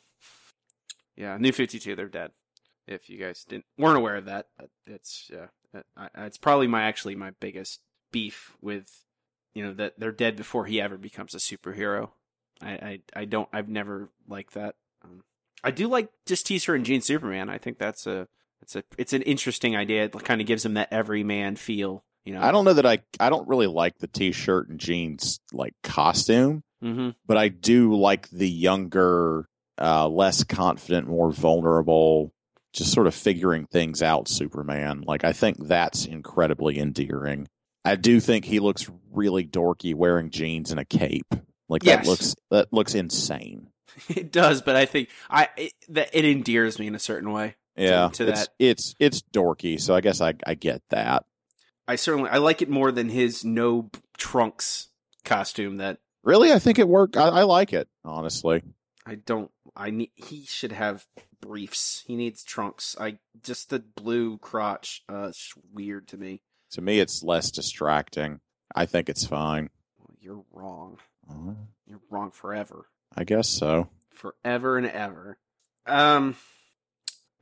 yeah, 1.16 1.36
New 1.36 1.52
52, 1.52 1.94
they're 1.94 2.08
dead. 2.08 2.32
If 2.90 3.08
you 3.08 3.18
guys 3.18 3.44
didn't 3.48 3.64
weren't 3.78 3.96
aware 3.96 4.16
of 4.16 4.26
that, 4.26 4.46
but 4.58 4.68
it's 4.86 5.30
yeah, 5.32 5.46
I- 5.96 6.26
it's 6.26 6.38
probably 6.38 6.66
my 6.66 6.82
actually 6.82 7.14
my 7.14 7.30
biggest 7.40 7.80
beef 8.12 8.56
with 8.60 9.04
you 9.54 9.64
know 9.64 9.72
that 9.74 9.94
they're 9.98 10.12
dead 10.12 10.36
before 10.36 10.66
he 10.66 10.80
ever 10.80 10.98
becomes 10.98 11.34
a 11.34 11.38
superhero. 11.38 12.10
I, 12.62 12.70
I, 12.72 13.00
I 13.16 13.24
don't. 13.24 13.48
I've 13.52 13.68
never 13.68 14.10
liked 14.28 14.54
that. 14.54 14.74
Um, 15.04 15.22
I 15.64 15.70
do 15.70 15.88
like 15.88 16.10
just 16.26 16.46
T-shirt 16.46 16.76
and 16.76 16.84
jeans 16.84 17.06
Superman. 17.06 17.48
I 17.48 17.58
think 17.58 17.78
that's 17.78 18.06
a 18.06 18.28
it's 18.60 18.76
a 18.76 18.82
it's 18.98 19.12
an 19.12 19.22
interesting 19.22 19.76
idea. 19.76 20.04
It 20.04 20.24
kind 20.24 20.40
of 20.40 20.46
gives 20.46 20.64
him 20.66 20.74
that 20.74 20.92
everyman 20.92 21.56
feel. 21.56 22.04
You 22.24 22.34
know, 22.34 22.42
I 22.42 22.50
don't 22.52 22.64
know 22.66 22.74
that 22.74 22.84
I 22.84 22.98
I 23.18 23.30
don't 23.30 23.48
really 23.48 23.66
like 23.66 23.98
the 23.98 24.06
t-shirt 24.08 24.68
and 24.68 24.78
jeans 24.78 25.40
like 25.52 25.72
costume. 25.82 26.62
Mm-hmm. 26.82 27.10
but 27.26 27.36
I 27.36 27.48
do 27.48 27.94
like 27.94 28.30
the 28.30 28.48
younger, 28.48 29.46
uh, 29.78 30.08
less 30.08 30.44
confident, 30.44 31.08
more 31.08 31.30
vulnerable, 31.30 32.32
just 32.72 32.92
sort 32.92 33.06
of 33.06 33.14
figuring 33.14 33.66
things 33.66 34.02
out 34.02 34.28
Superman. 34.28 35.02
Like 35.06 35.24
I 35.24 35.32
think 35.32 35.56
that's 35.66 36.04
incredibly 36.06 36.78
endearing. 36.78 37.48
I 37.84 37.96
do 37.96 38.20
think 38.20 38.44
he 38.44 38.60
looks 38.60 38.90
really 39.12 39.44
dorky 39.44 39.94
wearing 39.94 40.30
jeans 40.30 40.70
and 40.70 40.78
a 40.80 40.84
cape. 40.84 41.26
Like 41.68 41.82
Yes. 41.84 42.04
that 42.04 42.10
looks 42.10 42.34
that 42.50 42.72
looks 42.72 42.94
insane. 42.94 43.68
It 44.08 44.32
does, 44.32 44.62
but 44.62 44.76
I 44.76 44.86
think 44.86 45.08
I 45.28 45.48
it, 45.56 45.72
that 45.90 46.10
it 46.14 46.24
endears 46.24 46.78
me 46.78 46.86
in 46.86 46.94
a 46.94 46.98
certain 47.00 47.32
way. 47.32 47.56
Yeah, 47.76 48.08
to 48.14 48.28
it's, 48.28 48.40
that. 48.40 48.48
it's 48.58 48.94
it's 48.98 49.22
dorky. 49.32 49.80
So 49.80 49.94
I 49.94 50.00
guess 50.00 50.20
I 50.20 50.34
I 50.46 50.54
get 50.54 50.80
that. 50.90 51.24
I 51.88 51.96
certainly 51.96 52.30
I 52.30 52.38
like 52.38 52.62
it 52.62 52.70
more 52.70 52.92
than 52.92 53.08
his 53.08 53.44
no 53.44 53.90
trunks 54.16 54.88
costume 55.24 55.78
that 55.78 55.98
Really, 56.22 56.52
I 56.52 56.58
think 56.60 56.78
it 56.78 56.86
worked. 56.88 57.16
I, 57.16 57.28
I 57.28 57.42
like 57.42 57.72
it 57.72 57.88
honestly. 58.04 58.62
I 59.10 59.16
don't 59.16 59.50
I 59.74 59.90
need 59.90 60.12
he 60.14 60.44
should 60.44 60.70
have 60.70 61.04
briefs. 61.40 62.04
He 62.06 62.14
needs 62.14 62.44
trunks. 62.44 62.94
I 62.98 63.18
just 63.42 63.68
the 63.68 63.80
blue 63.80 64.38
crotch 64.38 65.02
uh 65.10 65.28
it's 65.30 65.52
weird 65.72 66.06
to 66.08 66.16
me. 66.16 66.42
To 66.72 66.80
me, 66.80 67.00
it's 67.00 67.24
less 67.24 67.50
distracting. 67.50 68.38
I 68.76 68.86
think 68.86 69.08
it's 69.08 69.26
fine. 69.26 69.70
You're 70.20 70.44
wrong. 70.52 70.98
Uh, 71.28 71.54
You're 71.88 72.02
wrong 72.08 72.30
forever. 72.30 72.86
I 73.16 73.24
guess 73.24 73.48
so. 73.48 73.88
Forever 74.10 74.78
and 74.78 74.86
ever. 74.86 75.38
Um 75.86 76.36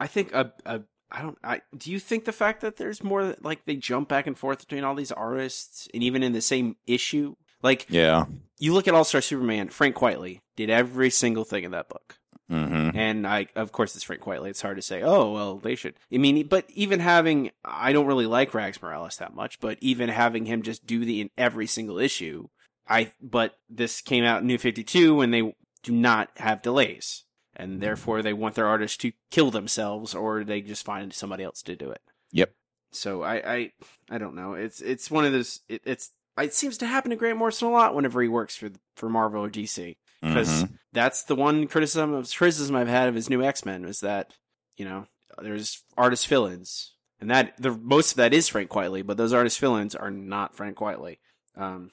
I 0.00 0.06
think 0.06 0.32
a 0.32 0.54
a 0.64 0.80
I 1.10 1.20
don't 1.20 1.38
I 1.44 1.60
do 1.76 1.92
you 1.92 1.98
think 1.98 2.24
the 2.24 2.32
fact 2.32 2.62
that 2.62 2.78
there's 2.78 3.04
more 3.04 3.36
like 3.42 3.66
they 3.66 3.76
jump 3.76 4.08
back 4.08 4.26
and 4.26 4.38
forth 4.38 4.60
between 4.60 4.84
all 4.84 4.94
these 4.94 5.12
artists 5.12 5.86
and 5.92 6.02
even 6.02 6.22
in 6.22 6.32
the 6.32 6.40
same 6.40 6.76
issue 6.86 7.36
like 7.62 7.86
Yeah. 7.88 8.26
you 8.58 8.72
look 8.74 8.88
at 8.88 8.94
All 8.94 9.04
Star 9.04 9.20
Superman, 9.20 9.68
Frank 9.68 9.96
Quitely 9.96 10.40
did 10.56 10.70
every 10.70 11.10
single 11.10 11.44
thing 11.44 11.64
in 11.64 11.70
that 11.72 11.88
book. 11.88 12.18
hmm 12.48 12.90
And 12.94 13.26
I, 13.26 13.46
of 13.54 13.72
course, 13.72 13.94
it's 13.94 14.04
Frank 14.04 14.22
Quitely. 14.22 14.48
It's 14.48 14.62
hard 14.62 14.76
to 14.76 14.82
say, 14.82 15.02
oh, 15.02 15.32
well, 15.32 15.58
they 15.58 15.74
should. 15.74 15.94
I 16.12 16.18
mean, 16.18 16.46
but 16.46 16.64
even 16.70 17.00
having, 17.00 17.50
I 17.64 17.92
don't 17.92 18.06
really 18.06 18.26
like 18.26 18.54
Rags 18.54 18.80
Morales 18.80 19.16
that 19.18 19.34
much, 19.34 19.60
but 19.60 19.78
even 19.80 20.08
having 20.08 20.46
him 20.46 20.62
just 20.62 20.86
do 20.86 21.04
the 21.04 21.20
in 21.20 21.30
every 21.36 21.66
single 21.66 21.98
issue, 21.98 22.48
I, 22.88 23.12
but 23.20 23.54
this 23.68 24.00
came 24.00 24.24
out 24.24 24.40
in 24.40 24.46
New 24.46 24.58
52 24.58 25.14
when 25.14 25.30
they 25.30 25.54
do 25.82 25.92
not 25.92 26.30
have 26.36 26.62
delays. 26.62 27.24
And 27.54 27.80
therefore 27.80 28.22
they 28.22 28.32
want 28.32 28.54
their 28.54 28.68
artists 28.68 28.96
to 28.98 29.12
kill 29.32 29.50
themselves 29.50 30.14
or 30.14 30.44
they 30.44 30.60
just 30.60 30.84
find 30.84 31.12
somebody 31.12 31.42
else 31.44 31.60
to 31.62 31.74
do 31.74 31.90
it. 31.90 32.00
Yep. 32.30 32.52
So 32.92 33.22
I, 33.22 33.34
I, 33.54 33.72
I 34.08 34.18
don't 34.18 34.36
know. 34.36 34.54
It's, 34.54 34.80
it's 34.80 35.10
one 35.10 35.24
of 35.24 35.32
those, 35.32 35.60
it, 35.68 35.82
it's, 35.84 36.12
it 36.38 36.54
seems 36.54 36.78
to 36.78 36.86
happen 36.86 37.10
to 37.10 37.16
Grant 37.16 37.38
Morrison 37.38 37.68
a 37.68 37.70
lot 37.70 37.94
whenever 37.94 38.20
he 38.22 38.28
works 38.28 38.56
for, 38.56 38.70
for 38.96 39.08
Marvel 39.08 39.44
or 39.44 39.50
DC 39.50 39.96
because 40.20 40.64
Mhm. 40.64 40.78
that's 40.92 41.22
the 41.24 41.34
one 41.36 41.66
criticism 41.68 42.12
of 42.14 42.30
criticism 42.34 42.74
I've 42.76 42.88
had 42.88 43.08
of 43.08 43.14
his 43.14 43.30
new 43.30 43.42
X 43.42 43.64
Men 43.64 43.84
is 43.84 44.00
that 44.00 44.32
you 44.76 44.84
know 44.84 45.06
there's 45.40 45.82
artist 45.96 46.26
fill-ins, 46.26 46.94
and 47.20 47.30
that 47.30 47.54
the 47.60 47.70
most 47.70 48.12
of 48.12 48.16
that 48.16 48.34
is 48.34 48.48
Frank 48.48 48.70
Quitely, 48.70 49.06
but 49.06 49.16
those 49.16 49.32
artist 49.32 49.58
fill-ins 49.58 49.94
are 49.94 50.10
not 50.10 50.56
Frank 50.56 50.76
Quitely. 50.78 51.18
Um, 51.56 51.90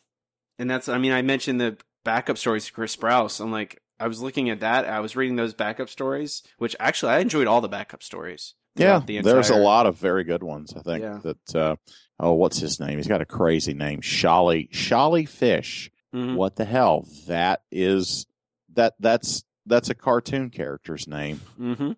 and 0.58 0.70
that's 0.70 0.90
I 0.90 0.98
mean 0.98 1.12
I 1.12 1.22
mentioned 1.22 1.60
the 1.62 1.78
backup 2.04 2.38
stories 2.38 2.68
of 2.68 2.74
Chris 2.74 2.96
Sprouse. 2.96 3.40
I'm 3.40 3.52
like 3.52 3.82
I 4.00 4.08
was 4.08 4.22
looking 4.22 4.50
at 4.50 4.60
that, 4.60 4.86
I 4.86 5.00
was 5.00 5.16
reading 5.16 5.36
those 5.38 5.54
backup 5.54 5.90
stories, 5.90 6.44
which 6.58 6.76
actually 6.80 7.14
I 7.14 7.20
enjoyed 7.20 7.48
all 7.48 7.62
the 7.62 7.70
backup 7.70 8.04
stories. 8.04 8.56
Yeah, 8.76 9.00
the 9.06 9.22
there's 9.22 9.50
a 9.50 9.56
lot 9.56 9.86
of 9.86 9.96
very 9.98 10.24
good 10.26 10.44
ones. 10.44 10.74
I 10.76 10.82
think 10.82 11.02
Yeah. 11.02 11.20
that. 11.24 11.56
Uh, 11.56 11.76
oh, 12.20 12.34
what's 12.34 12.60
his 12.60 12.78
name? 12.80 12.98
He's 12.98 13.08
got 13.08 13.22
a 13.22 13.26
crazy 13.26 13.74
name. 13.74 14.02
Sholly 14.02 14.70
Sholly 14.72 15.24
Fisch. 15.28 15.90
Mhm. 16.14 16.36
What 16.36 16.58
the 16.58 16.66
hell? 16.66 17.08
That 17.28 17.62
is 17.72 18.26
that 18.74 18.96
that's 19.00 19.46
that's 19.66 19.90
a 19.90 19.96
cartoon 19.96 20.50
character's 20.50 21.08
name. 21.08 21.40
Mm-hmm. 21.60 21.92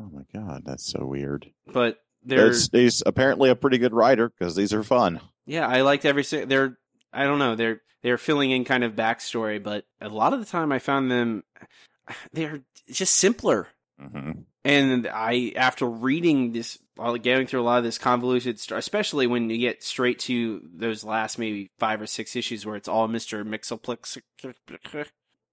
Oh 0.00 0.10
my 0.12 0.22
god, 0.34 0.62
that's 0.66 0.84
so 0.90 1.04
weird. 1.06 1.46
But 1.72 1.98
there's 2.24 2.68
he's 2.72 3.02
apparently 3.06 3.50
a 3.50 3.54
pretty 3.56 3.78
good 3.78 3.92
writer 3.92 4.28
because 4.30 4.56
these 4.56 4.72
are 4.72 4.82
fun. 4.82 5.20
Yeah, 5.46 5.68
I 5.68 5.82
liked 5.82 6.04
every. 6.04 6.22
They're 6.24 6.78
I 7.14 7.24
don't 7.24 7.38
know. 7.38 7.54
They're 7.54 7.80
they're 8.02 8.18
filling 8.18 8.50
in 8.50 8.64
kind 8.64 8.84
of 8.84 8.92
backstory, 8.94 9.62
but 9.62 9.86
a 10.00 10.08
lot 10.08 10.32
of 10.34 10.40
the 10.40 10.46
time 10.46 10.72
I 10.72 10.78
found 10.78 11.10
them 11.10 11.44
they're 12.32 12.60
just 12.90 13.16
simpler. 13.16 13.68
hmm 13.98 14.32
And 14.64 15.06
I, 15.12 15.52
after 15.56 15.86
reading 15.86 16.52
this, 16.52 16.78
getting 17.22 17.46
through 17.46 17.60
a 17.60 17.64
lot 17.64 17.78
of 17.78 17.84
this 17.84 17.98
convoluted, 17.98 18.58
st- 18.60 18.78
especially 18.78 19.26
when 19.26 19.48
you 19.50 19.58
get 19.58 19.82
straight 19.82 20.18
to 20.20 20.62
those 20.74 21.02
last 21.04 21.38
maybe 21.38 21.70
five 21.78 22.00
or 22.00 22.06
six 22.06 22.34
issues 22.36 22.64
where 22.66 22.76
it's 22.76 22.88
all 22.88 23.08
Mister 23.08 23.44
Mxyzptlk, 23.44 24.20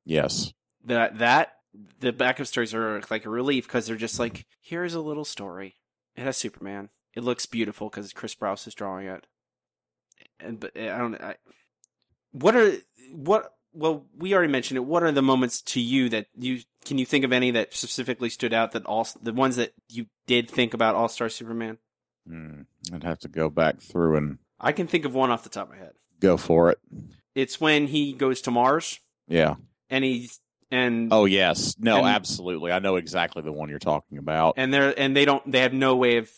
Yes. 0.06 0.54
that 0.86 1.20
that 1.20 1.54
the 2.00 2.12
backup 2.12 2.48
stories 2.48 2.74
are 2.74 3.02
like 3.10 3.26
a 3.26 3.30
relief 3.30 3.68
because 3.68 3.86
they're 3.88 3.96
just 3.96 4.20
like 4.20 4.46
here's 4.62 4.94
a 4.94 5.00
little 5.02 5.26
story. 5.26 5.76
It 6.16 6.24
has 6.24 6.36
Superman. 6.38 6.90
It 7.14 7.24
looks 7.24 7.46
beautiful 7.46 7.90
because 7.90 8.12
Chris 8.14 8.36
Sprouse 8.36 8.68
is 8.68 8.74
drawing 8.76 9.08
it. 9.08 9.28
And 10.44 10.60
but 10.60 10.78
I 10.78 10.98
don't. 10.98 11.16
I, 11.16 11.36
what 12.32 12.56
are 12.56 12.74
what? 13.14 13.54
Well, 13.74 14.06
we 14.18 14.34
already 14.34 14.52
mentioned 14.52 14.78
it. 14.78 14.82
What 14.86 15.02
are 15.04 15.12
the 15.12 15.22
moments 15.22 15.62
to 15.62 15.80
you 15.82 16.10
that 16.10 16.28
you 16.38 16.60
can 16.86 16.98
you 16.98 17.06
think 17.06 17.24
of 17.24 17.32
any 17.32 17.52
that 17.52 17.74
specifically 17.74 18.30
stood 18.30 18.54
out? 18.54 18.74
That 18.74 18.86
all 18.86 19.08
the 19.22 19.34
ones 19.34 19.56
that 19.56 19.74
you 19.90 20.08
did 20.28 20.50
think 20.50 20.74
about 20.74 20.96
All 20.96 21.08
Star 21.08 21.30
Superman. 21.30 21.78
Hmm. 22.28 22.62
I'd 22.94 23.04
have 23.04 23.20
to 23.20 23.28
go 23.28 23.50
back 23.50 23.80
through 23.80 24.18
and 24.18 24.38
I 24.60 24.74
can 24.74 24.88
think 24.88 25.06
of 25.06 25.16
one 25.16 25.32
off 25.32 25.44
the 25.44 25.50
top 25.50 25.68
of 25.70 25.74
my 25.74 25.78
head. 25.80 25.94
go 26.20 26.38
for 26.38 26.70
it. 26.70 26.78
It's 27.34 27.60
when 27.62 27.88
he 27.88 28.14
goes 28.14 28.42
to 28.42 28.52
Mars 28.52 29.00
Yeah. 29.28 29.56
and 29.90 30.04
he's 30.04 30.40
and 30.70 31.12
Oh 31.12 31.26
yes. 31.26 31.76
No, 31.80 31.98
And- 32.00 32.08
absolutely. 32.08 32.72
I 32.72 32.80
know 32.80 32.98
exactly 32.98 33.42
the 33.42 33.52
one 33.52 33.70
you're 33.70 33.80
talking 33.80 34.18
about. 34.20 34.54
and 34.58 34.72
they're 34.74 34.94
and 35.00 35.16
they 35.16 35.26
don't 35.26 35.50
they 35.52 35.62
have 35.62 35.74
no 35.74 35.96
way 35.96 36.18
of 36.18 36.30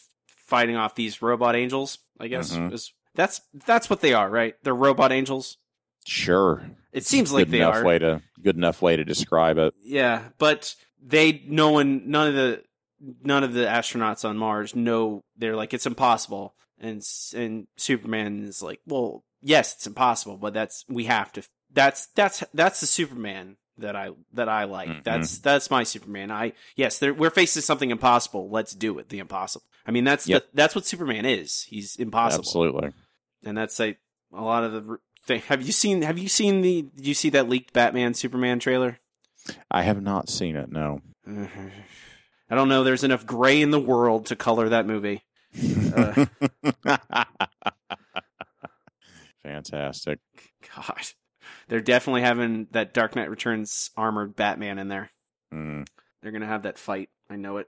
fighting 0.47 0.75
off 0.77 0.93
these 0.95 1.21
robot 1.21 1.55
angels 1.55 1.97
i 2.19 2.27
guess 2.27 2.55
Mhm. 2.55 2.71
is 2.73 2.93
that's 3.15 3.41
that's 3.65 3.89
what 3.89 4.01
they 4.01 4.13
are 4.13 4.29
right 4.29 4.55
they're 4.63 4.73
robot 4.75 5.11
angels 5.11 5.57
Sure. 6.05 6.61
it 6.91 7.05
seems 7.05 7.31
like 7.31 7.45
good 7.45 7.51
they 7.51 7.61
enough 7.61 7.75
are 7.75 7.83
way 7.85 7.99
to 7.99 8.21
good 8.41 8.57
enough 8.57 8.81
way 8.81 8.95
to 8.97 9.05
describe 9.05 9.57
it. 9.57 9.73
yeah 9.81 10.29
but 10.37 10.75
they 11.01 11.43
no 11.47 11.69
one 11.71 12.09
none 12.09 12.27
of 12.27 12.33
the 12.33 12.63
none 13.23 13.43
of 13.43 13.53
the 13.53 13.61
astronauts 13.65 14.27
on 14.27 14.37
mars 14.37 14.75
know 14.75 15.21
they're 15.37 15.55
like 15.55 15.73
it's 15.73 15.85
impossible 15.85 16.55
and 16.79 17.01
and 17.35 17.67
superman 17.77 18.43
is 18.43 18.61
like 18.61 18.79
well 18.85 19.23
yes 19.41 19.75
it's 19.75 19.87
impossible 19.87 20.37
but 20.37 20.53
that's 20.53 20.83
we 20.89 21.05
have 21.05 21.31
to 21.31 21.43
that's 21.71 22.07
that's 22.15 22.43
that's 22.53 22.79
the 22.81 22.87
superman 22.87 23.55
that 23.77 23.95
i 23.95 24.09
that 24.33 24.47
i 24.49 24.63
like 24.65 24.89
Mhm. 24.89 25.03
that's 25.03 25.39
that's 25.39 25.71
my 25.71 25.83
superman 25.83 26.29
i 26.31 26.53
yes 26.75 27.01
we're 27.01 27.29
facing 27.29 27.61
something 27.61 27.89
impossible 27.91 28.49
let's 28.49 28.73
do 28.73 28.99
it 28.99 29.09
the 29.09 29.19
impossible 29.19 29.63
i 29.85 29.91
mean 29.91 30.03
that's 30.03 30.27
Yep. 30.27 30.41
the, 30.43 30.47
that's 30.53 30.75
what 30.75 30.85
superman 30.85 31.25
is 31.25 31.63
he's 31.63 31.95
impossible 31.95 32.41
Absolutely. 32.43 32.91
and 33.43 33.57
that's 33.57 33.79
like 33.79 33.99
a 34.33 34.41
lot 34.41 34.63
of 34.63 34.71
the 34.73 34.97
thing 35.25 35.41
have 35.47 35.61
you 35.63 35.71
seen 35.71 36.01
have 36.03 36.17
you 36.19 36.27
seen 36.29 36.61
the 36.61 36.83
did 36.95 37.07
you 37.07 37.13
see 37.13 37.29
that 37.31 37.49
leaked 37.49 37.73
batman 37.73 38.13
superman 38.13 38.59
trailer 38.59 38.99
I 39.69 39.81
have 39.81 40.01
not 40.01 40.29
seen 40.29 40.55
it. 40.55 40.71
No. 40.71 41.01
I 41.27 42.55
don't 42.55 42.69
know. 42.69 42.85
There's 42.85 43.03
enough 43.03 43.25
gray 43.25 43.61
in 43.61 43.71
the 43.71 43.79
world 43.79 44.27
to 44.27 44.37
color 44.37 44.69
that 44.69 44.85
movie. 44.87 45.25
Uh. 45.93 46.25
Fantastic. 49.43 50.19
God, 50.75 51.07
they're 51.73 51.81
definitely 51.81 52.21
having 52.21 52.67
that 52.69 52.93
Dark 52.93 53.15
Knight 53.15 53.31
Returns 53.31 53.89
armored 53.97 54.35
Batman 54.35 54.77
in 54.77 54.89
there. 54.89 55.09
Mm. 55.51 55.87
They're 56.21 56.31
gonna 56.31 56.45
have 56.45 56.61
that 56.63 56.77
fight. 56.77 57.09
I 57.31 57.35
know 57.35 57.57
it. 57.57 57.67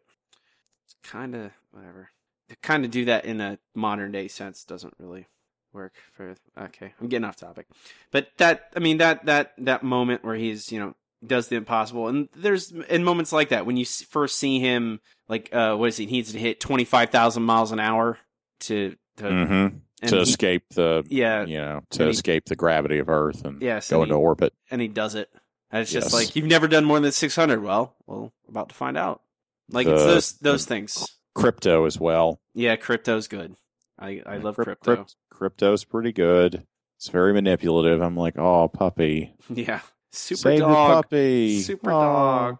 It's 0.85 0.95
kind 1.03 1.33
of 1.33 1.49
whatever. 1.71 2.11
To 2.49 2.55
kind 2.57 2.85
of 2.85 2.91
do 2.91 3.05
that 3.05 3.25
in 3.25 3.41
a 3.41 3.57
modern 3.73 4.11
day 4.11 4.27
sense 4.27 4.63
doesn't 4.63 4.93
really 4.99 5.25
work 5.73 5.93
for. 6.13 6.35
Okay, 6.55 6.93
I'm 7.01 7.07
getting 7.07 7.25
off 7.25 7.37
topic, 7.37 7.65
but 8.11 8.27
that 8.37 8.69
I 8.75 8.79
mean 8.79 8.99
that 8.99 9.25
that 9.25 9.53
that 9.57 9.81
moment 9.81 10.23
where 10.23 10.35
he's 10.35 10.71
you 10.71 10.79
know 10.79 10.93
does 11.25 11.47
the 11.47 11.55
impossible, 11.55 12.07
and 12.07 12.29
there's 12.35 12.71
in 12.71 13.03
moments 13.03 13.33
like 13.33 13.49
that 13.49 13.65
when 13.65 13.75
you 13.75 13.85
first 13.85 14.37
see 14.37 14.59
him 14.59 14.99
like 15.27 15.49
uh 15.51 15.75
what 15.75 15.87
is 15.89 15.97
he, 15.97 16.05
he 16.05 16.17
needs 16.17 16.31
to 16.31 16.37
hit 16.37 16.59
twenty 16.59 16.85
five 16.85 17.09
thousand 17.09 17.41
miles 17.41 17.71
an 17.71 17.79
hour 17.79 18.19
to 18.59 18.95
to 19.17 19.45
hmm 19.45 19.77
and 20.01 20.09
To 20.09 20.17
he- 20.17 20.21
escape 20.23 20.63
the, 20.73 21.03
yeah 21.09 21.45
you 21.45 21.57
know, 21.57 21.81
to 21.91 22.03
he- 22.05 22.09
escape 22.09 22.45
the 22.45 22.55
gravity 22.55 22.99
of 22.99 23.09
Earth 23.09 23.45
and 23.45 23.61
yes 23.61 23.89
go 23.89 24.01
and 24.01 24.09
into 24.09 24.15
he- 24.19 24.23
orbit. 24.23 24.53
and 24.71 24.81
he 24.81 24.87
does 24.87 25.15
it. 25.15 25.29
And 25.71 25.81
it's 25.81 25.91
just 25.91 26.07
Yes. 26.07 26.13
like 26.13 26.35
you've 26.35 26.45
never 26.45 26.67
done 26.67 26.85
more 26.85 26.99
than 26.99 27.11
600. 27.11 27.61
Well, 27.61 27.95
well, 28.07 28.31
about 28.47 28.69
to 28.69 28.75
find 28.75 28.97
out. 28.97 29.21
Like 29.69 29.87
it's 29.87 30.03
those 30.03 30.33
those 30.39 30.65
the- 30.65 30.69
things. 30.75 31.07
Krypto 31.37 31.85
as 31.87 31.99
well. 31.99 32.39
Yeah, 32.53 32.75
Krypto's 32.77 33.27
good. 33.27 33.55
I 33.99 34.21
I 34.25 34.37
love 34.37 34.55
Cryp- 34.57 34.77
Krypto. 34.77 35.05
crypt- 35.33 35.57
Krypto's 35.57 35.83
pretty 35.83 36.11
good. 36.13 36.65
It's 36.97 37.09
very 37.09 37.33
manipulative. 37.33 38.01
I'm 38.01 38.15
like, 38.15 38.37
oh, 38.37 38.67
puppy. 38.69 39.33
Yeah, 39.49 39.81
super 40.13 40.37
Save 40.39 40.59
the 40.59 40.65
dog. 40.65 41.03
puppy. 41.03 41.61
Super 41.61 41.89
dog. 41.89 42.59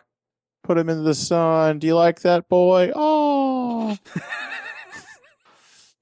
Put 0.63 0.77
him 0.77 0.89
in 0.89 1.03
the 1.03 1.13
sun. 1.13 1.79
Do 1.79 1.88
you 1.88 1.95
like 1.95 2.21
that 2.21 2.49
boy? 2.49 2.91
Oh. 2.95 3.97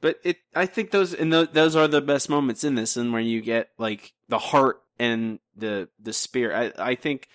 But 0.04 0.20
it, 0.26 0.38
I 0.54 0.66
think 0.66 0.92
those 0.92 1.14
and 1.14 1.32
those, 1.32 1.48
those 1.54 1.76
are 1.78 1.88
the 1.88 2.02
best 2.02 2.30
moments 2.30 2.66
in 2.66 2.76
this, 2.76 2.98
and 2.98 3.14
where 3.14 3.22
you 3.22 3.40
get 3.40 3.70
like 3.78 4.12
the 4.28 4.38
heart 4.38 4.82
and 5.00 5.40
the 5.56 5.88
the 5.98 6.12
spirit. 6.12 6.74
I 6.78 6.92
I 6.92 6.96
think 6.96 7.30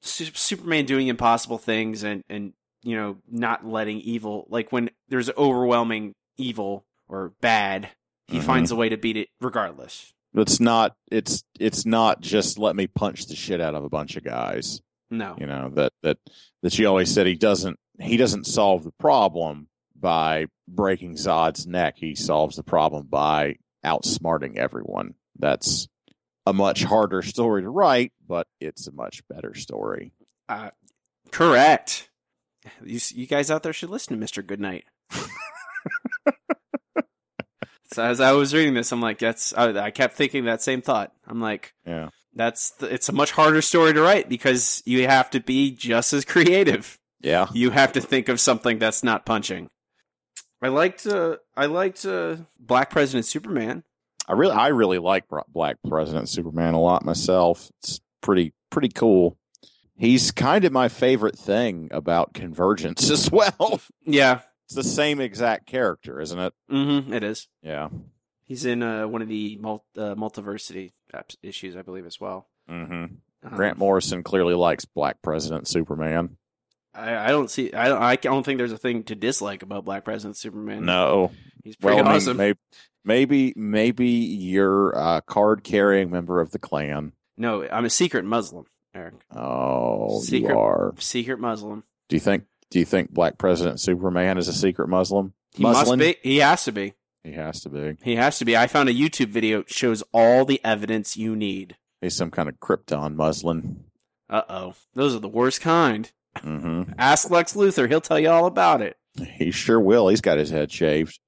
Su- 0.00 0.32
Superman 0.34 0.84
doing 0.84 1.06
impossible 1.06 1.58
things 1.58 2.02
and 2.02 2.24
and 2.28 2.54
you 2.82 2.96
know 2.96 3.18
not 3.30 3.64
letting 3.64 4.00
evil 4.00 4.46
like 4.50 4.72
when 4.72 4.90
there's 5.08 5.30
overwhelming 5.38 6.16
evil 6.36 6.84
or 7.08 7.34
bad, 7.40 7.90
he 8.26 8.38
Mhm. 8.38 8.42
finds 8.42 8.70
a 8.72 8.76
way 8.76 8.88
to 8.88 8.96
beat 8.96 9.16
it 9.16 9.28
regardless. 9.40 10.12
It's 10.34 10.58
not. 10.58 10.96
It's 11.12 11.44
it's 11.60 11.86
not 11.86 12.20
just 12.20 12.58
let 12.58 12.74
me 12.74 12.88
punch 12.88 13.26
the 13.26 13.36
shit 13.36 13.60
out 13.60 13.76
of 13.76 13.84
a 13.84 13.88
bunch 13.88 14.16
of 14.16 14.24
guys. 14.24 14.82
No, 15.08 15.36
You 15.38 15.46
know 15.46 15.70
that 15.74 15.92
that 16.02 16.18
that 16.62 16.72
she 16.72 16.84
always 16.84 17.14
said 17.14 17.28
he 17.28 17.36
doesn't 17.36 17.78
he 18.00 18.16
doesn't 18.16 18.44
solve 18.48 18.82
the 18.82 18.92
problem 18.98 19.68
by 20.00 20.46
breaking 20.68 21.14
Zod's 21.16 21.66
neck. 21.66 21.94
He 21.96 22.14
solves 22.14 22.56
the 22.56 22.62
problem 22.62 23.06
by 23.06 23.56
outsmarting 23.84 24.56
everyone. 24.56 25.14
That's 25.38 25.88
a 26.46 26.52
much 26.52 26.84
harder 26.84 27.22
story 27.22 27.62
to 27.62 27.68
write, 27.70 28.12
but 28.26 28.46
it's 28.60 28.86
a 28.86 28.92
much 28.92 29.22
better 29.28 29.54
story. 29.54 30.12
uh, 30.48 30.70
correct. 31.30 32.08
You 32.84 32.98
you 33.14 33.26
guys 33.26 33.50
out 33.50 33.62
there 33.62 33.72
should 33.72 33.90
listen 33.90 34.14
to 34.14 34.20
Mister 34.20 34.42
Goodnight. 34.42 34.84
so 37.92 38.02
as 38.02 38.20
I 38.20 38.32
was 38.32 38.52
reading 38.54 38.74
this, 38.74 38.92
I'm 38.92 39.00
like, 39.00 39.18
that's 39.18 39.54
I, 39.54 39.86
I 39.86 39.90
kept 39.90 40.14
thinking 40.14 40.44
that 40.44 40.62
same 40.62 40.82
thought. 40.82 41.12
I'm 41.26 41.40
like, 41.40 41.72
Yeah. 41.86 42.10
that's 42.34 42.70
the, 42.72 42.92
it's 42.92 43.08
a 43.08 43.12
much 43.12 43.30
harder 43.32 43.62
story 43.62 43.94
to 43.94 44.00
write 44.02 44.28
because 44.28 44.82
you 44.84 45.06
have 45.06 45.30
to 45.30 45.40
be 45.40 45.70
just 45.70 46.12
as 46.12 46.24
creative. 46.24 46.98
Yeah. 47.20 47.46
You 47.52 47.70
have 47.70 47.92
to 47.94 48.00
think 48.00 48.28
of 48.28 48.40
something 48.40 48.78
that's 48.78 49.02
not 49.02 49.24
punching. 49.26 49.68
I 50.60 50.68
liked 50.68 51.06
uh, 51.06 51.36
I 51.56 51.66
liked 51.66 52.04
uh, 52.04 52.36
Black 52.58 52.90
President 52.90 53.24
Superman. 53.26 53.84
I 54.26 54.32
really 54.32 54.52
I 54.54 54.68
really 54.68 54.98
like 54.98 55.24
Black 55.48 55.76
President 55.88 56.28
Superman 56.28 56.74
a 56.74 56.80
lot 56.80 57.04
myself. 57.04 57.70
It's 57.80 58.00
pretty 58.20 58.52
pretty 58.70 58.88
cool. 58.88 59.36
He's 59.96 60.30
kind 60.30 60.64
of 60.64 60.72
my 60.72 60.88
favorite 60.88 61.36
thing 61.38 61.88
about 61.90 62.34
Convergence 62.34 63.10
as 63.10 63.30
well. 63.30 63.80
Yeah, 64.04 64.40
It's 64.66 64.74
the 64.74 64.84
same 64.84 65.20
exact 65.20 65.66
character, 65.66 66.20
isn't 66.20 66.38
it? 66.38 66.52
mm-hmm, 66.70 67.12
it 67.12 67.22
is. 67.24 67.48
Yeah. 67.62 67.88
He's 68.44 68.64
in 68.64 68.82
uh, 68.82 69.06
one 69.08 69.22
of 69.22 69.28
the 69.28 69.58
mul- 69.60 69.84
uh, 69.96 70.14
multiversity 70.14 70.92
issues, 71.42 71.76
I 71.76 71.82
believe, 71.82 72.06
as 72.06 72.18
well. 72.20 72.48
Mm-hmm. 72.70 72.92
Um, 72.94 73.54
Grant 73.54 73.76
Morrison 73.76 74.22
clearly 74.22 74.54
likes 74.54 74.84
Black 74.84 75.20
President 75.22 75.66
Superman. 75.68 76.36
I, 76.94 77.16
I 77.16 77.28
don't 77.28 77.50
see. 77.50 77.72
I 77.72 77.88
don't. 77.88 78.02
I 78.02 78.16
don't 78.16 78.42
think 78.44 78.58
there's 78.58 78.72
a 78.72 78.78
thing 78.78 79.04
to 79.04 79.14
dislike 79.14 79.62
about 79.62 79.84
Black 79.84 80.04
President 80.04 80.36
Superman. 80.36 80.84
No, 80.84 81.30
he's 81.64 81.76
pretty 81.76 81.96
well, 81.96 82.04
I 82.06 82.08
mean, 82.08 82.16
awesome. 82.16 82.36
maybe, 82.36 82.58
maybe 83.04 83.52
maybe 83.56 84.08
you're 84.08 84.90
a 84.92 85.22
card 85.22 85.64
carrying 85.64 86.10
member 86.10 86.40
of 86.40 86.50
the 86.50 86.58
Klan. 86.58 87.12
No, 87.36 87.66
I'm 87.68 87.84
a 87.84 87.90
secret 87.90 88.24
Muslim, 88.24 88.64
Eric. 88.94 89.14
Oh, 89.34 90.20
Secret- 90.20 90.50
you 90.50 90.58
are. 90.58 90.94
Secret 90.98 91.38
Muslim. 91.38 91.84
Do 92.08 92.16
you 92.16 92.20
think? 92.20 92.44
Do 92.70 92.78
you 92.78 92.84
think 92.84 93.10
Black 93.12 93.38
President 93.38 93.80
Superman 93.80 94.38
is 94.38 94.48
a 94.48 94.52
secret 94.52 94.88
Muslim? 94.88 95.34
He 95.54 95.62
Muslim? 95.62 95.98
must 95.98 96.22
be. 96.22 96.28
He 96.28 96.38
has 96.38 96.64
to 96.64 96.72
be. 96.72 96.94
He 97.24 97.32
has 97.32 97.60
to 97.62 97.68
be. 97.68 97.96
He 98.02 98.16
has 98.16 98.38
to 98.38 98.44
be. 98.44 98.56
I 98.56 98.66
found 98.66 98.88
a 98.88 98.94
YouTube 98.94 99.28
video 99.28 99.58
that 99.58 99.70
shows 99.72 100.02
all 100.12 100.44
the 100.44 100.60
evidence 100.64 101.16
you 101.16 101.34
need. 101.36 101.76
He's 102.00 102.14
some 102.16 102.30
kind 102.30 102.48
of 102.48 102.60
Krypton 102.60 103.14
Muslim. 103.14 103.84
Uh 104.30 104.42
oh, 104.48 104.74
those 104.94 105.14
are 105.14 105.20
the 105.20 105.28
worst 105.28 105.60
kind. 105.60 106.10
Hmm 106.40 106.82
Ask 106.98 107.30
Lex 107.30 107.54
Luthor; 107.54 107.88
he'll 107.88 108.00
tell 108.00 108.18
you 108.18 108.30
all 108.30 108.46
about 108.46 108.80
it. 108.82 108.96
He 109.36 109.50
sure 109.50 109.80
will. 109.80 110.08
He's 110.08 110.20
got 110.20 110.38
his 110.38 110.50
head 110.50 110.70
shaved. 110.70 111.18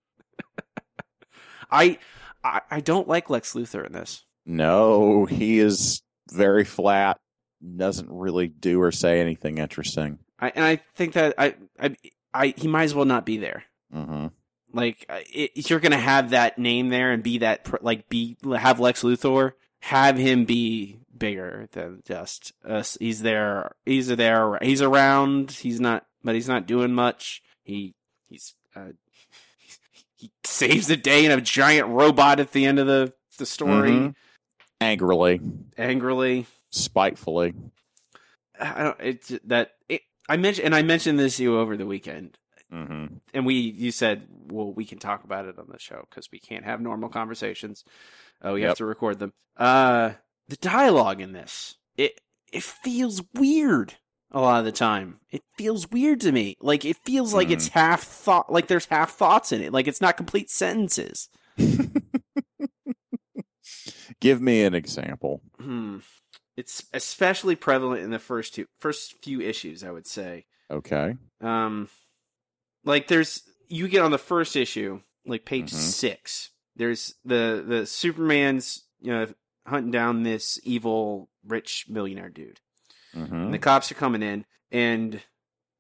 I, 1.71 1.99
I, 2.45 2.61
I 2.71 2.81
don't 2.81 3.09
like 3.09 3.31
Lex 3.31 3.55
Luthor 3.55 3.87
in 3.87 3.93
this. 3.93 4.25
No, 4.47 5.27
he 5.27 5.59
is 5.59 6.03
very 6.31 6.65
flat. 6.65 7.19
Doesn't 7.77 8.09
really 8.11 8.49
do 8.49 8.81
or 8.81 8.91
say 8.93 9.21
anything 9.21 9.59
interesting. 9.59 10.19
I, 10.39 10.53
and 10.55 10.65
I 10.65 10.77
think 10.95 11.13
that 11.15 11.35
I, 11.37 11.55
I, 11.79 11.97
I, 12.33 12.55
he 12.57 12.69
might 12.69 12.85
as 12.85 12.95
well 12.95 13.05
not 13.05 13.27
be 13.27 13.37
there. 13.37 13.65
hmm 13.93 14.29
Like, 14.73 15.05
it, 15.09 15.69
you're 15.69 15.81
gonna 15.81 15.99
have 15.99 16.31
that 16.31 16.59
name 16.59 16.89
there 16.89 17.13
and 17.13 17.23
be 17.23 17.39
that, 17.39 17.83
like, 17.85 18.09
be 18.09 18.37
have 18.57 18.81
Lex 18.81 19.03
Luthor, 19.03 19.53
have 19.81 20.17
him 20.17 20.45
be 20.45 21.00
bigger 21.21 21.69
than 21.71 22.03
just 22.05 22.53
us. 22.65 22.97
He's 22.99 23.23
there. 23.23 23.77
He's 23.87 24.09
there. 24.09 24.59
He's 24.61 24.83
around. 24.83 25.53
He's 25.53 25.79
not, 25.81 26.07
but 26.25 26.35
he's 26.35 26.49
not 26.49 26.67
doing 26.67 26.93
much. 26.93 27.43
He, 27.63 27.95
he's, 28.29 28.57
uh, 28.75 28.87
he 30.17 30.33
saves 30.43 30.89
the 30.89 30.97
day 30.97 31.25
in 31.25 31.31
a 31.31 31.41
giant 31.41 31.87
robot 31.89 32.41
at 32.41 32.51
the 32.51 32.67
end 32.67 32.81
of 32.81 32.89
the 32.89 33.13
the 33.39 33.47
story. 33.47 33.93
Mhm. 33.93 34.15
Angrily, 34.81 35.41
Angrily, 35.79 36.47
spitefully. 36.71 37.55
I 38.59 38.83
don't. 38.83 38.97
It's 39.01 39.33
that. 39.45 39.73
It, 39.89 40.03
I 40.29 40.37
mentioned, 40.37 40.67
and 40.67 40.75
I 40.75 40.83
mentioned 40.83 41.19
this 41.19 41.37
to 41.37 41.43
you 41.45 41.59
over 41.59 41.77
the 41.77 41.87
weekend. 41.87 42.39
hmm 42.71 43.07
and 43.35 43.45
we 43.47 43.55
you 43.55 43.91
said 43.93 44.27
well 44.51 44.73
we 44.73 44.85
can 44.85 44.99
talk 44.99 45.25
about 45.25 45.45
it 45.47 45.59
on 45.59 45.67
the 45.71 45.79
show 45.79 46.05
because 46.09 46.31
we 46.33 46.39
can't 46.39 46.65
have 46.65 46.81
normal 46.81 47.09
conversations 47.09 47.85
uh, 48.45 48.53
we 48.53 48.63
have 48.63 48.77
to 48.77 48.85
record 48.85 49.19
them 49.19 49.33
uh 49.57 50.11
the 50.51 50.57
dialogue 50.57 51.21
in 51.21 51.33
this 51.33 51.77
it 51.97 52.21
it 52.53 52.63
feels 52.63 53.23
weird 53.35 53.95
a 54.33 54.41
lot 54.41 54.59
of 54.61 54.65
the 54.65 54.73
time 54.73 55.19
it 55.31 55.43
feels 55.57 55.91
weird 55.91 56.21
to 56.21 56.31
me 56.33 56.57
like 56.61 56.85
it 56.85 56.97
feels 57.05 57.33
like 57.35 57.51
it's 57.51 57.69
half 57.69 58.03
thought 58.03 58.53
like 58.53 58.67
there's 58.69 58.87
half 58.87 59.11
thoughts 59.13 59.51
in 59.53 59.61
it 59.63 59.73
like 59.73 59.89
it's 59.89 60.01
not 60.01 60.17
complete 60.17 60.51
sentences 60.51 61.29
Give 64.21 64.41
me 64.43 64.65
an 64.65 64.75
example. 64.75 65.41
hmm. 65.59 65.99
it's 66.57 66.85
especially 66.93 67.57
prevalent 67.57 68.03
in 68.03 68.11
the 68.11 68.19
first 68.19 68.55
two 68.55 68.67
first 68.79 69.15
few 69.23 69.41
issues 69.41 69.83
i 69.85 69.91
would 69.91 70.07
say 70.07 70.45
Okay. 70.73 71.17
Um, 71.41 71.89
like 72.85 73.09
there's 73.09 73.43
you 73.67 73.89
get 73.89 74.03
on 74.03 74.13
the 74.13 74.19
first 74.19 74.55
issue, 74.55 75.01
like 75.27 75.45
page 75.45 75.73
Mhm. 75.73 75.77
six. 75.77 76.51
There's 76.77 77.17
the 77.25 77.65
the 77.67 77.87
Superman's 77.87 78.85
you 79.01 79.11
know 79.13 79.27
hunting 79.71 79.91
down 79.91 80.23
this 80.23 80.61
evil 80.65 81.29
rich 81.47 81.87
millionaire 81.89 82.29
dude, 82.29 82.61
hmm 83.15 83.25
and 83.35 83.55
the 83.55 83.59
cops 83.59 83.91
are 83.91 83.97
coming 83.97 84.23
in, 84.23 84.45
and 84.71 85.21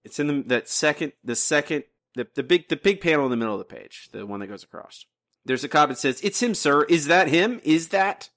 it's 0.05 0.19
in 0.19 0.27
the 0.27 0.43
that 0.47 0.69
second 0.69 1.13
the 1.23 1.37
second 1.37 1.85
the 2.15 2.27
the 2.35 2.43
big 2.43 2.69
the 2.69 2.77
big 2.77 3.01
panel 3.01 3.25
in 3.27 3.31
the 3.31 3.37
middle 3.37 3.55
of 3.55 3.59
the 3.59 3.75
page, 3.75 4.09
the 4.13 4.27
one 4.27 4.41
that 4.41 4.47
goes 4.47 4.65
across. 4.65 5.05
There's 5.45 5.65
a 5.65 5.69
cop 5.69 5.89
that 5.89 5.99
says, 5.99 6.21
"It's 6.23 6.43
him, 6.43 6.55
sir. 6.55 6.85
Is 6.85 7.07
that 7.07 7.29
him? 7.29 7.61
Is 7.65 7.89
that?" 7.89 8.31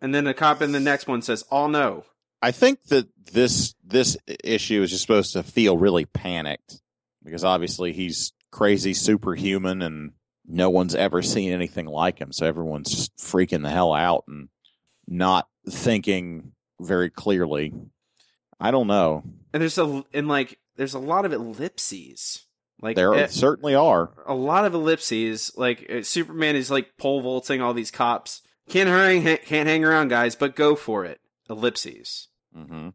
And 0.00 0.14
then 0.14 0.26
a 0.26 0.34
cop 0.34 0.60
in 0.62 0.72
the 0.72 0.80
next 0.80 1.06
one 1.06 1.22
says, 1.22 1.42
"All 1.50 1.68
no." 1.68 2.04
I 2.42 2.50
think 2.50 2.84
that 2.84 3.08
this 3.32 3.74
this 3.82 4.16
issue 4.42 4.82
is 4.82 4.90
just 4.90 5.02
supposed 5.02 5.32
to 5.32 5.42
feel 5.42 5.78
really 5.78 6.04
panicked 6.04 6.80
because 7.22 7.44
obviously 7.44 7.92
he's 7.92 8.32
crazy 8.50 8.94
superhuman 8.94 9.82
and 9.82 10.12
no 10.46 10.70
one's 10.70 10.94
ever 10.94 11.22
seen 11.22 11.52
anything 11.52 11.86
like 11.86 12.18
him. 12.18 12.32
So 12.32 12.46
everyone's 12.46 12.90
just 12.90 13.16
freaking 13.16 13.62
the 13.62 13.70
hell 13.70 13.92
out 13.94 14.24
and 14.28 14.48
not 15.06 15.48
thinking 15.68 16.52
very 16.80 17.10
clearly. 17.10 17.72
I 18.60 18.70
don't 18.70 18.86
know. 18.86 19.22
And 19.52 19.60
there's 19.62 19.78
a 19.78 20.04
and 20.12 20.28
like 20.28 20.58
there's 20.76 20.94
a 20.94 20.98
lot 20.98 21.24
of 21.24 21.32
ellipses. 21.32 22.46
Like 22.82 22.96
There 22.96 23.14
eh, 23.14 23.26
certainly 23.28 23.74
are. 23.74 24.10
a 24.26 24.34
lot 24.34 24.64
of 24.64 24.74
ellipses. 24.74 25.52
Like 25.56 25.90
uh, 25.90 26.02
Superman 26.02 26.56
is 26.56 26.70
like 26.70 26.96
pole 26.98 27.22
vaulting 27.22 27.60
all 27.62 27.72
these 27.72 27.90
cops. 27.90 28.42
Can't 28.68 28.88
hang, 28.88 29.22
can't 29.38 29.68
hang 29.68 29.84
around, 29.84 30.08
guys, 30.08 30.34
but 30.36 30.56
go 30.56 30.74
for 30.74 31.04
it. 31.04 31.20
Ellipses, 31.50 32.28
hmm 32.54 32.88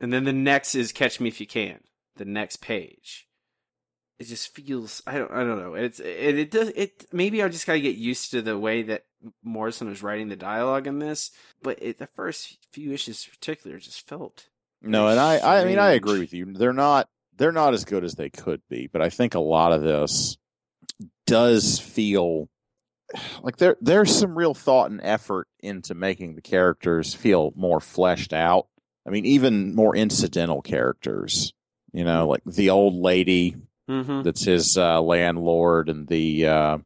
and 0.00 0.12
then 0.12 0.24
the 0.24 0.32
next 0.32 0.74
is 0.74 0.92
Catch 0.92 1.18
Me 1.20 1.28
If 1.28 1.40
You 1.40 1.46
Can. 1.46 1.80
The 2.16 2.24
next 2.24 2.56
page. 2.60 3.27
It 4.18 4.26
just 4.26 4.54
feels 4.54 5.02
I 5.06 5.18
don't 5.18 5.30
I 5.30 5.44
don't 5.44 5.60
know. 5.60 5.74
It's 5.74 6.00
it 6.00 6.38
it 6.38 6.50
does 6.50 6.68
it 6.70 7.06
maybe 7.12 7.42
I 7.42 7.48
just 7.48 7.66
gotta 7.66 7.80
get 7.80 7.96
used 7.96 8.32
to 8.32 8.42
the 8.42 8.58
way 8.58 8.82
that 8.82 9.04
Morrison 9.42 9.88
was 9.88 10.02
writing 10.02 10.28
the 10.28 10.36
dialogue 10.36 10.86
in 10.86 10.98
this. 10.98 11.30
But 11.62 11.82
it, 11.82 11.98
the 11.98 12.06
first 12.06 12.58
few 12.72 12.92
issues, 12.92 13.24
in 13.24 13.30
particular, 13.32 13.78
just 13.78 14.08
felt 14.08 14.48
No, 14.82 15.08
and 15.08 15.18
I, 15.20 15.60
I 15.60 15.64
mean, 15.64 15.78
I 15.78 15.92
agree 15.92 16.18
with 16.18 16.32
you. 16.32 16.52
They're 16.52 16.72
not, 16.72 17.08
they're 17.36 17.52
not 17.52 17.74
as 17.74 17.84
good 17.84 18.04
as 18.04 18.14
they 18.14 18.30
could 18.30 18.62
be, 18.68 18.88
but 18.92 19.02
I 19.02 19.08
think 19.08 19.34
a 19.34 19.40
lot 19.40 19.72
of 19.72 19.82
this 19.82 20.36
does 21.26 21.78
feel 21.78 22.48
like 23.42 23.56
there, 23.56 23.76
there's 23.80 24.14
some 24.14 24.36
real 24.36 24.54
thought 24.54 24.90
and 24.90 25.00
effort 25.02 25.48
into 25.60 25.94
making 25.94 26.34
the 26.34 26.42
characters 26.42 27.14
feel 27.14 27.52
more 27.56 27.80
fleshed 27.80 28.32
out. 28.32 28.66
I 29.06 29.10
mean, 29.10 29.24
even 29.24 29.74
more 29.74 29.96
incidental 29.96 30.60
characters, 30.60 31.54
you 31.92 32.04
know, 32.04 32.28
like 32.28 32.42
the 32.44 32.70
old 32.70 32.94
lady 32.94 33.56
mm-hmm. 33.88 34.22
that's 34.22 34.44
his 34.44 34.76
uh, 34.76 35.00
landlord 35.00 35.88
and 35.88 36.06
the, 36.08 36.46
uh, 36.46 36.78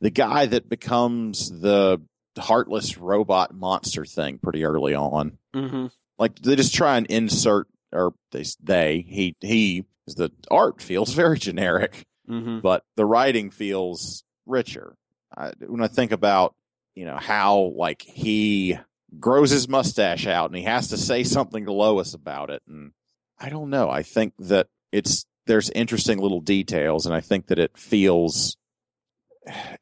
the 0.00 0.10
guy 0.10 0.46
that 0.46 0.68
becomes 0.68 1.50
the 1.60 2.00
heartless 2.38 2.96
robot 2.98 3.54
monster 3.54 4.04
thing 4.04 4.38
pretty 4.38 4.64
early 4.64 4.94
on 4.94 5.38
Mm-hmm. 5.54 5.86
like 6.18 6.36
they 6.36 6.54
just 6.54 6.74
try 6.74 6.96
and 6.96 7.06
insert 7.06 7.66
or 7.92 8.14
they 8.30 8.44
they 8.62 9.04
he 9.08 9.34
he 9.40 9.84
the 10.06 10.30
art 10.50 10.80
feels 10.80 11.12
very 11.14 11.38
generic 11.38 12.04
Mm-hmm. 12.28 12.60
but 12.60 12.84
the 12.94 13.04
writing 13.04 13.50
feels 13.50 14.22
richer 14.46 14.94
I, 15.36 15.50
when 15.66 15.82
i 15.82 15.88
think 15.88 16.12
about 16.12 16.54
you 16.94 17.04
know 17.04 17.16
how 17.16 17.72
like 17.76 18.02
he 18.02 18.78
grows 19.18 19.50
his 19.50 19.68
mustache 19.68 20.26
out 20.28 20.50
and 20.50 20.56
he 20.56 20.62
has 20.62 20.88
to 20.88 20.96
say 20.96 21.24
something 21.24 21.64
to 21.64 21.72
Lois 21.72 22.14
about 22.14 22.50
it. 22.50 22.62
And 22.68 22.92
I 23.38 23.48
don't 23.48 23.70
know. 23.70 23.90
I 23.90 24.04
think 24.04 24.34
that 24.38 24.68
it's 24.92 25.26
there's 25.50 25.68
interesting 25.70 26.18
little 26.18 26.40
details, 26.40 27.06
and 27.06 27.14
I 27.14 27.20
think 27.20 27.48
that 27.48 27.58
it 27.58 27.76
feels 27.76 28.56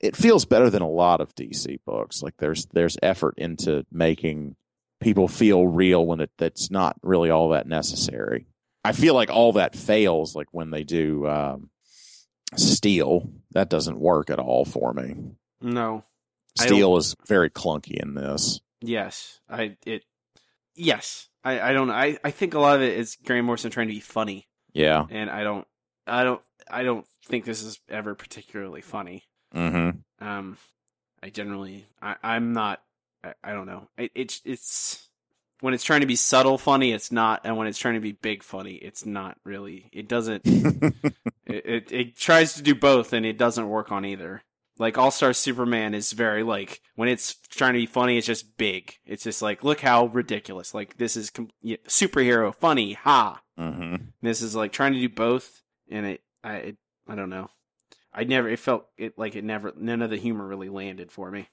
it 0.01 0.17
feels 0.17 0.47
better 0.47 0.71
than 0.71 0.81
a 0.81 0.89
lot 0.89 1.21
of 1.21 1.35
DC 1.35 1.81
books. 1.85 2.23
Like 2.23 2.39
there's 2.39 2.65
there's 2.73 2.97
effort 3.03 3.35
into 3.37 3.85
making 3.93 4.57
people 4.99 5.29
feel 5.29 5.67
real 5.67 6.07
when 6.07 6.21
it 6.21 6.31
that's 6.39 6.71
not 6.71 6.97
really 7.03 7.29
all 7.29 7.51
that 7.51 7.67
necessary. 7.67 8.47
I 8.83 8.93
feel 8.93 9.13
like 9.13 9.29
all 9.29 9.53
that 9.53 9.77
fails 9.77 10.35
like 10.35 10.47
when 10.53 10.71
they 10.71 10.85
do 10.85 11.27
um, 11.27 11.69
Steel. 12.57 13.31
That 13.51 13.69
doesn't 13.69 14.01
work 14.01 14.31
at 14.31 14.39
all 14.39 14.65
for 14.65 14.95
me. 14.95 15.17
No. 15.61 16.03
Steel 16.57 16.97
is 16.97 17.15
very 17.27 17.51
clunky 17.51 18.03
in 18.03 18.15
this. 18.15 18.61
Yes. 18.81 19.41
I 19.51 19.77
it 19.85 20.05
yes. 20.75 21.29
I, 21.45 21.61
I 21.61 21.73
don't 21.75 21.89
know. 21.89 21.95
I, 21.95 22.17
I 22.25 22.31
think 22.31 22.55
a 22.55 22.59
lot 22.59 22.77
of 22.77 22.83
it 22.83 22.97
is 22.97 23.19
Grant 23.23 23.45
Morrison 23.45 23.71
trying 23.71 23.89
to 23.89 23.95
be 23.95 24.01
funny. 24.01 24.49
Yeah. 24.73 25.07
And 25.11 25.31
I 25.31 25.45
don't 25.45 25.67
I 26.07 26.25
don't 26.25 26.43
I 26.71 26.83
don't 26.83 27.07
think 27.27 27.45
this 27.45 27.63
is 27.63 27.81
ever 27.89 28.15
particularly 28.15 28.81
funny. 28.81 29.25
Mm-hmm. 29.55 30.27
Um 30.27 30.59
I 31.23 31.31
generally 31.31 31.87
I, 32.01 32.17
I'm 32.23 32.53
not 32.53 32.83
I, 33.25 33.35
I 33.43 33.53
don't 33.53 33.67
know. 33.67 33.89
It, 33.97 34.13
it's 34.15 34.41
it's 34.45 35.09
when 35.61 35.75
it's 35.75 35.85
trying 35.85 36.03
to 36.03 36.07
be 36.07 36.17
subtle 36.17 36.59
funny, 36.59 36.93
it's 36.93 37.11
not, 37.11 37.41
and 37.45 37.57
when 37.57 37.67
it's 37.67 37.79
trying 37.79 37.95
to 37.95 38.01
be 38.01 38.13
big 38.13 38.43
funny, 38.43 38.75
it's 38.75 39.05
not 39.05 39.39
really. 39.45 39.89
It 39.93 40.09
doesn't. 40.09 40.43
it, 40.47 40.95
it 41.47 41.93
it 41.93 42.17
tries 42.17 42.55
to 42.55 42.63
do 42.63 42.75
both, 42.75 43.13
and 43.13 43.27
it 43.27 43.39
doesn't 43.39 43.69
work 43.69 43.91
on 43.91 44.05
either. 44.05 44.43
Like 44.79 44.97
All 44.97 45.11
Star 45.11 45.33
Superman 45.33 45.95
is 45.95 46.13
very 46.13 46.45
like 46.45 46.81
when 46.95 47.09
it's 47.09 47.35
trying 47.49 47.73
to 47.73 47.81
be 47.81 47.87
funny, 47.87 48.17
it's 48.17 48.27
just 48.27 48.57
big. 48.57 48.95
It's 49.05 49.25
just 49.25 49.43
like 49.43 49.65
look 49.65 49.81
how 49.81 50.07
ridiculous. 50.07 50.75
Like 50.75 50.97
this 50.99 51.17
is 51.17 51.31
com- 51.31 51.51
superhero 51.65 52.55
funny, 52.55 52.93
ha. 52.93 53.41
Mm-hmm. 53.59 53.97
This 54.23 54.43
is 54.43 54.55
like 54.55 54.73
trying 54.73 54.93
to 54.95 55.01
do 55.01 55.09
both, 55.09 55.63
and 55.91 56.07
it 56.07 56.23
I 56.45 56.55
it, 56.57 56.77
I 57.09 57.15
don't 57.15 57.31
know. 57.31 57.51
I 58.13 58.25
never 58.25 58.49
it 58.49 58.59
felt 58.59 58.87
it 58.97 59.19
like 59.19 59.37
it 59.37 59.45
never 59.45 59.73
none 59.77 60.03
of 60.03 60.11
the 60.11 60.17
humor 60.17 60.47
really 60.47 60.69
landed 60.69 61.11
for 61.13 61.31
me. 61.31 61.49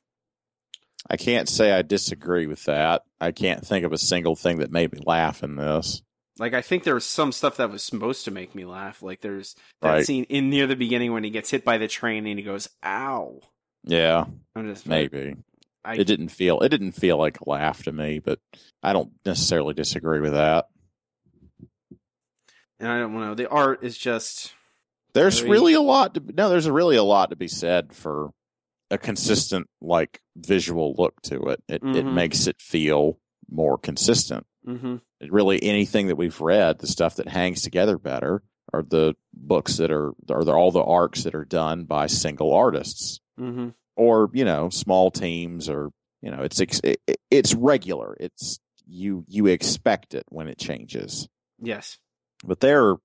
I 1.10 1.18
can't 1.18 1.48
say 1.48 1.72
I 1.72 1.82
disagree 1.84 2.48
with 2.48 2.64
that. 2.66 3.04
I 3.22 3.32
can't 3.32 3.66
think 3.66 3.86
of 3.86 3.94
a 3.94 3.98
single 3.98 4.36
thing 4.36 4.58
that 4.58 4.72
made 4.72 4.92
me 4.92 5.00
laugh 5.06 5.44
in 5.44 5.56
this. 5.56 6.02
Like 6.40 6.54
I 6.54 6.62
think 6.62 6.84
there 6.84 6.96
was 6.96 7.06
some 7.06 7.32
stuff 7.32 7.58
that 7.58 7.70
was 7.72 7.84
supposed 7.84 8.26
to 8.26 8.32
make 8.32 8.56
me 8.56 8.66
laugh. 8.66 9.02
Like 9.04 9.22
there's 9.22 9.56
that 9.82 9.90
Right. 9.92 10.06
scene 10.06 10.24
in 10.26 10.50
near 10.50 10.68
the 10.68 10.76
beginning 10.76 11.14
when 11.14 11.24
he 11.24 11.30
gets 11.30 11.50
hit 11.52 11.64
by 11.64 11.78
the 11.78 11.88
train 11.88 12.26
and 12.26 12.40
he 12.40 12.44
goes, 12.44 12.68
"Ow!" 12.84 13.40
Yeah, 13.84 14.26
I'm 14.56 14.68
just 14.68 14.88
maybe. 14.88 15.36
I, 15.84 15.96
It 15.98 16.06
didn't 16.08 16.30
feel 16.30 16.60
it 16.62 16.70
didn't 16.70 16.94
feel 16.94 17.18
like 17.18 17.40
a 17.40 17.50
laugh 17.50 17.84
to 17.84 17.92
me, 17.92 18.20
but 18.20 18.40
I 18.82 18.92
don't 18.92 19.12
necessarily 19.26 19.76
disagree 19.76 20.20
with 20.20 20.34
that. 20.34 20.66
And 22.80 22.90
I 22.90 23.00
don't 23.00 23.14
know. 23.20 23.36
The 23.36 23.50
art 23.50 23.84
is 23.84 23.98
just 23.98 24.54
There's 25.14 25.40
Very- 25.40 25.52
really 25.52 25.74
a 25.74 25.82
lot 25.82 26.14
to 26.16 26.22
no, 26.36 26.50
there's 26.50 26.70
really 26.70 26.98
a 26.98 27.04
lot 27.04 27.30
to 27.30 27.36
be 27.36 27.48
said 27.48 27.94
for 27.94 28.32
a 28.92 28.98
consistent 28.98 29.68
like 29.82 30.22
visual 30.36 30.94
look 30.98 31.22
to 31.24 31.42
it. 31.46 31.64
It 31.68 31.76
it 31.84 32.06
Mhm. 32.06 32.14
makes 32.14 32.48
it 32.48 32.62
feel 32.62 33.18
more 33.50 33.78
consistent. 33.78 34.46
hmm 34.66 34.98
It 35.22 35.32
really 35.32 35.62
anything 35.64 36.08
that 36.08 36.18
we've 36.18 36.42
read, 36.42 36.80
the 36.80 36.88
stuff 36.88 37.16
that 37.16 37.28
hangs 37.30 37.62
together 37.62 37.98
better 37.98 38.44
are 38.74 38.84
the 38.84 39.16
books 39.34 39.78
that 39.78 39.92
are 39.92 40.14
are 40.30 40.44
the, 40.44 40.52
all 40.54 40.72
the 40.72 40.84
arcs 40.84 41.24
that 41.24 41.36
are 41.36 41.46
done 41.46 41.86
by 41.86 42.08
single 42.08 42.54
artists 42.54 43.20
hmm 43.38 43.70
or 43.96 44.30
you 44.34 44.44
know 44.44 44.70
small 44.70 45.12
teams 45.12 45.70
or 45.70 45.92
you 46.22 46.30
know 46.32 46.42
it's 46.44 46.60
it, 46.60 47.00
it's 47.32 47.54
regular. 47.56 48.18
It's 48.20 48.60
you 48.86 49.24
you 49.28 49.46
expect 49.48 50.14
it 50.14 50.26
when 50.30 50.48
it 50.50 50.58
changes. 50.60 51.28
yes, 51.60 51.98
but 52.46 52.60
there 52.60 52.96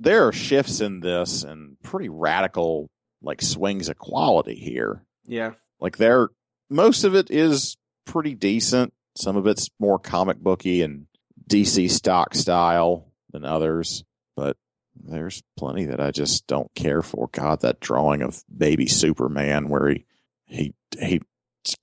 there 0.00 0.26
are 0.26 0.32
shifts 0.32 0.80
in 0.80 1.00
this 1.00 1.44
and 1.44 1.76
pretty 1.82 2.08
radical 2.08 2.90
like 3.22 3.40
swings 3.40 3.88
of 3.88 3.98
quality 3.98 4.56
here. 4.56 5.04
Yeah, 5.26 5.52
like 5.80 5.96
there 5.96 6.28
most 6.68 7.04
of 7.04 7.14
it 7.14 7.30
is 7.30 7.76
pretty 8.04 8.34
decent. 8.34 8.92
Some 9.16 9.36
of 9.36 9.46
it's 9.46 9.68
more 9.78 9.98
comic 9.98 10.38
booky 10.38 10.82
and 10.82 11.06
dc 11.48 11.90
stock 11.90 12.34
style 12.34 13.12
than 13.30 13.44
others. 13.44 14.04
But 14.36 14.56
there's 14.94 15.42
plenty 15.56 15.86
that 15.86 16.00
i 16.00 16.10
just 16.10 16.46
don't 16.46 16.72
care 16.74 17.02
for. 17.02 17.28
God 17.32 17.60
that 17.60 17.80
drawing 17.80 18.22
of 18.22 18.42
baby 18.54 18.86
superman 18.86 19.68
where 19.68 19.90
he 19.90 20.04
he 20.46 20.74
he 20.98 21.20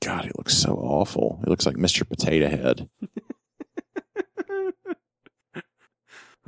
god 0.04 0.26
he 0.26 0.32
looks 0.38 0.56
so 0.56 0.74
awful. 0.74 1.40
He 1.44 1.50
looks 1.50 1.66
like 1.66 1.76
mr 1.76 2.08
potato 2.08 2.50
head 2.50 2.90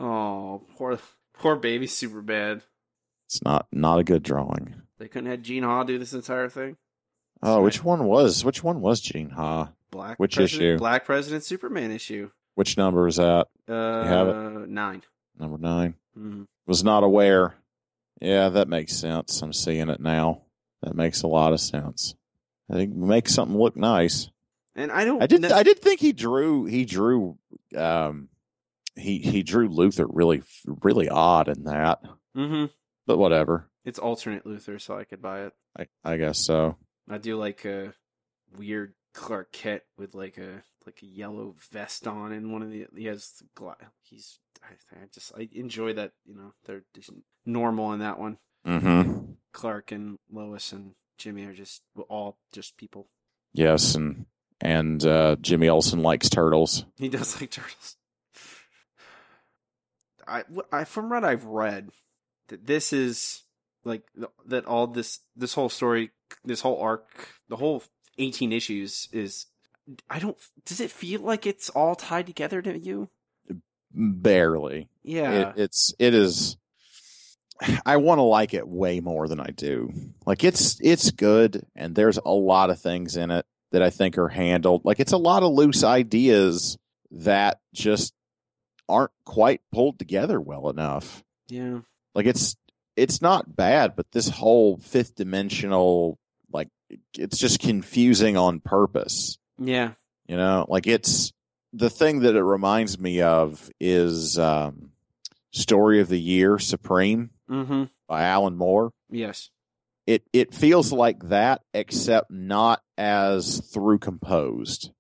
oh 0.02 0.62
poor 0.76 1.00
poor 1.34 1.56
baby 1.56 1.88
super 1.88 2.22
bad. 2.22 2.62
it's 3.28 3.42
not 3.44 3.68
not 3.72 4.00
a 4.00 4.04
good 4.04 4.24
drawing 4.24 4.82
They 5.00 5.08
couldn't 5.08 5.30
have 5.32 5.42
Gene 5.42 5.64
Ha 5.64 5.84
do 5.84 5.98
this 5.98 6.14
entire 6.14 6.50
thing. 6.50 6.78
Oh, 7.44 7.56
Right. 7.56 7.64
which 7.64 7.84
one 7.84 8.06
was 8.06 8.44
which 8.46 8.64
one 8.64 8.82
was 8.82 9.02
Gene 9.02 9.32
Ha? 9.32 9.72
Black 9.90 10.18
Which 10.20 10.36
President- 10.36 10.62
issue? 10.74 10.78
Black 10.78 11.06
President 11.06 11.44
Superman 11.44 11.92
issue. 11.92 12.30
Which 12.56 12.78
number 12.78 13.08
is 13.08 13.16
that? 13.16 13.48
Uh, 13.68 14.04
have 14.04 14.68
nine. 14.70 15.02
Number 15.40 15.58
nine. 15.58 15.96
Mhm. 16.18 16.46
Was 16.68 16.84
not 16.84 17.04
aware. 17.04 17.56
Yeah, 18.22 18.50
that 18.50 18.68
makes 18.68 18.96
sense. 18.96 19.42
I'm 19.42 19.54
seeing 19.54 19.90
it 19.90 20.00
now. 20.00 20.44
That 20.84 20.96
makes 20.96 21.24
a 21.24 21.28
lot 21.28 21.54
of 21.54 21.60
sense. 21.60 22.14
I 22.70 22.74
think 22.76 22.92
it 22.92 22.98
makes 22.98 23.34
something 23.34 23.58
look 23.58 23.76
nice. 23.76 24.30
And 24.76 24.92
I 24.92 25.04
don't. 25.06 25.22
I 25.24 25.28
did. 25.28 25.42
nec- 25.42 25.52
I 25.52 25.64
did 25.64 25.80
think 25.80 26.00
he 26.00 26.12
drew. 26.14 26.66
He 26.66 26.86
drew. 26.86 27.38
Um, 27.76 28.30
he 28.96 29.20
he 29.20 29.44
drew 29.44 29.70
Luthor 29.70 30.08
really 30.10 30.44
really 30.66 31.10
odd 31.10 31.48
in 31.48 31.64
that. 31.66 32.02
Mhm. 32.36 32.70
But 33.08 33.18
whatever. 33.18 33.70
It's 33.84 34.00
alternate 34.00 34.46
Luthor, 34.46 34.80
so 34.80 34.98
I 34.98 35.04
could 35.06 35.22
buy 35.22 35.46
it. 35.46 35.54
I 35.78 35.88
I 36.04 36.18
guess 36.18 36.40
so. 36.40 36.78
I 37.10 37.18
do 37.18 37.36
like 37.38 37.66
a 37.66 37.94
weird 38.58 38.94
Clark 39.14 39.52
Kent 39.52 39.82
with 39.98 40.14
like 40.14 40.38
a 40.38 40.64
like 40.86 41.00
a 41.02 41.06
yellow 41.06 41.56
vest 41.72 42.08
on, 42.08 42.32
and 42.32 42.52
one 42.52 42.62
of 42.62 42.72
the 42.72 42.88
he 42.96 43.06
has 43.06 43.42
gla- 43.56 43.76
he's 44.04 44.40
I, 44.64 44.74
I 45.02 45.06
just 45.14 45.32
I 45.38 45.50
enjoy 45.54 45.94
that 45.94 46.12
you 46.26 46.36
know 46.36 46.54
they're 46.66 46.84
just 46.96 47.12
normal 47.46 47.94
in 47.94 48.00
that 48.00 48.20
one. 48.20 48.38
Mm-hmm. 48.66 49.32
Clark 49.54 49.92
and 49.92 50.18
Lois 50.32 50.72
and 50.72 50.94
Jimmy 51.18 51.46
are 51.46 51.54
just 51.54 51.82
all 52.10 52.38
just 52.54 52.78
people. 52.78 53.08
Yes, 53.54 53.96
and 53.96 54.26
and 54.62 55.04
uh, 55.06 55.36
Jimmy 55.42 55.68
Olsen 55.70 56.04
likes 56.04 56.30
turtles. 56.30 56.86
He 56.98 57.10
does 57.10 57.40
like 57.42 57.52
turtles. 57.52 57.98
I, 60.32 60.44
I 60.72 60.84
from 60.86 61.10
what 61.10 61.24
I've 61.24 61.46
read, 61.46 61.90
that 62.48 62.66
this 62.66 62.94
is 62.94 63.44
like 63.84 64.04
that 64.46 64.66
all 64.66 64.88
this 64.88 65.20
this 65.36 65.54
whole 65.54 65.70
story, 65.70 66.12
this 66.46 66.62
whole 66.62 66.80
arc, 66.80 67.08
the 67.50 67.58
whole 67.58 67.84
eighteen 68.18 68.52
issues 68.54 69.10
is. 69.12 69.48
I 70.10 70.20
don't. 70.20 70.38
Does 70.66 70.80
it 70.80 70.92
feel 70.92 71.22
like 71.22 71.46
it's 71.46 71.70
all 71.70 71.96
tied 71.96 72.28
together 72.28 72.62
to 72.62 72.78
you? 72.78 73.10
Barely. 73.94 74.88
Yeah. 75.04 75.50
It, 75.50 75.54
it's 75.58 75.94
it 76.00 76.14
is. 76.14 76.56
I 77.86 77.98
want 77.98 78.20
to 78.20 78.24
like 78.24 78.54
it 78.54 78.68
way 78.68 79.00
more 79.02 79.28
than 79.28 79.40
I 79.40 79.48
do. 79.48 79.92
Like 80.26 80.44
it's 80.44 80.80
it's 80.82 81.12
good, 81.12 81.66
and 81.76 81.96
there's 81.96 82.18
a 82.18 82.32
lot 82.32 82.70
of 82.70 82.80
things 82.80 83.18
in 83.18 83.32
it 83.32 83.46
that 83.72 83.82
I 83.82 83.90
think 83.90 84.18
are 84.18 84.30
handled. 84.30 84.86
Like 84.86 85.00
it's 85.00 85.12
a 85.12 85.18
lot 85.18 85.44
of 85.44 85.52
loose 85.52 85.84
ideas 85.84 86.78
that 87.10 87.60
just 87.74 88.14
aren't 88.92 89.12
quite 89.26 89.62
pulled 89.72 89.98
together 90.00 90.40
well 90.40 90.70
enough. 90.70 91.24
yeah. 91.48 91.80
Like 92.14 92.26
it's 92.26 92.58
it's 92.98 93.22
not 93.22 93.56
bad, 93.56 93.96
but 93.96 94.12
this 94.12 94.28
whole 94.28 94.76
fifth 94.78 95.16
dimensional 95.16 96.20
like 96.52 96.68
it's 97.18 97.38
just 97.38 97.60
confusing 97.62 98.36
on 98.36 98.60
purpose. 98.60 99.38
Yeah. 99.58 99.94
You 100.28 100.36
know, 100.36 100.66
like 100.68 100.88
it's 100.88 101.32
the 101.74 101.90
thing 101.90 102.20
that 102.22 102.36
it 102.36 102.44
reminds 102.44 103.00
me 103.00 103.22
of 103.22 103.70
is 103.80 104.38
um, 104.38 104.92
Story 105.52 106.02
of 106.02 106.10
the 106.10 106.20
Year 106.20 106.60
Supreme 106.60 107.30
Mm-hmm. 107.50 107.84
by 108.08 108.24
Alan 108.24 108.56
Moore. 108.58 108.92
Yes. 109.10 109.50
It 110.08 110.24
it 110.34 110.54
feels 110.54 110.92
like 110.92 111.30
that, 111.30 111.62
except 111.74 112.30
not 112.32 112.82
as 112.98 113.62
through 113.74 114.00
composed. 114.00 114.92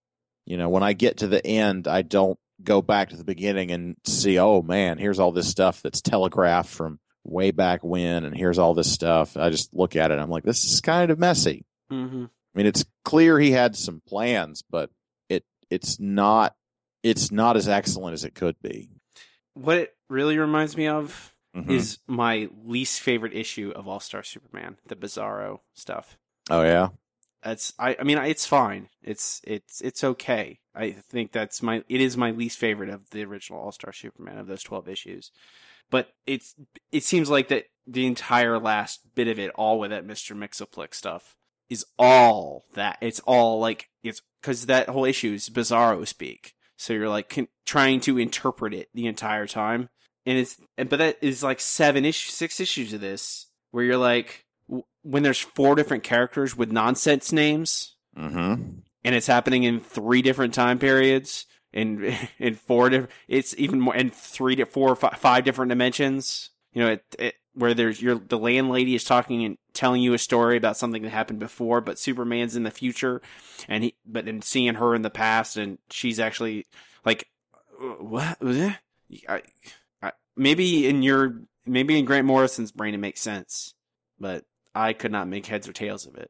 You 0.46 0.56
know, 0.58 0.70
when 0.70 0.84
I 0.84 0.94
get 0.94 1.18
to 1.18 1.28
the 1.28 1.46
end, 1.46 1.88
I 1.88 2.02
don't 2.04 2.38
go 2.64 2.82
back 2.82 3.10
to 3.10 3.16
the 3.18 3.24
beginning 3.24 3.72
and 3.72 3.96
see, 4.06 4.38
oh 4.40 4.62
man, 4.62 4.98
here's 4.98 5.20
all 5.20 5.32
this 5.32 5.50
stuff 5.50 5.82
that's 5.82 6.02
telegraphed 6.02 6.70
from 6.70 7.00
way 7.24 7.52
back 7.52 7.84
when, 7.84 8.24
and 8.26 8.36
here's 8.36 8.58
all 8.60 8.74
this 8.74 8.92
stuff. 8.92 9.38
I 9.38 9.50
just 9.50 9.74
look 9.74 9.96
at 9.96 10.12
it, 10.12 10.20
I'm 10.20 10.30
like, 10.30 10.44
this 10.44 10.64
is 10.66 10.82
kind 10.82 11.12
of 11.12 11.20
messy. 11.20 11.66
Mm-hmm. 11.92 12.26
I 12.26 12.58
mean, 12.58 12.66
it's 12.66 12.86
clear 13.06 13.40
he 13.40 13.52
had 13.52 13.76
some 13.76 14.02
plans, 14.08 14.64
but 14.70 14.90
it 15.30 15.44
it's 15.70 16.00
not 16.00 16.56
it's 17.04 17.32
not 17.32 17.58
as 17.58 17.68
excellent 17.68 18.14
as 18.14 18.24
it 18.24 18.36
could 18.36 18.56
be. 18.62 18.90
What 19.56 19.78
it 19.78 19.94
really 20.10 20.38
reminds 20.38 20.78
me 20.78 20.88
of 20.88 21.34
Mhm. 21.56 21.70
is 21.70 21.98
my 22.08 22.48
least 22.64 23.02
favorite 23.02 23.34
issue 23.34 23.74
of 23.76 23.86
All 23.88 24.00
Star 24.00 24.24
Superman, 24.24 24.78
the 24.88 24.96
Bizarro 24.96 25.60
stuff. 25.74 26.18
oh 26.50 26.62
yeah, 26.64 26.90
That's 27.44 27.74
I 27.80 27.96
I 28.00 28.04
mean 28.04 28.18
it's 28.18 28.46
fine. 28.46 28.90
It's 29.02 29.42
it's 29.44 29.82
it's 29.82 30.04
okay. 30.04 30.60
I 30.76 30.92
think 30.92 31.32
that's 31.32 31.62
my 31.62 31.84
it 31.90 32.02
is 32.02 32.16
my 32.16 32.32
least 32.32 32.58
favorite 32.58 32.90
of 32.90 33.10
the 33.10 33.24
original 33.26 33.60
All 33.60 33.72
Star 33.72 33.92
Superman 33.94 34.38
of 34.38 34.48
those 34.48 34.64
twelve 34.64 34.88
issues. 34.88 35.32
But 35.90 36.10
it's 36.26 36.56
it 36.92 37.04
seems 37.04 37.30
like 37.30 37.50
that 37.50 37.66
the 37.88 38.06
entire 38.06 38.60
last 38.60 39.02
bit 39.16 39.28
of 39.28 39.40
it, 39.40 39.52
all 39.56 39.80
with 39.80 39.92
that 39.92 40.06
Mister 40.06 40.36
Mxyzptlk 40.36 40.94
stuff, 40.94 41.36
is 41.70 41.86
all 41.98 42.66
that. 42.74 42.98
It's 43.02 43.20
all 43.22 43.60
like 43.60 43.90
it's 44.04 44.22
because 44.42 44.68
that 44.68 44.90
whole 44.90 45.06
issue 45.06 45.34
is 45.34 45.50
Bizarro 45.50 46.08
speak. 46.08 46.54
So 46.78 46.94
you're 46.94 47.10
like 47.10 47.30
con- 47.30 47.48
trying 47.66 48.00
to 48.02 48.18
interpret 48.18 48.74
it 48.74 48.90
the 48.94 49.08
entire 49.08 49.48
time, 49.48 49.90
and 50.26 50.38
it's 50.38 50.58
but 50.78 50.98
that 50.98 51.18
is 51.22 51.44
like 51.44 51.60
seven 51.60 52.06
issues, 52.06 52.34
six 52.34 52.60
issues 52.60 52.94
of 52.94 53.02
this 53.02 53.48
where 53.72 53.84
you're 53.84 53.98
like 53.98 54.46
when 55.04 55.24
there's 55.24 55.40
four 55.40 55.76
different 55.76 56.04
characters 56.04 56.56
with 56.56 56.72
nonsense 56.72 57.32
names 57.32 57.96
Mm-hmm. 58.18 58.64
and 59.06 59.16
it's 59.16 59.28
happening 59.28 59.64
in 59.64 59.80
three 59.80 60.22
different 60.22 60.54
time 60.54 60.80
periods 60.80 61.46
in 61.72 62.14
in 62.40 62.56
four 62.56 62.90
different 62.90 63.12
it's 63.30 63.56
even 63.58 63.80
more 63.80 63.96
in 63.96 64.10
three 64.10 64.58
to 64.58 64.66
four 64.66 64.90
or 64.90 64.96
five, 64.98 65.18
five 65.18 65.46
different 65.46 65.70
dimensions 65.70 66.50
you 66.74 66.84
know 66.84 66.92
it, 66.92 67.06
it 67.18 67.36
where 67.54 67.74
there's 67.74 68.02
your 68.02 68.16
the 68.16 68.38
landlady 68.38 68.94
is 68.94 69.06
talking 69.06 69.46
and 69.46 69.58
telling 69.74 70.02
you 70.02 70.14
a 70.14 70.18
story 70.18 70.58
about 70.58 70.76
something 70.76 71.04
that 71.04 71.10
happened 71.12 71.40
before 71.40 71.80
but 71.80 71.98
superman's 71.98 72.58
in 72.58 72.64
the 72.64 72.70
future 72.72 73.22
and 73.70 73.86
he 73.86 73.96
but 74.06 74.26
then 74.26 74.42
seeing 74.42 74.76
her 74.76 74.94
in 74.94 75.02
the 75.02 75.10
past 75.10 75.56
and 75.56 75.78
she's 75.90 76.20
actually 76.20 76.66
like 77.06 77.30
uh, 77.82 77.86
what 78.04 78.42
was 78.42 78.58
it 78.58 78.76
I, 79.30 79.42
I, 80.02 80.12
maybe 80.36 80.86
in 80.86 81.02
your 81.02 81.44
maybe 81.66 81.98
in 81.98 82.04
grant 82.04 82.28
morrison's 82.28 82.74
brain 82.74 82.94
it 82.94 82.98
makes 82.98 83.22
sense 83.22 83.74
but 84.20 84.44
i 84.76 84.94
could 84.94 85.12
not 85.12 85.28
make 85.28 85.46
heads 85.46 85.68
or 85.68 85.74
tails 85.74 86.06
of 86.06 86.16
it 86.16 86.30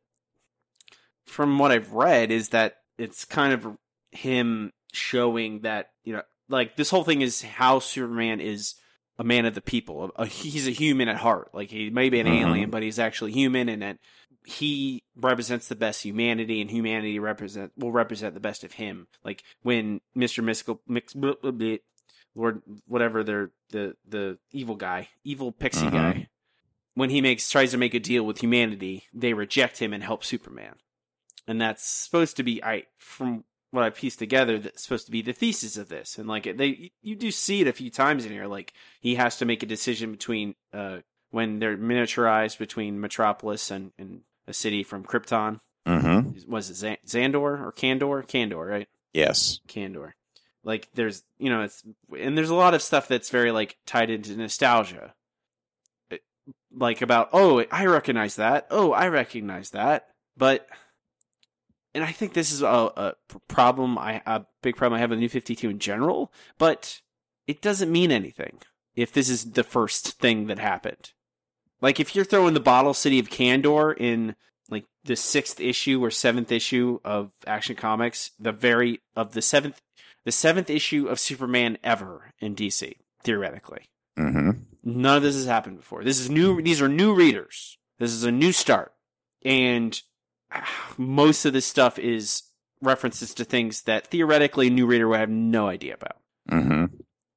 from 1.26 1.60
what 1.60 1.72
I've 1.72 1.94
read 1.94 2.32
is 2.32 2.50
that 2.50 2.78
it's 2.98 3.26
kind 3.26 3.54
of 3.54 3.68
him 4.12 4.72
showing 4.92 5.62
that 5.62 5.92
you 6.04 6.14
know 6.14 6.24
like 6.50 6.76
this 6.76 6.90
whole 6.90 7.04
thing 7.04 7.22
is 7.22 7.42
how 7.42 7.80
Superman 7.80 8.42
is 8.42 8.76
a 9.18 9.24
man 9.24 9.46
of 9.46 9.54
the 9.56 9.62
people. 9.62 10.12
A, 10.16 10.26
he's 10.26 10.68
a 10.68 10.72
human 10.72 11.08
at 11.08 11.18
heart. 11.18 11.52
Like 11.54 11.70
he 11.70 11.90
may 11.90 12.10
be 12.10 12.20
an 12.20 12.28
Mhm. 12.28 12.42
alien, 12.42 12.70
but 12.70 12.84
he's 12.84 13.00
actually 13.00 13.32
human, 13.32 13.70
and 13.70 13.82
that 13.82 14.00
he 14.46 15.04
represents 15.16 15.68
the 15.68 15.76
best 15.76 16.04
humanity, 16.04 16.60
and 16.60 16.70
humanity 16.72 17.20
represent 17.20 17.72
will 17.78 17.92
represent 17.92 18.34
the 18.34 18.40
best 18.42 18.64
of 18.64 18.74
him. 18.74 19.08
Like 19.24 19.44
when 19.62 20.02
Mister 20.16 20.42
Mystical 20.42 20.82
Mix, 20.88 21.16
Lord, 22.36 22.62
whatever 22.88 23.24
they're 23.24 23.52
the 23.70 23.96
the 24.06 24.40
evil 24.52 24.76
guy, 24.76 25.10
evil 25.24 25.52
pixie 25.52 25.86
Mhm. 25.86 25.92
guy. 25.92 26.28
When 26.94 27.10
he 27.10 27.22
makes 27.22 27.50
tries 27.50 27.72
to 27.72 27.78
make 27.78 27.94
a 27.94 28.00
deal 28.00 28.24
with 28.24 28.40
humanity, 28.40 29.04
they 29.14 29.34
reject 29.34 29.80
him 29.80 29.94
and 29.94 30.04
help 30.04 30.24
Superman 30.24 30.76
and 31.48 31.60
that's 31.60 31.84
supposed 31.84 32.38
to 32.38 32.44
be 32.44 32.64
I 32.64 32.84
from 32.98 33.44
what 33.72 33.84
I 33.84 33.90
pieced 33.90 34.20
together 34.20 34.60
that's 34.60 34.84
supposed 34.84 35.06
to 35.06 35.12
be 35.12 35.22
the 35.22 35.34
thesis 35.34 35.78
of 35.78 35.90
this. 35.90 36.18
And 36.18 36.28
like 36.28 36.44
they 36.44 36.92
you 37.02 37.16
do 37.16 37.32
see 37.32 37.62
it 37.62 37.68
a 37.68 37.74
few 37.74 37.90
times 37.90 38.26
in 38.26 38.32
here 38.32 38.48
like 38.48 38.74
he 39.00 39.16
has 39.16 39.38
to 39.38 39.46
make 39.46 39.64
a 39.64 39.68
decision 39.68 40.12
between 40.12 40.56
uh 40.74 41.00
when 41.32 41.60
they're 41.60 41.78
miniaturized 41.78 42.58
between 42.58 43.00
Metropolis 43.00 43.72
and, 43.72 43.92
and 43.98 44.22
a 44.48 44.54
city 44.54 44.84
from 44.84 45.04
Krypton. 45.04 45.62
Mm-hmm. 45.88 46.52
Was 46.52 46.70
it 46.70 46.76
Zan- 46.76 46.98
Xandor 47.06 47.62
or 47.62 47.74
Kandor? 47.76 48.26
Kandor, 48.28 48.70
right? 48.70 48.88
Yes. 49.14 49.60
Kandor. 49.68 50.12
Like 50.64 50.90
there's 50.94 51.24
you 51.38 51.50
know 51.50 51.62
it's 51.62 51.84
and 52.18 52.38
there's 52.38 52.50
a 52.50 52.56
lot 52.56 52.74
of 52.74 52.82
stuff 52.82 53.08
that's 53.08 53.30
very 53.30 53.52
like 53.52 53.78
tied 53.86 54.10
into 54.10 54.36
nostalgia. 54.36 55.14
Like 56.74 57.02
about 57.02 57.30
oh 57.34 57.64
I 57.72 57.86
recognize 57.86 58.38
that 58.38 58.68
oh 58.72 58.94
I 58.94 59.08
recognize 59.10 59.72
that 59.72 60.08
but 60.38 60.68
and 61.94 62.04
I 62.04 62.12
think 62.12 62.34
this 62.34 62.52
is 62.52 62.62
a, 62.62 62.66
a 62.66 63.14
problem 63.48 63.98
I 63.98 64.22
a 64.26 64.46
big 64.62 64.78
problem 64.78 64.98
I 64.98 65.02
have 65.02 65.10
with 65.10 65.20
New 65.20 65.30
Fifty 65.30 65.56
Two 65.56 65.70
in 65.70 65.80
general 65.80 66.32
but 66.58 67.02
it 67.48 67.62
doesn't 67.62 67.92
mean 67.92 68.12
anything 68.12 68.60
if 68.96 69.12
this 69.12 69.30
is 69.30 69.52
the 69.52 69.64
first 69.64 70.20
thing 70.20 70.48
that 70.48 70.60
happened. 70.60 71.12
Like 71.82 72.00
if 72.00 72.16
you're 72.16 72.26
throwing 72.26 72.54
the 72.54 72.60
bottle 72.60 72.94
city 72.94 73.20
of 73.20 73.30
Kandor 73.30 73.96
in 73.98 74.36
like 74.70 74.86
the 75.04 75.16
sixth 75.16 75.60
issue 75.60 76.04
or 76.04 76.12
seventh 76.12 76.52
issue 76.52 77.00
of 77.04 77.32
Action 77.46 77.76
Comics, 77.76 78.32
the 78.40 78.52
very 78.52 79.02
of 79.16 79.34
the 79.34 79.42
seventh 79.42 79.82
the 80.24 80.32
seventh 80.32 80.70
issue 80.70 81.08
of 81.08 81.20
Superman 81.20 81.78
ever 81.84 82.32
in 82.40 82.56
DC, 82.56 82.94
theoretically. 83.24 83.86
Mm-hmm. 84.18 84.52
None 84.84 85.18
of 85.18 85.24
this 85.24 85.36
has 85.36 85.46
happened 85.46 85.78
before. 85.78 86.04
This 86.04 86.20
is 86.20 86.30
new 86.30 86.62
these 86.62 86.82
are 86.82 86.90
new 86.90 87.14
readers. 87.14 87.78
This 88.00 88.12
is 88.12 88.24
a 88.24 88.32
new 88.32 88.52
start. 88.52 88.94
And 89.44 90.02
ah, 90.52 90.94
most 90.98 91.46
of 91.46 91.54
this 91.54 91.66
stuff 91.66 92.00
is 92.00 92.44
references 92.82 93.34
to 93.36 93.46
things 93.46 93.84
that 93.84 94.08
theoretically 94.08 94.68
a 94.68 94.72
new 94.72 94.88
reader 94.88 95.08
would 95.08 95.20
have 95.20 95.30
no 95.30 95.68
idea 95.68 95.94
about. 95.94 96.18
Mm-hmm. 96.50 96.86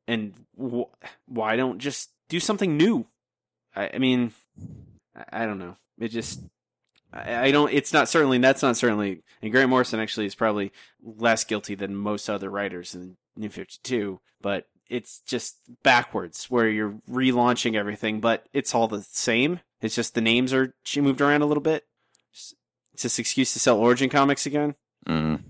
And 0.07 0.35
wh- 0.59 0.91
why 1.27 1.57
don't 1.57 1.79
just 1.79 2.11
do 2.29 2.41
something 2.41 2.77
new? 2.77 3.07
I, 3.77 3.91
I 3.95 3.99
mean, 3.99 4.33
I, 5.15 5.43
I 5.43 5.47
don't 5.47 5.59
know. 5.59 5.77
It 5.99 6.09
just, 6.09 6.41
I, 7.13 7.47
I 7.47 7.51
don't. 7.51 7.73
It's 7.73 7.93
not 7.93 8.09
certainly. 8.09 8.39
That's 8.39 8.63
not 8.63 8.77
certainly. 8.77 9.23
And 9.43 9.53
Grant 9.53 9.71
Morrison 9.71 10.01
actually 10.01 10.27
is 10.27 10.35
probably 10.35 10.73
less 11.03 11.45
guilty 11.45 11.75
than 11.75 11.95
most 11.95 12.31
other 12.31 12.51
writers 12.51 12.95
in 12.95 13.17
New 13.37 13.51
Fifty 13.51 13.79
Two. 13.83 14.21
But 14.41 14.67
it's 14.89 15.21
just 15.21 15.57
backwards, 15.83 16.47
where 16.51 16.69
you're 16.69 16.97
relaunching 17.11 17.75
everything, 17.75 18.21
but 18.21 18.47
it's 18.53 18.75
all 18.75 18.89
the 18.89 19.03
same. 19.03 19.61
It's 19.81 19.95
just 19.95 20.15
the 20.15 20.21
names 20.21 20.53
are 20.53 20.75
she 20.85 21.01
moved 21.01 21.21
around 21.21 21.43
a 21.43 21.47
little 21.47 21.63
bit. 21.63 21.85
It's 22.33 22.55
just 23.03 23.19
excuse 23.19 23.53
to 23.53 23.59
sell 23.59 23.79
Origin 23.79 24.09
comics 24.09 24.47
again. 24.47 24.75
Mm. 25.07 25.43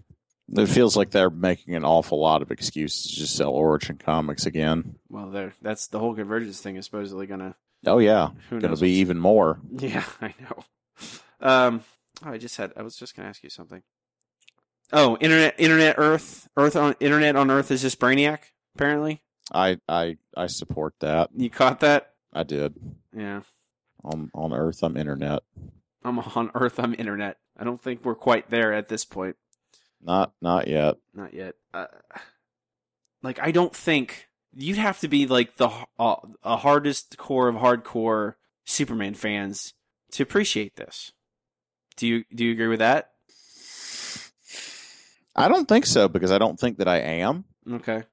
It 0.52 0.66
feels 0.66 0.96
like 0.96 1.10
they're 1.10 1.30
making 1.30 1.74
an 1.74 1.84
awful 1.84 2.20
lot 2.20 2.42
of 2.42 2.50
excuses 2.50 3.10
to 3.10 3.16
just 3.16 3.36
sell 3.36 3.50
Origin 3.50 3.96
comics 3.96 4.46
again. 4.46 4.96
Well, 5.08 5.30
there. 5.30 5.54
That's 5.62 5.86
the 5.88 5.98
whole 5.98 6.14
convergence 6.14 6.60
thing 6.60 6.76
is 6.76 6.84
supposedly 6.84 7.26
gonna. 7.26 7.56
Oh 7.86 7.98
yeah, 7.98 8.30
Who 8.50 8.60
gonna 8.60 8.76
be 8.76 8.92
even 8.94 9.18
more. 9.18 9.60
Yeah, 9.70 10.04
I 10.20 10.34
know. 10.40 10.64
Um, 11.40 11.84
oh, 12.24 12.30
I 12.30 12.38
just 12.38 12.56
had. 12.56 12.72
I 12.76 12.82
was 12.82 12.96
just 12.96 13.16
gonna 13.16 13.28
ask 13.28 13.42
you 13.42 13.50
something. 13.50 13.82
Oh, 14.92 15.16
internet, 15.18 15.54
internet, 15.58 15.96
Earth, 15.98 16.48
Earth 16.56 16.76
on 16.76 16.94
internet 17.00 17.36
on 17.36 17.50
Earth 17.50 17.70
is 17.70 17.82
just 17.82 17.98
Brainiac. 17.98 18.38
Apparently, 18.74 19.22
I 19.52 19.78
I 19.88 20.16
I 20.36 20.46
support 20.48 20.94
that. 21.00 21.30
you 21.34 21.50
caught 21.50 21.80
that. 21.80 22.10
I 22.32 22.42
did 22.42 22.74
Yeah, 23.16 23.42
on 24.02 24.30
on 24.34 24.52
Earth. 24.52 24.82
I'm 24.82 24.96
internet. 24.96 25.42
I'm 26.02 26.18
on 26.18 26.50
Earth. 26.54 26.78
I'm 26.80 26.94
internet. 26.94 27.38
I 27.56 27.64
don't 27.64 27.80
think 27.80 28.04
we're 28.04 28.14
quite 28.16 28.50
there 28.50 28.72
at 28.72 28.88
this 28.88 29.04
point. 29.04 29.36
Not 30.02 30.32
not 30.42 30.66
yet. 30.68 30.96
Not 31.14 31.32
yet. 31.34 31.54
Uh, 31.72 31.86
like, 33.22 33.38
I 33.40 33.52
don't 33.52 33.74
think 33.74 34.28
you'd 34.52 34.76
have 34.76 35.00
to 35.00 35.08
be 35.08 35.26
like 35.26 35.56
the 35.56 35.70
uh, 35.98 36.16
a 36.42 36.56
hardest 36.56 37.16
core 37.16 37.48
of 37.48 37.56
hardcore 37.56 38.34
Superman 38.64 39.14
fans 39.14 39.74
to 40.12 40.22
appreciate 40.22 40.76
this. 40.76 41.12
Do 41.96 42.06
you 42.08 42.24
do 42.34 42.44
you 42.44 42.52
agree 42.52 42.66
with 42.68 42.80
that? 42.80 43.10
I 45.36 45.48
don't 45.48 45.66
think 45.68 45.86
so 45.86 46.08
because 46.08 46.30
I 46.30 46.38
don't 46.38 46.58
think 46.58 46.78
that 46.78 46.88
I 46.88 46.98
am. 46.98 47.44
Okay. 47.70 48.04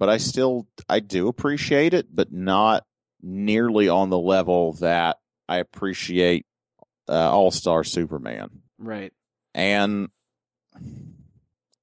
But 0.00 0.08
I 0.08 0.16
still 0.16 0.66
I 0.88 1.00
do 1.00 1.28
appreciate 1.28 1.92
it, 1.92 2.08
but 2.12 2.32
not 2.32 2.86
nearly 3.22 3.90
on 3.90 4.08
the 4.08 4.18
level 4.18 4.72
that 4.80 5.18
I 5.46 5.58
appreciate 5.58 6.46
uh, 7.06 7.30
All 7.30 7.50
Star 7.50 7.84
Superman. 7.84 8.48
Right. 8.78 9.12
And 9.54 10.08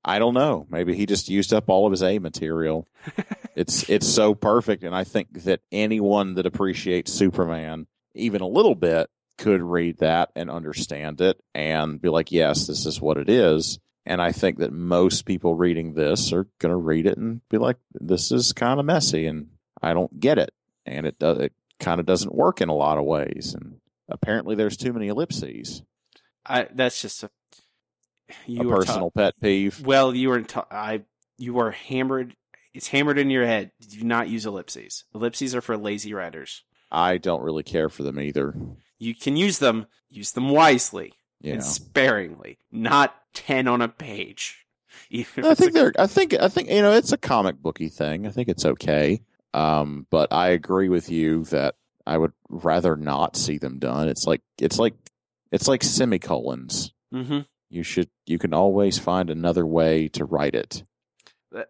I 0.04 0.18
don't 0.18 0.34
know. 0.34 0.66
Maybe 0.68 0.96
he 0.96 1.06
just 1.06 1.30
used 1.30 1.54
up 1.54 1.70
all 1.70 1.86
of 1.86 1.92
his 1.92 2.02
A 2.02 2.18
material. 2.18 2.88
it's 3.56 3.88
it's 3.88 4.08
so 4.08 4.34
perfect, 4.34 4.84
and 4.84 4.96
I 4.96 5.04
think 5.04 5.44
that 5.44 5.62
anyone 5.72 6.34
that 6.36 6.48
appreciates 6.48 7.14
Superman 7.14 7.86
even 8.16 8.42
a 8.42 8.48
little 8.48 8.74
bit 8.74 9.12
could 9.38 9.62
read 9.62 10.00
that 10.00 10.30
and 10.36 10.50
understand 10.50 11.22
it 11.22 11.40
and 11.54 12.02
be 12.02 12.10
like, 12.10 12.32
"Yes, 12.32 12.66
this 12.66 12.88
is 12.88 13.00
what 13.00 13.18
it 13.18 13.30
is." 13.30 13.78
And 14.08 14.22
I 14.22 14.32
think 14.32 14.60
that 14.60 14.72
most 14.72 15.26
people 15.26 15.54
reading 15.54 15.94
this 15.94 16.32
are 16.32 16.48
going 16.60 16.72
to 16.72 16.78
read 16.78 17.06
it 17.06 17.18
and 17.18 17.42
be 17.50 17.58
like, 17.58 17.76
"This 17.94 18.32
is 18.32 18.54
kind 18.54 18.80
of 18.80 18.86
messy, 18.86 19.28
and 19.28 19.50
I 19.82 19.94
don't 19.94 20.18
get 20.18 20.38
it." 20.38 20.54
And 20.86 21.06
it 21.06 21.20
does. 21.20 21.40
It 21.40 21.54
kind 21.82 22.00
of 22.00 22.06
doesn't 22.06 22.34
work 22.34 22.62
in 22.62 22.70
a 22.70 22.74
lot 22.74 22.98
of 22.98 23.04
ways, 23.04 23.54
and 23.54 23.82
apparently, 24.08 24.56
there's 24.56 24.78
too 24.78 24.94
many 24.94 25.10
ellipses. 25.10 25.84
I 26.46 26.70
that's 26.74 27.02
just 27.02 27.22
a 27.24 27.30
you 28.46 28.72
a 28.72 28.78
personal 28.78 29.12
pet 29.12 29.34
peeve. 29.42 29.86
well, 29.86 30.16
you 30.16 30.32
are 30.32 30.42
ta- 30.42 30.68
I 30.72 31.04
you 31.38 31.60
are 31.60 31.72
hammered. 31.72 32.38
It's 32.74 32.88
hammered 32.88 33.20
in 33.20 33.30
your 33.30 33.46
head. 33.46 33.72
Do 33.90 34.06
not 34.06 34.30
use 34.30 34.46
ellipses. 34.46 35.04
Ellipses 35.14 35.54
are 35.54 35.62
for 35.62 35.76
lazy 35.76 36.14
writers. 36.14 36.64
I 36.90 37.18
don't 37.18 37.44
really 37.44 37.64
care 37.64 37.90
for 37.90 38.04
them 38.04 38.22
either. 38.22 38.56
You 39.00 39.14
can 39.14 39.36
use 39.36 39.60
them. 39.60 39.88
Use 40.10 40.32
them 40.32 40.48
wisely 40.48 41.14
You 41.42 41.54
and 41.54 41.62
know. 41.62 41.66
sparingly. 41.66 42.58
Not 42.72 43.16
ten 43.34 43.68
on 43.68 43.82
a 43.82 43.88
page. 43.88 44.66
I 45.14 45.24
think 45.24 45.60
a- 45.60 45.74
they're. 45.74 45.94
I 46.00 46.08
think. 46.08 46.34
I 46.34 46.48
think 46.50 46.70
you 46.70 46.82
know 46.82 46.94
it's 46.94 47.12
a 47.12 47.18
comic 47.18 47.58
booky 47.62 47.90
thing. 47.90 48.26
I 48.28 48.32
think 48.32 48.50
it's 48.50 48.66
okay. 48.66 49.22
Um, 49.54 50.06
but 50.10 50.32
I 50.34 50.50
agree 50.50 50.90
with 50.90 51.10
you 51.10 51.44
that 51.46 51.76
I 52.06 52.18
would 52.18 52.34
rather 52.50 52.96
not 52.96 53.36
see 53.36 53.58
them 53.58 53.80
done. 53.80 54.10
It's 54.10 54.26
like 54.26 54.42
it's 54.60 54.80
like 54.80 54.96
it's 55.52 55.68
like 55.68 55.84
semicolons. 55.84 56.92
Mhm. 57.14 57.46
You 57.70 57.84
should. 57.84 58.10
You 58.26 58.40
can 58.40 58.54
always 58.54 58.98
find 58.98 59.30
another 59.30 59.66
way 59.66 60.08
to 60.10 60.26
write 60.26 60.56
it. 60.56 60.84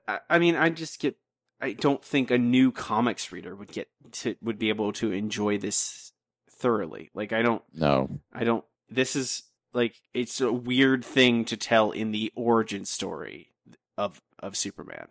I, 0.08 0.20
I 0.30 0.40
mean, 0.40 0.56
I 0.56 0.70
just 0.70 1.00
get. 1.00 1.18
I 1.60 1.74
don't 1.74 2.04
think 2.04 2.30
a 2.30 2.38
new 2.38 2.72
comics 2.72 3.32
reader 3.32 3.56
would 3.56 3.72
get 3.72 3.88
to 4.14 4.36
would 4.42 4.60
be 4.60 4.70
able 4.70 4.94
to 4.94 5.12
enjoy 5.12 5.58
this 5.58 6.12
thoroughly. 6.52 7.10
Like 7.14 7.34
I 7.34 7.42
don't. 7.42 7.64
No. 7.74 8.10
I 8.34 8.44
don't. 8.44 8.64
This 8.90 9.16
is 9.16 9.44
like 9.74 9.96
it's 10.14 10.42
a 10.42 10.52
weird 10.52 11.04
thing 11.06 11.46
to 11.46 11.58
tell 11.58 11.92
in 11.92 12.12
the 12.12 12.32
origin 12.36 12.86
story 12.86 13.50
of 13.98 14.22
of 14.40 14.56
Superman. 14.58 15.08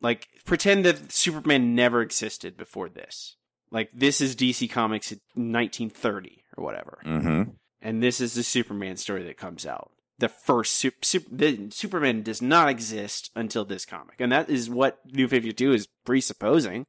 Like 0.00 0.28
pretend 0.44 0.84
that 0.84 1.12
Superman 1.12 1.74
never 1.74 2.02
existed 2.02 2.56
before 2.56 2.88
this. 2.88 3.36
Like 3.70 3.90
this 3.92 4.20
is 4.20 4.36
DC 4.36 4.70
Comics 4.70 5.10
1930 5.34 6.44
or 6.56 6.64
whatever, 6.64 7.00
Mm-hmm. 7.04 7.50
and 7.82 8.02
this 8.02 8.20
is 8.20 8.34
the 8.34 8.42
Superman 8.42 8.96
story 8.96 9.22
that 9.24 9.36
comes 9.36 9.66
out. 9.66 9.90
The 10.18 10.28
first 10.28 10.74
super, 10.74 10.98
super, 11.02 11.28
the, 11.34 11.68
Superman 11.72 12.22
does 12.22 12.40
not 12.40 12.68
exist 12.68 13.30
until 13.34 13.64
this 13.64 13.84
comic, 13.84 14.16
and 14.20 14.30
that 14.30 14.48
is 14.48 14.70
what 14.70 14.98
New 15.12 15.26
Fifty 15.26 15.52
Two 15.52 15.72
is 15.72 15.88
presupposing, 16.04 16.86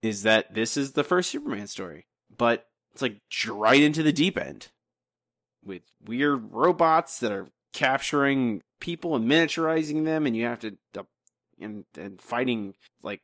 is 0.00 0.22
that 0.22 0.54
this 0.54 0.78
is 0.78 0.92
the 0.92 1.04
first 1.04 1.30
Superman 1.30 1.66
story. 1.66 2.06
But 2.34 2.64
it's 2.92 3.02
like 3.02 3.20
right 3.48 3.82
into 3.82 4.02
the 4.02 4.12
deep 4.12 4.38
end 4.38 4.68
with 5.64 5.82
weird 6.04 6.52
robots 6.52 7.20
that 7.20 7.32
are 7.32 7.48
capturing 7.72 8.62
people 8.80 9.14
and 9.16 9.28
miniaturizing 9.28 10.04
them, 10.04 10.26
and 10.26 10.36
you 10.36 10.44
have 10.44 10.60
to 10.60 10.76
uh, 10.98 11.02
and 11.60 11.84
and 11.96 12.20
fighting 12.20 12.74
like 13.02 13.20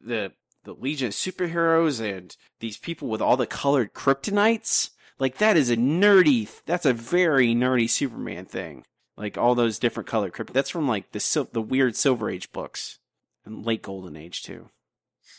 the 0.00 0.32
the 0.64 0.72
Legion 0.74 1.08
of 1.08 1.12
Superheroes 1.14 2.00
and 2.00 2.36
these 2.60 2.76
people 2.78 3.08
with 3.08 3.22
all 3.22 3.36
the 3.36 3.46
colored 3.46 3.92
kryptonites. 3.94 4.90
Like 5.18 5.38
that 5.38 5.56
is 5.56 5.70
a 5.70 5.76
nerdy. 5.76 6.48
That's 6.66 6.86
a 6.86 6.92
very 6.92 7.54
nerdy 7.54 7.88
Superman 7.88 8.44
thing. 8.46 8.84
Like 9.16 9.38
all 9.38 9.54
those 9.54 9.78
different 9.78 10.08
colored 10.08 10.32
krypt. 10.34 10.52
That's 10.52 10.70
from 10.70 10.86
like 10.88 11.12
the 11.12 11.20
sil- 11.20 11.48
the 11.52 11.62
weird 11.62 11.96
Silver 11.96 12.28
Age 12.28 12.52
books 12.52 12.98
and 13.44 13.64
late 13.64 13.82
Golden 13.82 14.16
Age 14.16 14.42
too. 14.42 14.68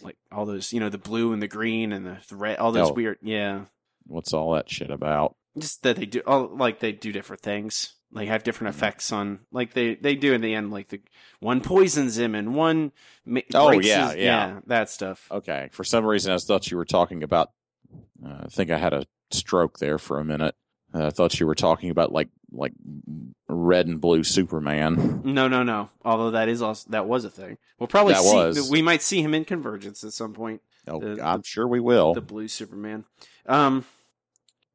Like 0.01 0.17
all 0.31 0.45
those, 0.45 0.73
you 0.73 0.79
know, 0.79 0.89
the 0.89 0.97
blue 0.97 1.31
and 1.33 1.41
the 1.41 1.47
green 1.47 1.91
and 1.91 2.05
the, 2.05 2.17
the 2.29 2.35
red. 2.35 2.57
All 2.57 2.71
those 2.71 2.89
Oh. 2.89 2.93
weird. 2.93 3.17
Yeah, 3.21 3.65
What's 4.05 4.33
all 4.33 4.53
that 4.53 4.69
shit 4.69 4.89
about? 4.89 5.35
Just 5.59 5.83
that 5.83 5.95
they 5.97 6.05
do 6.05 6.21
all 6.25 6.47
like 6.55 6.79
they 6.79 6.91
do 6.91 7.11
different 7.11 7.41
things 7.41 7.93
like 8.11 8.27
have 8.29 8.43
different 8.43 8.73
effects 8.75 9.11
on 9.11 9.39
like 9.51 9.73
they 9.73 9.95
they 9.95 10.15
do 10.15 10.33
in 10.33 10.41
the 10.41 10.53
end 10.55 10.71
like 10.71 10.87
the 10.89 11.01
one 11.39 11.59
poisons 11.61 12.17
him 12.17 12.35
and 12.35 12.55
one 12.55 12.91
ma- 13.25 13.41
Oh, 13.53 13.71
yeah, 13.71 14.07
his- 14.07 14.15
yeah. 14.17 14.59
that 14.67 14.89
stuff 14.89 15.27
Okay. 15.31 15.69
For 15.71 15.83
some 15.83 16.05
reason, 16.05 16.31
I 16.33 16.37
thought 16.37 16.71
you 16.71 16.77
were 16.77 16.85
talking 16.85 17.21
about. 17.23 17.51
Uh, 18.25 18.41
I 18.43 18.47
think 18.47 18.71
I 18.71 18.77
had 18.77 18.93
a 18.93 19.05
stroke 19.31 19.79
there 19.79 19.97
for 19.97 20.19
a 20.19 20.25
minute. 20.25 20.55
Uh, 20.93 21.07
I 21.07 21.09
thought 21.09 21.37
you 21.39 21.45
were 21.45 21.55
talking 21.55 21.89
about 21.89 22.11
like 22.13 22.29
like 22.51 22.71
red 23.49 23.87
and 23.87 23.99
blue 23.99 24.23
Superman. 24.23 25.21
no 25.25 25.47
no 25.49 25.63
no 25.63 25.89
although 26.05 26.31
that 26.31 26.47
is 26.47 26.61
also 26.61 26.89
that 26.91 27.07
was 27.07 27.25
a 27.25 27.29
thing 27.29 27.57
we'll 27.77 27.87
probably 27.87 28.13
That 28.13 28.23
see 28.23 28.35
was. 28.35 28.71
we 28.71 28.81
might 28.81 29.01
see 29.01 29.21
him 29.21 29.33
in 29.33 29.43
convergence 29.45 30.03
at 30.05 30.13
some 30.13 30.33
point 30.33 30.61
Oh, 30.87 30.99
The- 31.01 31.21
I'm 31.25 31.43
sure 31.43 31.67
we 31.67 31.81
will. 31.81 32.13
the 32.13 32.21
blue 32.21 32.47
superman 32.47 33.03
um 33.45 33.83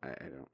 I, 0.02 0.08
I 0.08 0.24
don't 0.28 0.48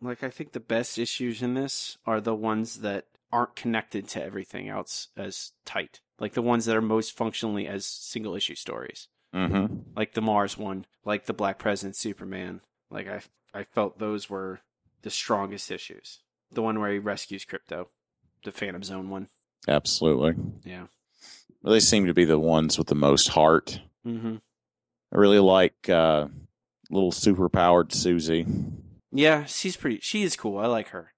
like 0.00 0.22
i 0.22 0.30
think 0.30 0.52
the 0.52 0.60
best 0.60 0.98
issues 0.98 1.42
in 1.42 1.54
this 1.54 1.98
are 2.06 2.20
the 2.20 2.34
ones 2.34 2.80
that 2.80 3.06
aren't 3.32 3.54
connected 3.54 4.08
to 4.08 4.22
everything 4.22 4.68
else 4.68 5.08
as 5.16 5.52
tight 5.64 6.00
like 6.18 6.32
the 6.32 6.42
ones 6.42 6.64
that 6.64 6.76
are 6.76 6.82
most 6.82 7.16
functionally 7.16 7.66
as 7.66 7.86
single 7.86 8.34
issue 8.34 8.54
stories 8.54 9.08
mm-hmm. 9.34 9.80
like 9.96 10.14
the 10.14 10.22
Mars 10.22 10.56
one, 10.56 10.86
like 11.04 11.26
the 11.26 11.32
Black 11.32 11.58
President 11.58 11.96
Superman. 11.96 12.60
Like 12.90 13.08
I, 13.08 13.20
I 13.54 13.64
felt 13.64 13.98
those 13.98 14.28
were 14.28 14.60
the 15.02 15.10
strongest 15.10 15.70
issues. 15.70 16.20
The 16.52 16.62
one 16.62 16.80
where 16.80 16.92
he 16.92 16.98
rescues 16.98 17.44
Krypto, 17.44 17.86
the 18.44 18.52
Phantom 18.52 18.82
Zone 18.82 19.10
one. 19.10 19.28
Absolutely. 19.68 20.34
Yeah. 20.64 20.86
Well, 21.62 21.72
they 21.72 21.80
seem 21.80 22.06
to 22.06 22.14
be 22.14 22.24
the 22.24 22.38
ones 22.38 22.78
with 22.78 22.88
the 22.88 22.94
most 22.94 23.28
heart. 23.28 23.80
Mm-hmm. 24.06 24.36
I 25.12 25.16
really 25.16 25.38
like 25.38 25.88
uh, 25.88 26.28
little 26.90 27.12
superpowered 27.12 27.92
Susie, 27.92 28.46
Yeah, 29.12 29.44
she's 29.44 29.76
pretty. 29.76 29.98
She 30.00 30.22
is 30.22 30.36
cool. 30.36 30.58
I 30.58 30.66
like 30.66 30.88
her. 30.88 31.12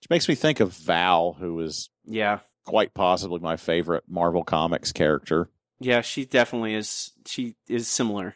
Which 0.00 0.10
makes 0.10 0.28
me 0.28 0.34
think 0.34 0.60
of 0.60 0.72
Val, 0.74 1.34
who 1.34 1.58
is 1.60 1.90
Yeah, 2.04 2.40
quite 2.64 2.92
possibly 2.94 3.38
my 3.40 3.56
favorite 3.56 4.04
Marvel 4.08 4.44
Comics 4.44 4.92
character. 4.92 5.48
yeah, 5.80 6.00
she 6.00 6.24
definitely 6.24 6.74
is. 6.74 7.12
She 7.26 7.54
is 7.68 7.88
similar. 7.88 8.34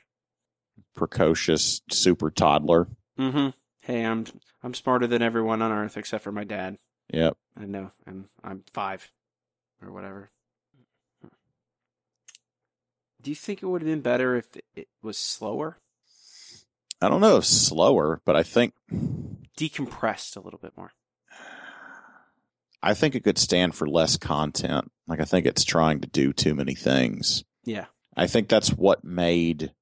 Precocious 0.95 1.81
super 1.91 2.31
toddler. 2.31 2.89
Mm-hmm. 3.19 3.49
Hey, 3.81 4.05
I'm 4.05 4.27
I'm 4.63 4.75
smarter 4.75 5.07
than 5.07 5.23
everyone 5.23 5.63
on 5.63 5.71
Earth 5.73 5.97
except 5.97 6.25
for 6.25 6.33
my 6.33 6.45
dad. 6.45 6.79
Yep. 7.13 7.37
I 7.61 7.65
know, 7.67 7.91
and 8.07 8.27
I'm 8.45 8.63
five 8.73 9.11
or 9.83 9.93
whatever. 9.93 10.31
Do 13.23 13.31
you 13.31 13.35
think 13.35 13.63
it 13.63 13.67
would 13.67 13.83
have 13.83 13.89
been 13.91 14.01
better 14.01 14.37
if 14.37 14.47
it 14.75 14.89
was 15.03 15.19
slower, 15.19 15.79
I 17.03 17.09
don't 17.09 17.21
know 17.21 17.39
if 17.39 17.47
slower, 17.47 18.21
but 18.25 18.37
I 18.37 18.43
think 18.43 18.75
decompressed 19.57 20.37
a 20.37 20.41
little 20.41 20.59
bit 20.59 20.77
more? 20.77 20.93
I 22.83 22.95
think 22.95 23.15
it 23.15 23.25
could 23.25 23.39
stand 23.39 23.75
for 23.75 23.87
less 23.87 24.17
content. 24.17 24.91
Like 25.07 25.21
I 25.21 25.25
think 25.25 25.47
it's 25.47 25.65
trying 25.65 26.01
to 26.01 26.09
do 26.09 26.33
too 26.33 26.55
many 26.55 26.75
things. 26.75 27.45
Yeah. 27.65 27.87
I 28.17 28.27
think 28.27 28.49
that's 28.49 28.71
what 28.71 29.05
made 29.05 29.73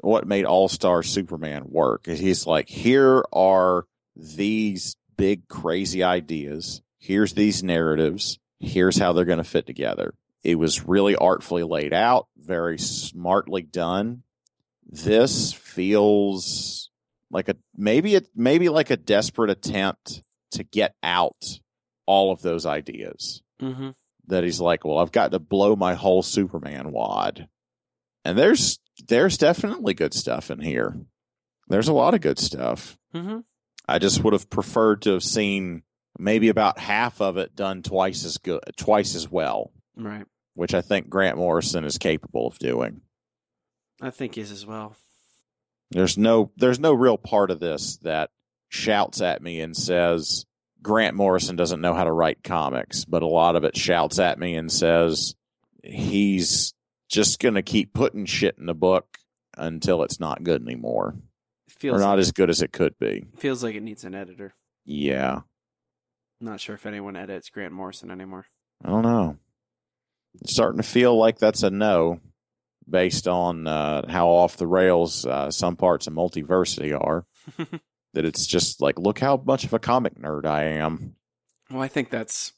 what 0.00 0.26
made 0.26 0.44
All 0.44 0.68
Star 0.68 1.02
Superman 1.02 1.64
work. 1.66 2.06
He's 2.06 2.46
like, 2.46 2.68
here 2.68 3.24
are 3.32 3.86
these 4.14 4.96
big 5.16 5.48
crazy 5.48 6.02
ideas. 6.02 6.82
Here's 6.98 7.32
these 7.32 7.62
narratives. 7.62 8.38
Here's 8.60 8.98
how 8.98 9.12
they're 9.12 9.24
going 9.24 9.38
to 9.38 9.44
fit 9.44 9.66
together. 9.66 10.14
It 10.42 10.56
was 10.56 10.86
really 10.86 11.16
artfully 11.16 11.64
laid 11.64 11.92
out, 11.92 12.28
very 12.36 12.78
smartly 12.78 13.62
done. 13.62 14.22
This 14.88 15.52
feels 15.52 16.90
like 17.30 17.48
a 17.48 17.56
maybe 17.76 18.14
it 18.14 18.28
maybe 18.34 18.68
like 18.68 18.90
a 18.90 18.96
desperate 18.96 19.50
attempt 19.50 20.22
to 20.52 20.62
get 20.64 20.94
out 21.02 21.42
all 22.06 22.32
of 22.32 22.40
those 22.42 22.66
ideas 22.66 23.42
Mm-hmm. 23.60 23.90
that 24.26 24.44
he's 24.44 24.60
like, 24.60 24.84
well, 24.84 24.98
I've 24.98 25.12
got 25.12 25.30
to 25.30 25.38
blow 25.38 25.74
my 25.76 25.94
whole 25.94 26.22
Superman 26.22 26.92
wad. 26.92 27.48
And 28.24 28.36
there's 28.38 28.78
there's 29.08 29.38
definitely 29.38 29.94
good 29.94 30.12
stuff 30.14 30.50
in 30.50 30.60
here. 30.60 30.94
There's 31.68 31.88
a 31.88 31.92
lot 31.94 32.12
of 32.14 32.20
good 32.20 32.38
stuff. 32.38 32.98
Mm-hmm. 33.14 33.38
I 33.88 33.98
just 33.98 34.22
would 34.22 34.34
have 34.34 34.50
preferred 34.50 35.02
to 35.02 35.12
have 35.12 35.22
seen 35.22 35.82
maybe 36.18 36.48
about 36.48 36.78
half 36.78 37.20
of 37.22 37.38
it 37.38 37.56
done 37.56 37.82
twice 37.82 38.24
as 38.24 38.36
good, 38.38 38.60
twice 38.76 39.14
as 39.14 39.30
well, 39.30 39.72
Right. 39.96 40.26
which 40.54 40.74
I 40.74 40.80
think 40.82 41.08
Grant 41.08 41.38
Morrison 41.38 41.84
is 41.84 41.96
capable 41.98 42.46
of 42.46 42.58
doing. 42.58 43.00
I 44.00 44.10
think 44.10 44.36
is 44.38 44.50
as 44.50 44.66
well. 44.66 44.96
There's 45.90 46.18
no 46.18 46.50
there's 46.56 46.80
no 46.80 46.92
real 46.92 47.16
part 47.18 47.50
of 47.50 47.60
this 47.60 47.96
that 47.98 48.30
shouts 48.68 49.20
at 49.20 49.40
me 49.42 49.60
and 49.60 49.76
says 49.76 50.44
Grant 50.82 51.16
Morrison 51.16 51.56
doesn't 51.56 51.80
know 51.80 51.94
how 51.94 52.04
to 52.04 52.12
write 52.12 52.42
comics, 52.42 53.04
but 53.04 53.22
a 53.22 53.26
lot 53.28 53.56
of 53.56 53.64
it 53.64 53.76
shouts 53.76 54.18
at 54.18 54.38
me 54.38 54.54
and 54.56 54.70
says 54.70 55.34
he's 55.82 56.74
just 57.08 57.38
going 57.38 57.54
to 57.54 57.62
keep 57.62 57.92
putting 57.94 58.26
shit 58.26 58.56
in 58.58 58.66
the 58.66 58.74
book 58.74 59.18
until 59.56 60.02
it's 60.02 60.18
not 60.20 60.42
good 60.42 60.60
anymore 60.60 61.14
It 61.68 61.72
feels 61.74 61.96
or 61.96 62.00
not 62.00 62.12
like, 62.14 62.18
as 62.20 62.32
good 62.32 62.50
as 62.50 62.60
it 62.62 62.72
could 62.72 62.98
be. 62.98 63.24
feels 63.38 63.62
like 63.62 63.74
it 63.76 63.82
needs 63.82 64.04
an 64.04 64.14
editor. 64.14 64.54
Yeah, 64.84 65.40
Not 66.40 66.60
sure 66.60 66.74
if 66.74 66.84
anyone 66.86 67.16
edits 67.16 67.48
Grant 67.50 67.72
Morrison 67.72 68.10
anymore. 68.10 68.46
I 68.84 68.88
don't 68.90 69.02
know. 69.02 69.36
It's 70.42 70.52
starting 70.52 70.80
to 70.82 70.86
feel 70.86 71.16
like 71.16 71.38
that's 71.38 71.62
a 71.62 71.70
no 71.70 72.20
based 72.88 73.26
on 73.28 73.66
uh, 73.66 74.08
how 74.08 74.28
off 74.28 74.56
the 74.56 74.66
rails 74.66 75.26
uh, 75.26 75.50
some 75.50 75.76
parts 75.76 76.06
of 76.06 76.12
multiversity 76.14 76.98
are. 76.98 77.26
that 78.16 78.24
it's 78.24 78.46
just 78.46 78.80
like, 78.80 78.98
look 78.98 79.18
how 79.18 79.36
much 79.44 79.64
of 79.64 79.74
a 79.74 79.78
comic 79.78 80.14
nerd 80.18 80.46
I 80.46 80.64
am. 80.64 81.16
Well, 81.70 81.82
I 81.82 81.88
think 81.88 82.10
that's. 82.10 82.52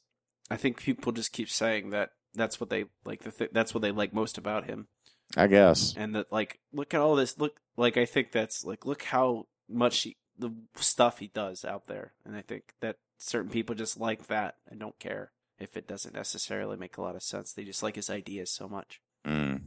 I 0.49 0.57
think 0.57 0.81
people 0.81 1.11
just 1.11 1.31
keep 1.31 1.49
saying 1.49 1.91
that 1.91 2.11
that's 2.33 2.59
what 2.59 2.69
they 2.69 2.85
like. 3.05 3.23
The 3.23 3.31
th- 3.31 3.51
that's 3.53 3.73
what 3.73 3.81
they 3.81 3.91
like 3.91 4.13
most 4.13 4.37
about 4.37 4.65
him, 4.65 4.87
I 5.35 5.47
guess. 5.47 5.93
and 5.97 6.15
that 6.15 6.31
like 6.31 6.59
look 6.71 6.93
at 6.93 7.01
all 7.01 7.15
this. 7.15 7.37
Look, 7.37 7.59
like 7.77 7.97
I 7.97 8.05
think 8.05 8.31
that's 8.31 8.63
like 8.63 8.85
look 8.85 9.03
how 9.03 9.47
much 9.67 10.01
he, 10.01 10.17
the 10.37 10.51
stuff 10.75 11.19
he 11.19 11.27
does 11.27 11.65
out 11.65 11.87
there, 11.87 12.13
and 12.25 12.35
I 12.35 12.41
think 12.41 12.73
that 12.81 12.97
certain 13.17 13.51
people 13.51 13.75
just 13.75 13.99
like 13.99 14.27
that 14.27 14.55
and 14.67 14.79
don't 14.79 14.97
care 14.97 15.31
if 15.59 15.75
it 15.75 15.87
doesn't 15.87 16.15
necessarily 16.15 16.77
make 16.77 16.97
a 16.97 17.01
lot 17.01 17.15
of 17.15 17.23
sense. 17.23 17.51
They 17.51 17.63
just 17.63 17.83
like 17.83 17.95
his 17.95 18.09
ideas 18.09 18.49
so 18.49 18.67
much. 18.67 19.01
Mm. 19.27 19.61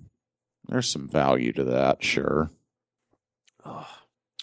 There's 0.68 0.88
some 0.90 1.08
value 1.08 1.52
to 1.54 1.64
that, 1.64 2.02
sure. 2.04 2.50
Oh, 3.64 3.88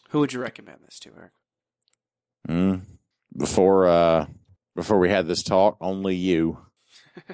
who 0.10 0.20
would 0.20 0.34
you 0.34 0.40
recommend 0.42 0.80
this 0.86 1.00
to, 1.00 1.12
Eric? 1.18 1.32
Mm. 2.48 2.82
Before 3.36 3.88
uh 3.88 4.26
before 4.76 5.00
we 5.00 5.10
had 5.10 5.28
this 5.28 5.44
talk, 5.44 5.78
only 5.82 6.16
you. 6.16 6.60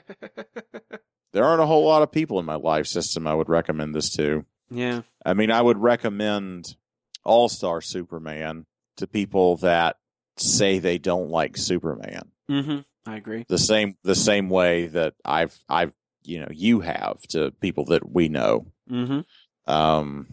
There 1.34 1.44
aren't 1.44 1.62
a 1.62 1.66
whole 1.66 1.84
lot 1.84 2.02
of 2.02 2.14
people 2.14 2.40
in 2.40 2.46
my 2.46 2.56
life 2.56 2.88
system 2.88 3.28
I 3.28 3.34
would 3.34 3.50
recommend 3.50 3.94
this 3.94 4.10
to. 4.16 4.46
yeah, 4.70 5.02
I 5.26 5.34
mean, 5.34 5.52
I 5.52 5.62
would 5.62 5.78
recommend 5.78 6.78
All 7.26 7.50
Star 7.50 7.82
Superman 7.82 8.66
to 8.98 9.06
people 9.06 9.58
that 9.58 9.98
say 10.38 10.80
they 10.80 10.98
don't 10.98 11.30
like 11.30 11.58
Superman. 11.58 12.32
Mm-hmm. 12.50 12.80
I 13.06 13.18
agree. 13.18 13.46
the 13.50 13.58
same 13.58 13.98
the 14.04 14.16
same 14.16 14.50
way 14.50 14.88
that 14.88 15.16
I've 15.26 15.60
I've 15.68 15.94
you 16.24 16.40
know 16.40 16.48
you 16.52 16.80
have 16.80 17.22
to 17.32 17.52
people 17.60 17.84
that 17.88 18.10
we 18.10 18.30
know. 18.30 18.68
Mm-hmm. 18.90 19.72
Um, 19.72 20.28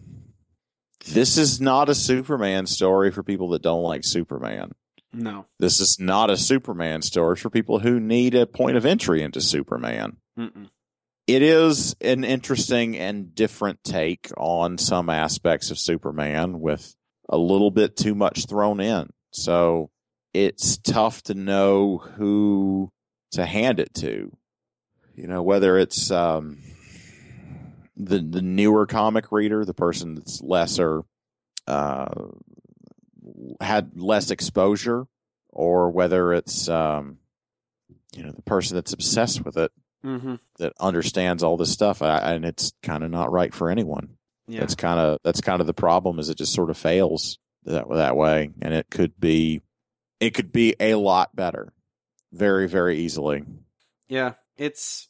this 1.05 1.37
is 1.37 1.59
not 1.59 1.89
a 1.89 1.95
Superman 1.95 2.65
story 2.65 3.11
for 3.11 3.23
people 3.23 3.49
that 3.49 3.61
don't 3.61 3.83
like 3.83 4.03
Superman. 4.03 4.71
No. 5.11 5.45
This 5.59 5.79
is 5.79 5.99
not 5.99 6.29
a 6.29 6.37
Superman 6.37 7.01
story 7.01 7.35
for 7.35 7.49
people 7.49 7.79
who 7.79 7.99
need 7.99 8.35
a 8.35 8.47
point 8.47 8.77
of 8.77 8.85
entry 8.85 9.21
into 9.21 9.41
Superman. 9.41 10.17
Mm-mm. 10.37 10.69
It 11.27 11.41
is 11.41 11.95
an 12.01 12.23
interesting 12.23 12.97
and 12.97 13.33
different 13.33 13.83
take 13.83 14.29
on 14.35 14.77
some 14.77 15.09
aspects 15.09 15.71
of 15.71 15.79
Superman 15.79 16.59
with 16.59 16.95
a 17.29 17.37
little 17.37 17.71
bit 17.71 17.95
too 17.95 18.15
much 18.15 18.45
thrown 18.45 18.81
in. 18.81 19.09
So 19.31 19.89
it's 20.33 20.77
tough 20.77 21.21
to 21.23 21.33
know 21.33 21.97
who 21.97 22.91
to 23.31 23.45
hand 23.45 23.79
it 23.79 23.93
to. 23.95 24.35
You 25.15 25.27
know, 25.27 25.43
whether 25.43 25.77
it's 25.77 26.11
um, 26.11 26.57
the 27.95 28.19
the 28.19 28.41
newer 28.41 28.85
comic 28.85 29.31
reader, 29.31 29.65
the 29.65 29.73
person 29.73 30.15
that's 30.15 30.41
lesser 30.41 31.03
uh, 31.67 32.13
had 33.61 33.91
less 33.95 34.31
exposure, 34.31 35.05
or 35.49 35.89
whether 35.89 36.33
it's 36.33 36.67
um, 36.69 37.17
you 38.15 38.23
know 38.23 38.31
the 38.31 38.41
person 38.41 38.75
that's 38.75 38.93
obsessed 38.93 39.43
with 39.45 39.57
it 39.57 39.71
Mm-hmm. 40.05 40.35
that 40.59 40.73
understands 40.81 41.43
all 41.43 41.55
this 41.55 41.71
stuff, 41.71 42.01
I, 42.01 42.33
and 42.33 42.43
it's 42.43 42.73
kind 42.83 43.05
of 43.05 43.09
not 43.09 43.31
right 43.31 43.53
for 43.53 43.69
anyone. 43.69 44.17
Yeah. 44.49 44.59
That's 44.59 44.75
kind 44.75 44.99
of 44.99 45.19
that's 45.23 45.39
kind 45.39 45.61
of 45.61 45.67
the 45.67 45.73
problem. 45.73 46.19
Is 46.19 46.27
it 46.27 46.37
just 46.37 46.51
sort 46.51 46.69
of 46.69 46.77
fails 46.77 47.39
that 47.63 47.85
that 47.89 48.17
way, 48.17 48.51
and 48.61 48.73
it 48.73 48.87
could 48.89 49.17
be 49.17 49.61
it 50.19 50.31
could 50.31 50.51
be 50.51 50.75
a 50.77 50.95
lot 50.95 51.33
better, 51.33 51.71
very 52.33 52.67
very 52.67 52.97
easily. 52.97 53.45
Yeah, 54.09 54.33
it's 54.57 55.07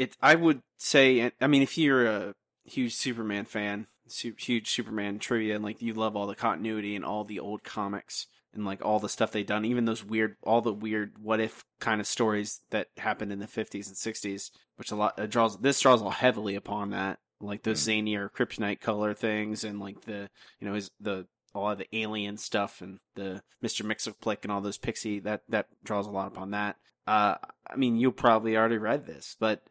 it. 0.00 0.16
I 0.20 0.34
would 0.34 0.62
say, 0.78 1.30
I 1.40 1.46
mean, 1.46 1.62
if 1.62 1.76
you're 1.76 2.06
a 2.06 2.34
huge 2.64 2.94
Superman 2.94 3.44
fan, 3.44 3.86
su- 4.06 4.34
huge 4.38 4.70
Superman 4.70 5.18
trivia, 5.18 5.56
and 5.56 5.64
like 5.64 5.82
you 5.82 5.94
love 5.94 6.16
all 6.16 6.26
the 6.26 6.34
continuity 6.34 6.96
and 6.96 7.04
all 7.04 7.24
the 7.24 7.40
old 7.40 7.62
comics 7.64 8.26
and 8.52 8.64
like 8.64 8.84
all 8.84 8.98
the 8.98 9.08
stuff 9.08 9.32
they've 9.32 9.46
done, 9.46 9.64
even 9.64 9.84
those 9.84 10.04
weird, 10.04 10.36
all 10.42 10.60
the 10.60 10.72
weird 10.72 11.18
what 11.20 11.40
if 11.40 11.64
kind 11.80 12.00
of 12.00 12.06
stories 12.06 12.60
that 12.70 12.88
happened 12.96 13.32
in 13.32 13.38
the 13.38 13.46
50s 13.46 13.86
and 13.86 13.96
60s, 13.96 14.50
which 14.76 14.90
a 14.90 14.96
lot 14.96 15.18
uh, 15.18 15.26
draws. 15.26 15.58
This 15.58 15.80
draws 15.80 16.02
all 16.02 16.10
heavily 16.10 16.54
upon 16.54 16.90
that, 16.90 17.18
like 17.40 17.62
those 17.62 17.86
Zanier 17.86 18.30
kryptonite 18.30 18.80
color 18.80 19.14
things, 19.14 19.64
and 19.64 19.80
like 19.80 20.02
the 20.02 20.28
you 20.58 20.66
know 20.66 20.74
his 20.74 20.90
the 21.00 21.26
a 21.54 21.58
lot 21.58 21.72
of 21.72 21.78
the 21.78 21.96
alien 21.96 22.36
stuff 22.36 22.80
and 22.80 23.00
the 23.16 23.42
Mr. 23.62 23.82
Mxyzptlk 23.84 24.38
and 24.44 24.52
all 24.52 24.60
those 24.60 24.78
pixie 24.78 25.18
that 25.20 25.42
that 25.48 25.66
draws 25.84 26.06
a 26.06 26.10
lot 26.10 26.28
upon 26.28 26.52
that. 26.52 26.76
Uh, 27.06 27.36
I 27.68 27.76
mean, 27.76 27.96
you 27.96 28.12
probably 28.12 28.56
already 28.56 28.78
read 28.78 29.06
this, 29.06 29.36
but 29.40 29.62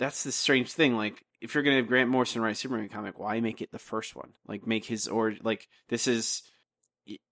that's 0.00 0.24
the 0.24 0.32
strange 0.32 0.72
thing. 0.72 0.96
Like, 0.96 1.22
if 1.40 1.54
you're 1.54 1.62
gonna 1.62 1.76
have 1.76 1.86
Grant 1.86 2.10
Morrison 2.10 2.42
write 2.42 2.52
a 2.52 2.54
Superman 2.56 2.88
comic, 2.88 3.18
why 3.20 3.38
make 3.38 3.62
it 3.62 3.70
the 3.70 3.78
first 3.78 4.16
one? 4.16 4.32
Like, 4.48 4.66
make 4.66 4.86
his 4.86 5.06
or 5.06 5.34
like 5.42 5.68
this 5.88 6.08
is. 6.08 6.42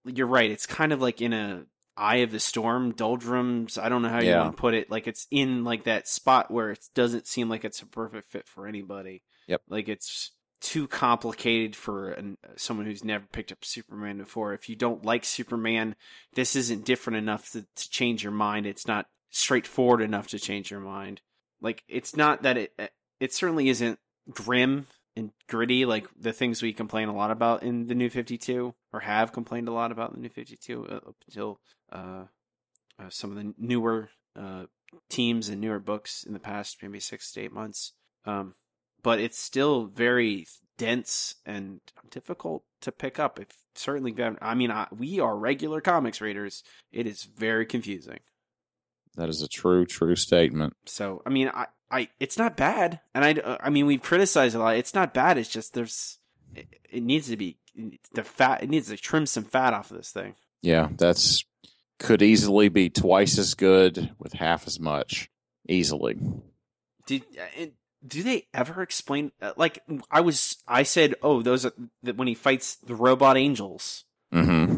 You're 0.04 0.26
right. 0.26 0.50
It's 0.50 0.66
kind 0.66 0.92
of 0.92 1.00
like 1.00 1.20
in 1.20 1.32
a 1.32 1.64
eye 1.96 2.16
of 2.18 2.30
the 2.30 2.40
storm, 2.40 2.92
doldrums. 2.92 3.76
I 3.78 3.88
don't 3.88 4.02
know 4.02 4.08
how 4.08 4.20
you 4.20 4.28
Yeah. 4.30 4.42
want 4.44 4.56
to 4.56 4.60
put 4.60 4.74
it. 4.74 4.90
Like, 4.90 5.06
it's 5.06 5.26
in 5.30 5.64
like 5.64 5.84
that 5.84 6.06
spot 6.08 6.50
where 6.50 6.70
it 6.70 6.84
doesn't 6.94 7.26
seem 7.26 7.48
like 7.48 7.64
it's 7.64 7.82
a 7.82 7.86
perfect 7.86 8.28
fit 8.30 8.46
for 8.48 8.66
anybody. 8.66 9.22
Yep. 9.48 9.62
Like 9.68 9.88
it's 9.88 10.32
too 10.60 10.88
complicated 10.88 11.76
for 11.76 12.10
an, 12.10 12.36
someone 12.56 12.86
who's 12.86 13.04
never 13.04 13.24
picked 13.32 13.52
up 13.52 13.64
Superman 13.64 14.18
before. 14.18 14.52
If 14.54 14.68
you 14.68 14.74
don't 14.76 15.04
like 15.04 15.24
Superman, 15.24 15.94
this 16.34 16.56
isn't 16.56 16.84
different 16.84 17.16
enough 17.18 17.50
to, 17.52 17.62
to 17.62 17.90
change 17.90 18.22
your 18.24 18.32
mind. 18.32 18.66
It's 18.66 18.86
not 18.86 19.06
straightforward 19.30 20.00
enough 20.00 20.28
to 20.28 20.38
change 20.38 20.70
your 20.70 20.80
mind. 20.80 21.20
Like 21.60 21.82
it's 21.88 22.16
not 22.16 22.42
that 22.42 22.56
it 22.56 22.92
it 23.20 23.32
certainly 23.32 23.68
isn't 23.68 23.98
grim 24.30 24.86
and 25.16 25.32
gritty 25.48 25.84
like 25.84 26.06
the 26.18 26.32
things 26.32 26.62
we 26.62 26.72
complain 26.72 27.08
a 27.08 27.14
lot 27.14 27.30
about 27.30 27.62
in 27.62 27.86
the 27.86 27.94
New 27.94 28.10
Fifty 28.10 28.38
Two 28.38 28.74
or 28.92 29.00
have 29.00 29.32
complained 29.32 29.68
a 29.68 29.72
lot 29.72 29.90
about 29.90 30.10
in 30.10 30.16
the 30.16 30.22
New 30.22 30.28
Fifty 30.28 30.56
Two 30.56 30.86
uh, 30.88 30.96
up 30.96 31.16
until 31.26 31.60
uh, 31.92 32.24
uh, 32.98 33.08
some 33.08 33.30
of 33.30 33.36
the 33.36 33.54
newer 33.58 34.10
uh, 34.36 34.64
teams 35.10 35.48
and 35.48 35.60
newer 35.60 35.80
books 35.80 36.22
in 36.24 36.32
the 36.32 36.38
past 36.38 36.78
maybe 36.82 37.00
six 37.00 37.32
to 37.32 37.40
eight 37.40 37.52
months. 37.52 37.92
Um, 38.24 38.54
but 39.02 39.20
it's 39.20 39.38
still 39.38 39.86
very 39.86 40.46
dense 40.76 41.36
and 41.44 41.80
difficult 42.10 42.64
to 42.80 42.92
pick 42.92 43.18
up. 43.18 43.38
If 43.38 43.48
certainly, 43.74 44.14
I 44.40 44.54
mean, 44.54 44.70
I, 44.70 44.86
we 44.96 45.20
are 45.20 45.36
regular 45.36 45.80
comics 45.80 46.20
readers. 46.20 46.62
It 46.92 47.06
is 47.06 47.24
very 47.24 47.66
confusing. 47.66 48.20
That 49.16 49.28
is 49.28 49.42
a 49.42 49.48
true 49.48 49.86
true 49.86 50.16
statement. 50.16 50.74
So, 50.86 51.22
I 51.26 51.30
mean, 51.30 51.50
I, 51.52 51.66
I, 51.90 52.08
it's 52.20 52.38
not 52.38 52.56
bad, 52.56 53.00
and 53.14 53.24
I, 53.24 53.32
uh, 53.32 53.56
I 53.60 53.70
mean, 53.70 53.86
we've 53.86 54.02
criticized 54.02 54.54
a 54.54 54.58
lot. 54.58 54.76
It's 54.76 54.94
not 54.94 55.14
bad. 55.14 55.38
It's 55.38 55.48
just 55.48 55.74
there's, 55.74 56.18
it, 56.54 56.66
it 56.90 57.02
needs 57.02 57.28
to 57.28 57.36
be 57.36 57.58
the 58.12 58.24
fat. 58.24 58.62
It 58.62 58.68
needs 58.68 58.88
to 58.88 58.96
trim 58.96 59.26
some 59.26 59.44
fat 59.44 59.74
off 59.74 59.90
of 59.90 59.96
this 59.96 60.10
thing. 60.10 60.34
Yeah, 60.62 60.88
that's 60.96 61.44
could 61.98 62.22
easily 62.22 62.68
be 62.68 62.90
twice 62.90 63.38
as 63.38 63.54
good 63.54 64.14
with 64.18 64.32
half 64.34 64.66
as 64.66 64.78
much. 64.78 65.30
Easily. 65.68 66.18
Did 67.06 67.24
uh, 67.38 67.66
do 68.06 68.22
they 68.22 68.46
ever 68.54 68.80
explain? 68.80 69.32
Uh, 69.42 69.52
like, 69.56 69.82
I 70.10 70.20
was, 70.20 70.56
I 70.66 70.82
said, 70.84 71.14
oh, 71.22 71.42
those 71.42 71.66
are 71.66 71.72
that 72.04 72.16
when 72.16 72.28
he 72.28 72.34
fights 72.34 72.76
the 72.76 72.94
robot 72.94 73.36
angels. 73.36 74.04
Mm-hmm. 74.32 74.77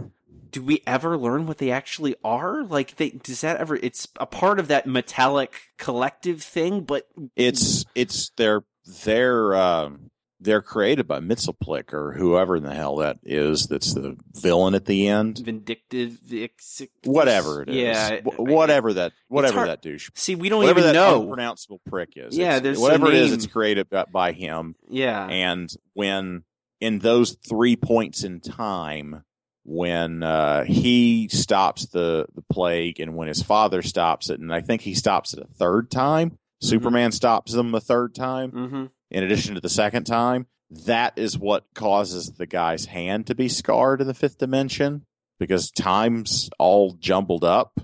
Do 0.51 0.63
we 0.63 0.83
ever 0.87 1.17
learn 1.17 1.47
what 1.47 1.59
they 1.59 1.71
actually 1.71 2.17
are? 2.25 2.65
Like, 2.65 2.97
they 2.97 3.11
does 3.11 3.41
that 3.43 3.59
ever? 3.59 3.77
It's 3.77 4.09
a 4.19 4.27
part 4.27 4.59
of 4.59 4.69
that 4.69 4.87
metallic 4.87 5.55
collective 5.79 6.43
thing, 6.43 6.83
but 6.83 7.07
It's 7.37 7.85
it's 7.95 8.31
they're 8.37 8.65
they're 9.05 9.55
um 9.55 10.11
they're 10.43 10.63
created 10.63 11.07
by 11.07 11.21
Mxyzptlk 11.21 11.93
or 11.93 12.13
whoever 12.15 12.57
in 12.57 12.63
the 12.63 12.75
hell 12.75 12.97
that 12.97 13.19
is. 13.23 13.67
That's 13.67 13.93
the 13.93 14.17
villain 14.33 14.75
at 14.75 14.87
the 14.87 15.07
end. 15.07 15.39
vindictive, 15.39 16.19
ex- 16.33 16.81
Whatever 17.05 17.61
it 17.63 17.69
is, 17.69 17.77
Yeah, 17.77 18.21
whatever 18.39 18.95
that 18.95 19.13
whatever 19.29 19.67
that 19.67 19.83
douche, 19.83 20.09
See, 20.15 20.35
we 20.37 20.49
don't 20.49 20.61
whatever 20.61 20.81
even 20.81 20.95
that 20.95 20.99
know. 20.99 21.21
unpronounceable 21.21 21.83
prick 21.87 22.15
is. 22.17 22.37
Yeah, 22.39 22.57
It's- 22.57 22.63
there's 22.63 22.79
whatever 22.79 23.09
it 23.09 23.15
is. 23.15 23.33
It's 23.33 23.47
created 23.47 23.89
by 24.11 24.33
him. 24.33 24.77
yeah, 24.89 25.27
And 25.29 25.71
when 25.93 26.45
in 26.81 27.01
those 27.01 27.37
three 27.47 27.77
points 27.77 28.25
in 28.25 28.41
time, 28.41 29.23
when 29.65 30.23
uh, 30.23 30.65
he 30.65 31.29
stops 31.29 31.87
the 31.87 32.27
the 32.35 32.43
plague, 32.43 33.01
and 33.01 33.15
when 33.15 33.29
his 33.29 33.43
father 33.43 33.83
stops 33.83 34.31
it, 34.31 34.41
and 34.41 34.53
I 34.53 34.61
think 34.61 34.83
he 34.83 34.95
stops 34.95 35.35
it 35.35 35.41
a 35.41 35.47
third 35.47 35.91
time. 35.91 36.39
Superman 36.63 37.13
stops 37.13 37.53
them 37.53 37.75
a 37.75 37.81
third 37.81 38.15
time, 38.15 38.53
mm-hmm. 38.53 38.85
in 39.11 39.25
addition 39.25 39.55
to 39.55 39.61
the 39.61 39.69
second 39.69 40.05
time. 40.05 40.47
That 40.87 41.15
is 41.17 41.39
what 41.39 41.65
causes 41.75 42.33
the 42.33 42.47
guy's 42.47 42.85
hand 42.85 43.27
to 43.27 43.35
be 43.35 43.49
scarred 43.49 44.01
in 44.01 44.07
the 44.07 44.15
fifth 44.15 44.39
dimension 44.39 45.07
because 45.39 45.71
time's 45.71 46.51
all 46.59 46.93
jumbled 46.93 47.45
up. 47.45 47.81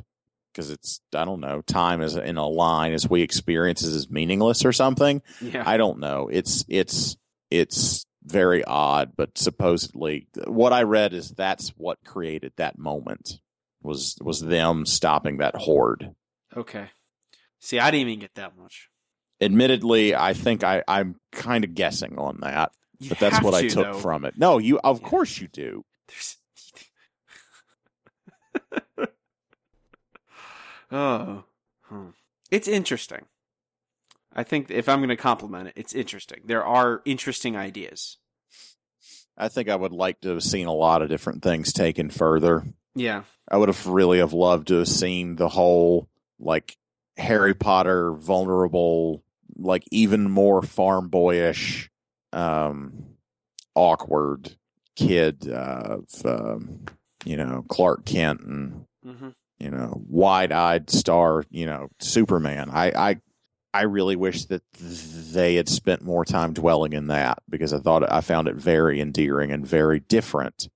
Because 0.53 0.71
it's 0.71 1.01
I 1.15 1.25
don't 1.25 1.41
know, 1.41 1.61
time 1.61 2.01
is 2.01 2.17
in 2.17 2.39
a 2.39 2.49
line 2.49 2.95
as 2.95 3.09
we 3.11 3.21
experience 3.23 3.83
it 3.83 3.95
as 3.95 4.09
meaningless 4.09 4.65
or 4.65 4.73
something. 4.73 5.21
yeah. 5.43 5.63
I 5.67 5.77
don't 5.77 5.99
know. 5.99 6.29
It's 6.33 6.65
it's 6.69 7.17
it's 7.51 8.07
very 8.27 8.65
odd, 8.65 9.13
but 9.17 9.39
supposedly 9.39 10.27
what 10.47 10.73
I 10.73 10.83
read 10.83 11.13
is 11.15 11.31
that's 11.31 11.69
what 11.77 11.99
created 12.05 12.53
that 12.57 12.79
moment 12.79 13.41
was 13.83 14.17
was 14.21 14.41
them 14.41 14.85
stopping 14.87 15.39
that 15.39 15.55
horde. 15.57 16.15
okay. 16.57 16.89
See, 17.61 17.79
I 17.79 17.91
didn't 17.91 18.09
even 18.09 18.21
get 18.21 18.35
that 18.35 18.57
much. 18.57 18.89
Admittedly, 19.41 20.15
I 20.15 20.33
think 20.35 20.63
I 20.65 20.83
I'm 20.89 21.17
kind 21.33 21.65
of 21.65 21.75
guessing 21.75 22.19
on 22.19 22.39
that, 22.43 22.73
You 22.99 23.09
but 23.11 23.19
that's 23.19 23.43
what 23.43 23.55
I 23.55 23.69
took 23.69 23.93
though. 23.93 23.99
from 23.99 24.25
it. 24.25 24.35
No, 24.37 24.59
you 24.59 24.79
of 24.83 25.01
Yeah. 25.03 25.09
course 25.09 25.41
you 25.41 25.49
do. 25.49 25.85
There's... 26.09 26.37
oh, 30.91 31.45
Hmm. 31.83 32.09
it's 32.51 32.67
interesting. 32.69 33.27
I 34.37 34.45
think 34.45 34.71
if 34.71 34.87
I'm 34.87 34.99
going 34.99 35.09
to 35.09 35.17
compliment 35.17 35.69
it, 35.69 35.73
it's 35.77 35.95
interesting. 35.95 36.43
There 36.45 36.65
are 36.65 37.01
interesting 37.07 37.57
ideas. 37.57 38.19
I 39.37 39.49
think 39.49 39.71
I 39.71 39.77
would 39.77 39.93
like 39.93 40.21
to 40.21 40.29
have 40.29 40.43
seen 40.43 40.67
a 40.67 40.75
lot 40.75 41.01
of 41.01 41.09
different 41.09 41.43
things 41.43 41.73
taken 41.73 42.11
further. 42.11 42.65
Yeah, 42.95 43.23
I 43.51 43.57
would 43.57 43.69
have 43.71 43.87
really 43.87 44.19
have 44.19 44.33
loved 44.35 44.69
to 44.69 44.77
have 44.77 44.89
seen 44.89 45.37
the 45.37 45.49
whole 45.49 46.09
like 46.39 46.77
Harry 47.17 47.55
Potter 47.55 48.13
vulnerable, 48.13 49.23
like 49.57 49.85
even 49.91 50.31
more 50.31 50.63
farm 50.63 51.09
boyish, 51.09 51.91
um, 52.33 53.17
awkward 53.75 54.57
kid 54.97 55.49
of 55.49 56.05
um, 56.25 56.85
you 57.25 57.37
know 57.37 57.65
Clark 57.69 58.05
Kent 58.05 58.41
and 58.41 58.87
hmm 59.03 59.29
you 59.59 59.71
know 59.71 60.03
wide 60.07 60.53
eyed 60.53 60.91
star 60.91 61.45
you 61.51 61.67
know 61.67 61.89
Superman. 62.01 62.71
I 62.71 62.91
I 62.91 63.21
I 63.77 63.83
really 63.83 64.17
wish 64.17 64.47
that 64.47 64.63
they 64.73 65.57
had 65.57 65.69
spent 65.69 66.03
more 66.03 66.25
time 66.25 66.55
dwelling 66.55 66.95
in 66.95 67.09
that 67.09 67.43
because 67.49 67.73
I 67.73 67.79
thought 67.79 68.11
I 68.11 68.23
found 68.23 68.49
it 68.49 68.57
very 68.57 69.01
endearing 69.01 69.53
and 69.53 69.67
very 69.67 70.01
different 70.01 70.69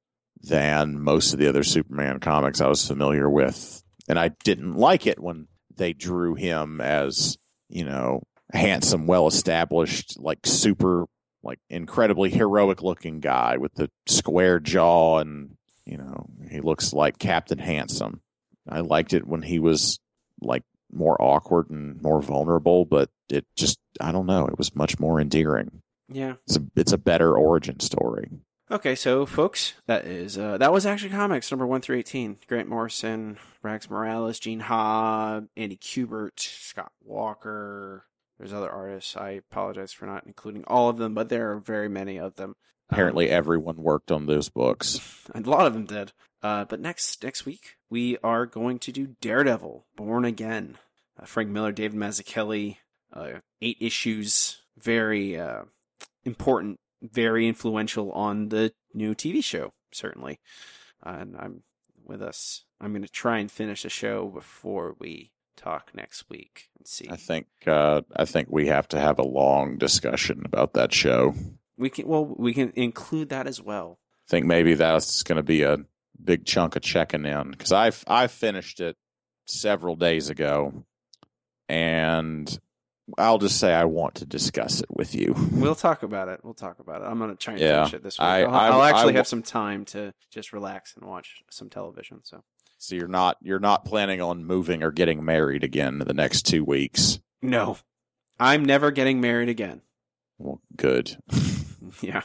than 0.43 1.01
most 1.01 1.33
of 1.33 1.39
the 1.39 1.49
other 1.49 1.63
Superman 1.63 2.21
comics 2.21 2.61
I 2.61 2.69
was 2.69 2.87
familiar 2.87 3.29
with 3.29 3.83
and 4.09 4.19
I 4.19 4.29
didn't 4.45 4.75
like 4.75 5.07
it 5.07 5.19
when 5.19 5.47
they 5.77 5.93
drew 5.93 6.35
him 6.35 6.81
as 6.81 7.39
you 7.69 7.85
know 7.85 8.23
handsome, 8.53 9.07
well 9.07 9.29
established, 9.29 10.19
like 10.19 10.41
super, 10.45 11.07
like 11.43 11.61
incredibly 11.71 12.29
heroic 12.29 12.83
looking 12.83 13.21
guy 13.21 13.57
with 13.57 13.73
the 13.75 13.89
square 14.07 14.59
jaw 14.59 15.19
and 15.19 15.57
you 15.87 15.97
know 15.97 16.27
he 16.51 16.61
looks 16.61 16.93
like 16.93 17.19
Captain 17.19 17.59
Handsome. 17.59 18.21
I 18.69 18.81
liked 18.81 19.15
it 19.15 19.27
when 19.27 19.43
he 19.43 19.59
was 19.59 20.01
like 20.43 20.65
more 20.93 21.21
awkward 21.21 21.71
and 21.71 22.01
more 22.03 22.23
vulnerable, 22.23 22.85
but 22.85 23.11
it 23.29 23.47
just 23.57 23.79
I 24.01 24.13
don't 24.13 24.27
know. 24.27 24.47
It 24.47 24.59
was 24.59 24.75
much 24.75 24.99
more 24.99 25.21
endearing. 25.21 25.83
Yeah. 26.09 26.35
It's 26.47 26.57
a 26.57 26.63
it's 26.77 26.93
a 26.93 26.99
better 26.99 27.37
origin 27.37 27.81
story. 27.81 28.31
Okay, 28.71 28.95
so 28.95 29.27
folks, 29.27 29.75
that 29.87 30.05
is 30.05 30.39
uh, 30.39 30.57
that 30.59 30.73
was 30.73 30.87
Action 30.87 31.11
Comics 31.11 31.51
number 31.51 31.67
one 31.67 31.81
through 31.81 31.97
eighteen. 31.97 32.39
Grant 32.47 32.69
Morrison, 32.69 33.39
Rags 33.63 33.91
Morales, 33.91 34.39
Gene 34.39 34.61
Ha, 34.61 35.41
Andy 35.57 35.77
Kubert, 35.77 36.39
Scott 36.39 36.93
Walker. 37.03 38.07
There's 38.39 38.53
other 38.53 38.71
artists. 38.71 39.17
I 39.17 39.31
apologize 39.31 39.93
for 39.93 40.07
not 40.07 40.25
including 40.25 40.65
all 40.65 40.89
of 40.89 40.99
them, 40.99 41.15
but 41.15 41.29
there 41.29 41.51
are 41.51 41.59
very 41.59 41.89
many 41.89 42.19
of 42.19 42.37
them. 42.37 42.55
Apparently, 42.89 43.29
everyone 43.29 43.77
worked 43.77 44.11
on 44.11 44.27
those 44.27 44.49
books. 44.49 45.01
Um, 45.35 45.45
a 45.45 45.51
lot 45.51 45.67
of 45.67 45.75
them 45.75 45.85
did. 45.85 46.13
Uh, 46.43 46.65
but 46.65 46.81
next 46.81 47.23
next 47.23 47.45
week 47.45 47.77
we 47.89 48.17
are 48.23 48.47
going 48.47 48.79
to 48.81 48.93
do 48.93 49.17
Daredevil: 49.21 49.87
Born 49.97 50.25
Again. 50.25 50.79
Uh, 51.21 51.27
Frank 51.27 51.51
Miller, 51.51 51.73
David 51.73 51.99
Mazzucchelli, 51.99 52.77
uh, 53.13 53.41
eight 53.61 53.77
issues, 53.81 54.63
very 54.79 55.39
uh, 55.39 55.63
important 56.25 56.79
very 57.03 57.49
influential 57.49 58.13
on 58.13 58.49
the 58.49 58.73
new 58.93 59.15
TV 59.15 59.43
show, 59.43 59.73
certainly. 59.93 60.39
Uh, 61.05 61.17
and 61.21 61.37
I'm 61.37 61.63
with 62.05 62.23
us. 62.23 62.65
I'm 62.81 62.93
going 62.93 63.03
to 63.03 63.09
try 63.09 63.39
and 63.39 63.51
finish 63.51 63.83
the 63.83 63.89
show 63.89 64.29
before 64.29 64.97
we 64.99 65.33
talk 65.57 65.91
next 65.95 66.25
week 66.29 66.69
and 66.79 66.87
see. 66.87 67.09
I 67.11 67.17
think 67.17 67.47
uh, 67.67 68.03
I 68.15 68.25
think 68.25 68.49
we 68.51 68.69
have 68.69 68.89
to 68.89 69.01
have 69.01 69.19
a 69.19 69.27
long 69.27 69.79
discussion 69.79 70.43
about 70.45 70.75
that 70.75 70.93
show. 70.93 71.35
We 71.77 71.91
can 71.91 72.07
well 72.07 72.25
we 72.25 72.53
can 72.55 72.73
include 72.77 73.31
that 73.31 73.47
as 73.47 73.61
well. 73.61 73.99
I 74.29 74.31
think 74.31 74.47
maybe 74.47 74.75
that's 74.75 75.23
going 75.23 75.37
to 75.37 75.43
be 75.43 75.63
a 75.63 75.79
big 76.23 76.45
chunk 76.45 76.77
of 76.77 76.83
checking 76.83 77.25
in 77.25 77.51
because 77.53 77.73
I 77.73 77.93
I 78.07 78.27
finished 78.27 78.81
it 78.81 78.97
several 79.47 79.97
days 79.97 80.29
ago, 80.31 80.85
and 81.69 82.59
I'll 83.19 83.39
just 83.39 83.59
say 83.59 83.73
I 83.75 83.85
want 83.87 84.17
to 84.17 84.27
discuss 84.27 84.81
it 84.81 84.91
with 84.91 85.15
you. 85.15 85.35
We'll 85.53 85.75
talk 85.75 86.03
about 86.05 86.29
it. 86.29 86.41
We'll 86.45 86.55
talk 86.55 86.79
about 86.79 87.03
it. 87.03 87.07
I'm 87.07 87.19
going 87.19 87.31
to 87.31 87.37
try 87.37 87.55
and 87.55 87.61
Yeah, 87.63 87.79
finish 87.85 87.95
it 87.95 88.03
this 88.05 88.19
week. 88.19 88.25
I- 88.25 88.43
I'll, 88.43 88.55
I- 88.55 88.69
I'll 88.69 88.83
actually 88.83 89.15
I- 89.15 89.17
have 89.17 89.27
some 89.27 89.43
time 89.43 89.85
to 89.87 90.13
just 90.31 90.53
relax 90.53 90.95
and 90.97 91.05
watch 91.09 91.43
some 91.51 91.69
television. 91.71 92.21
So 92.23 92.43
So 92.79 92.95
you're 92.95 93.09
not 93.09 93.37
you're 93.43 93.59
not 93.59 93.85
planning 93.85 94.21
on 94.21 94.45
moving 94.45 94.83
or 94.85 94.93
getting 94.93 95.25
married 95.25 95.65
again 95.65 96.01
in 96.01 96.07
the 96.07 96.15
next 96.15 96.43
two 96.43 96.65
weeks. 96.65 97.19
no, 97.43 97.79
I'm 98.39 98.65
never 98.65 98.91
getting 98.91 99.21
married 99.21 99.49
again. 99.49 99.83
Well, 100.39 100.61
good. 100.77 101.17
Yeah. 102.03 102.23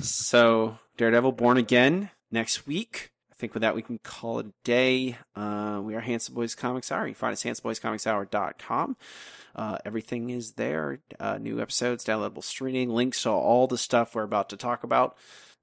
So 0.00 0.78
Daredevil 0.96 1.32
Born 1.32 1.58
Again 1.58 2.10
next 2.30 2.66
week. 2.66 3.12
I 3.30 3.34
think 3.34 3.54
with 3.54 3.60
that 3.60 3.74
we 3.74 3.82
can 3.82 3.98
call 3.98 4.40
it 4.40 4.46
a 4.46 4.52
day. 4.64 5.16
Uh, 5.36 5.80
we 5.82 5.94
are 5.94 6.00
Handsome 6.00 6.34
Boys 6.34 6.54
Comics 6.54 6.90
Hour. 6.90 7.06
You 7.06 7.14
find 7.14 7.32
us 7.32 7.44
handsomeboyscomicshour.com. 7.44 8.96
Uh, 9.54 9.78
everything 9.84 10.30
is 10.30 10.52
there. 10.52 11.00
Uh, 11.20 11.38
new 11.38 11.60
episodes, 11.60 12.04
downloadable 12.04 12.42
streaming, 12.42 12.90
links 12.90 13.22
to 13.22 13.30
all 13.30 13.66
the 13.68 13.78
stuff 13.78 14.14
we're 14.14 14.24
about 14.24 14.48
to 14.50 14.56
talk 14.56 14.82
about. 14.82 15.16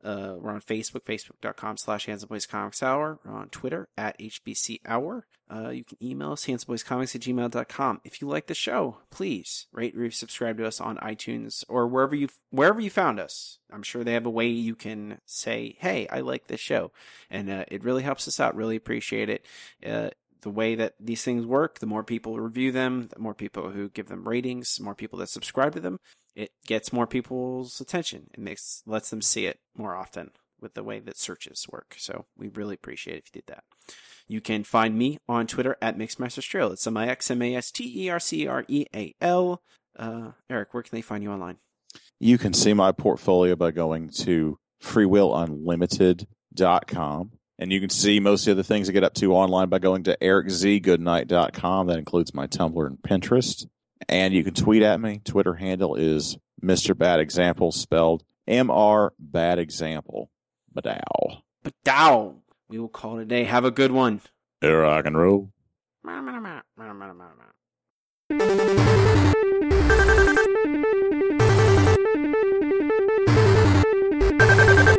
Uh, 0.05 0.35
we're 0.37 0.51
on 0.51 0.61
Facebook, 0.61 1.03
facebook.com 1.03 1.77
slash 1.77 2.05
Handsome 2.05 2.29
Boys 2.29 2.45
Comics 2.45 2.83
Hour. 2.83 3.19
We're 3.25 3.33
on 3.33 3.49
Twitter 3.49 3.89
at 3.97 4.19
HBC 4.19 4.81
Hour. 4.85 5.25
Uh, 5.51 5.69
you 5.69 5.83
can 5.83 5.97
email 6.03 6.31
us, 6.31 6.45
handsomeboyscomics 6.45 7.15
at 7.15 7.21
gmail.com. 7.21 8.01
If 8.03 8.21
you 8.21 8.27
like 8.27 8.47
the 8.47 8.53
show, 8.53 8.97
please 9.09 9.67
rate, 9.71 9.95
review, 9.95 10.11
subscribe 10.11 10.57
to 10.57 10.65
us 10.65 10.79
on 10.79 10.97
iTunes 10.97 11.63
or 11.67 11.87
wherever 11.87 12.15
you 12.15 12.29
wherever 12.49 12.79
you 12.79 12.89
found 12.89 13.19
us. 13.19 13.59
I'm 13.71 13.83
sure 13.83 14.03
they 14.03 14.13
have 14.13 14.25
a 14.25 14.31
way 14.31 14.47
you 14.47 14.75
can 14.75 15.19
say, 15.25 15.75
hey, 15.79 16.07
I 16.07 16.21
like 16.21 16.47
this 16.47 16.59
show. 16.59 16.91
And 17.29 17.49
uh, 17.49 17.65
it 17.67 17.83
really 17.83 18.03
helps 18.03 18.27
us 18.27 18.39
out. 18.39 18.55
Really 18.55 18.75
appreciate 18.75 19.29
it. 19.29 19.45
Uh, 19.85 20.09
the 20.41 20.49
way 20.51 20.75
that 20.75 20.93
these 20.99 21.23
things 21.23 21.45
work, 21.45 21.79
the 21.79 21.87
more 21.87 22.03
people 22.03 22.39
review 22.39 22.71
them, 22.71 23.09
the 23.11 23.19
more 23.19 23.33
people 23.33 23.71
who 23.71 23.89
give 23.89 24.07
them 24.07 24.27
ratings, 24.27 24.75
the 24.75 24.83
more 24.83 24.95
people 24.95 25.19
that 25.19 25.29
subscribe 25.29 25.73
to 25.73 25.79
them, 25.79 25.99
it 26.35 26.51
gets 26.65 26.93
more 26.93 27.07
people's 27.07 27.79
attention. 27.79 28.27
It 28.33 28.39
makes 28.39 28.83
lets 28.85 29.09
them 29.09 29.21
see 29.21 29.45
it 29.45 29.59
more 29.75 29.95
often 29.95 30.31
with 30.59 30.73
the 30.73 30.83
way 30.83 30.99
that 30.99 31.17
searches 31.17 31.65
work. 31.69 31.95
So 31.97 32.25
we 32.37 32.49
really 32.49 32.75
appreciate 32.75 33.17
if 33.17 33.27
you 33.27 33.41
did 33.41 33.47
that. 33.47 33.63
You 34.27 34.41
can 34.41 34.63
find 34.63 34.97
me 34.97 35.19
on 35.29 35.45
Twitter 35.47 35.77
at 35.81 35.97
MixmasterStrail. 35.97 36.73
It's 36.73 36.85
M 36.87 36.97
I 36.97 37.07
X 37.07 37.31
M 37.31 37.41
A 37.41 37.55
S 37.55 37.71
T 37.71 38.05
E 38.05 38.09
R 38.09 38.19
C 38.19 38.47
R 38.47 38.65
E 38.67 38.85
A 38.93 39.15
L. 39.21 39.61
Uh, 39.97 40.31
Eric, 40.49 40.73
where 40.73 40.83
can 40.83 40.93
they 40.95 41.01
find 41.01 41.23
you 41.23 41.31
online? 41.31 41.59
You 42.19 42.37
can 42.37 42.53
see 42.53 42.73
my 42.73 42.91
portfolio 42.91 43.55
by 43.55 43.71
going 43.71 44.09
to 44.09 44.59
freewillunlimited.com. 44.83 47.31
And 47.57 47.71
you 47.71 47.79
can 47.79 47.89
see 47.89 48.19
most 48.19 48.47
of 48.47 48.57
the 48.57 48.65
things 48.65 48.89
I 48.89 48.91
get 48.91 49.05
up 49.05 49.13
to 49.15 49.33
online 49.33 49.69
by 49.69 49.79
going 49.79 50.03
to 50.03 50.17
ericzgoodnight.com. 50.21 51.87
That 51.87 51.97
includes 51.97 52.33
my 52.33 52.47
Tumblr 52.47 52.85
and 52.85 52.97
Pinterest. 52.97 53.65
And 54.09 54.33
you 54.33 54.43
can 54.43 54.53
tweet 54.53 54.83
at 54.83 54.99
me. 54.99 55.21
Twitter 55.23 55.53
handle 55.53 55.95
is 55.95 56.37
Mr. 56.61 56.97
Bad 56.97 57.19
Example, 57.19 57.71
spelled 57.71 58.23
M 58.47 58.69
R 58.69 59.13
Bad 59.19 59.59
Example. 59.59 60.29
Badow. 60.75 61.41
Badow. 61.63 62.35
We 62.67 62.79
will 62.79 62.89
call 62.89 63.19
it 63.19 63.23
a 63.23 63.25
day. 63.25 63.43
Have 63.45 63.65
a 63.65 63.71
good 63.71 63.91
one. 63.91 64.21
Air 64.61 64.79
rock 64.79 65.05
and 65.05 65.17
roll. 65.17 65.51
Thank 68.27 68.29
you. 74.89 74.94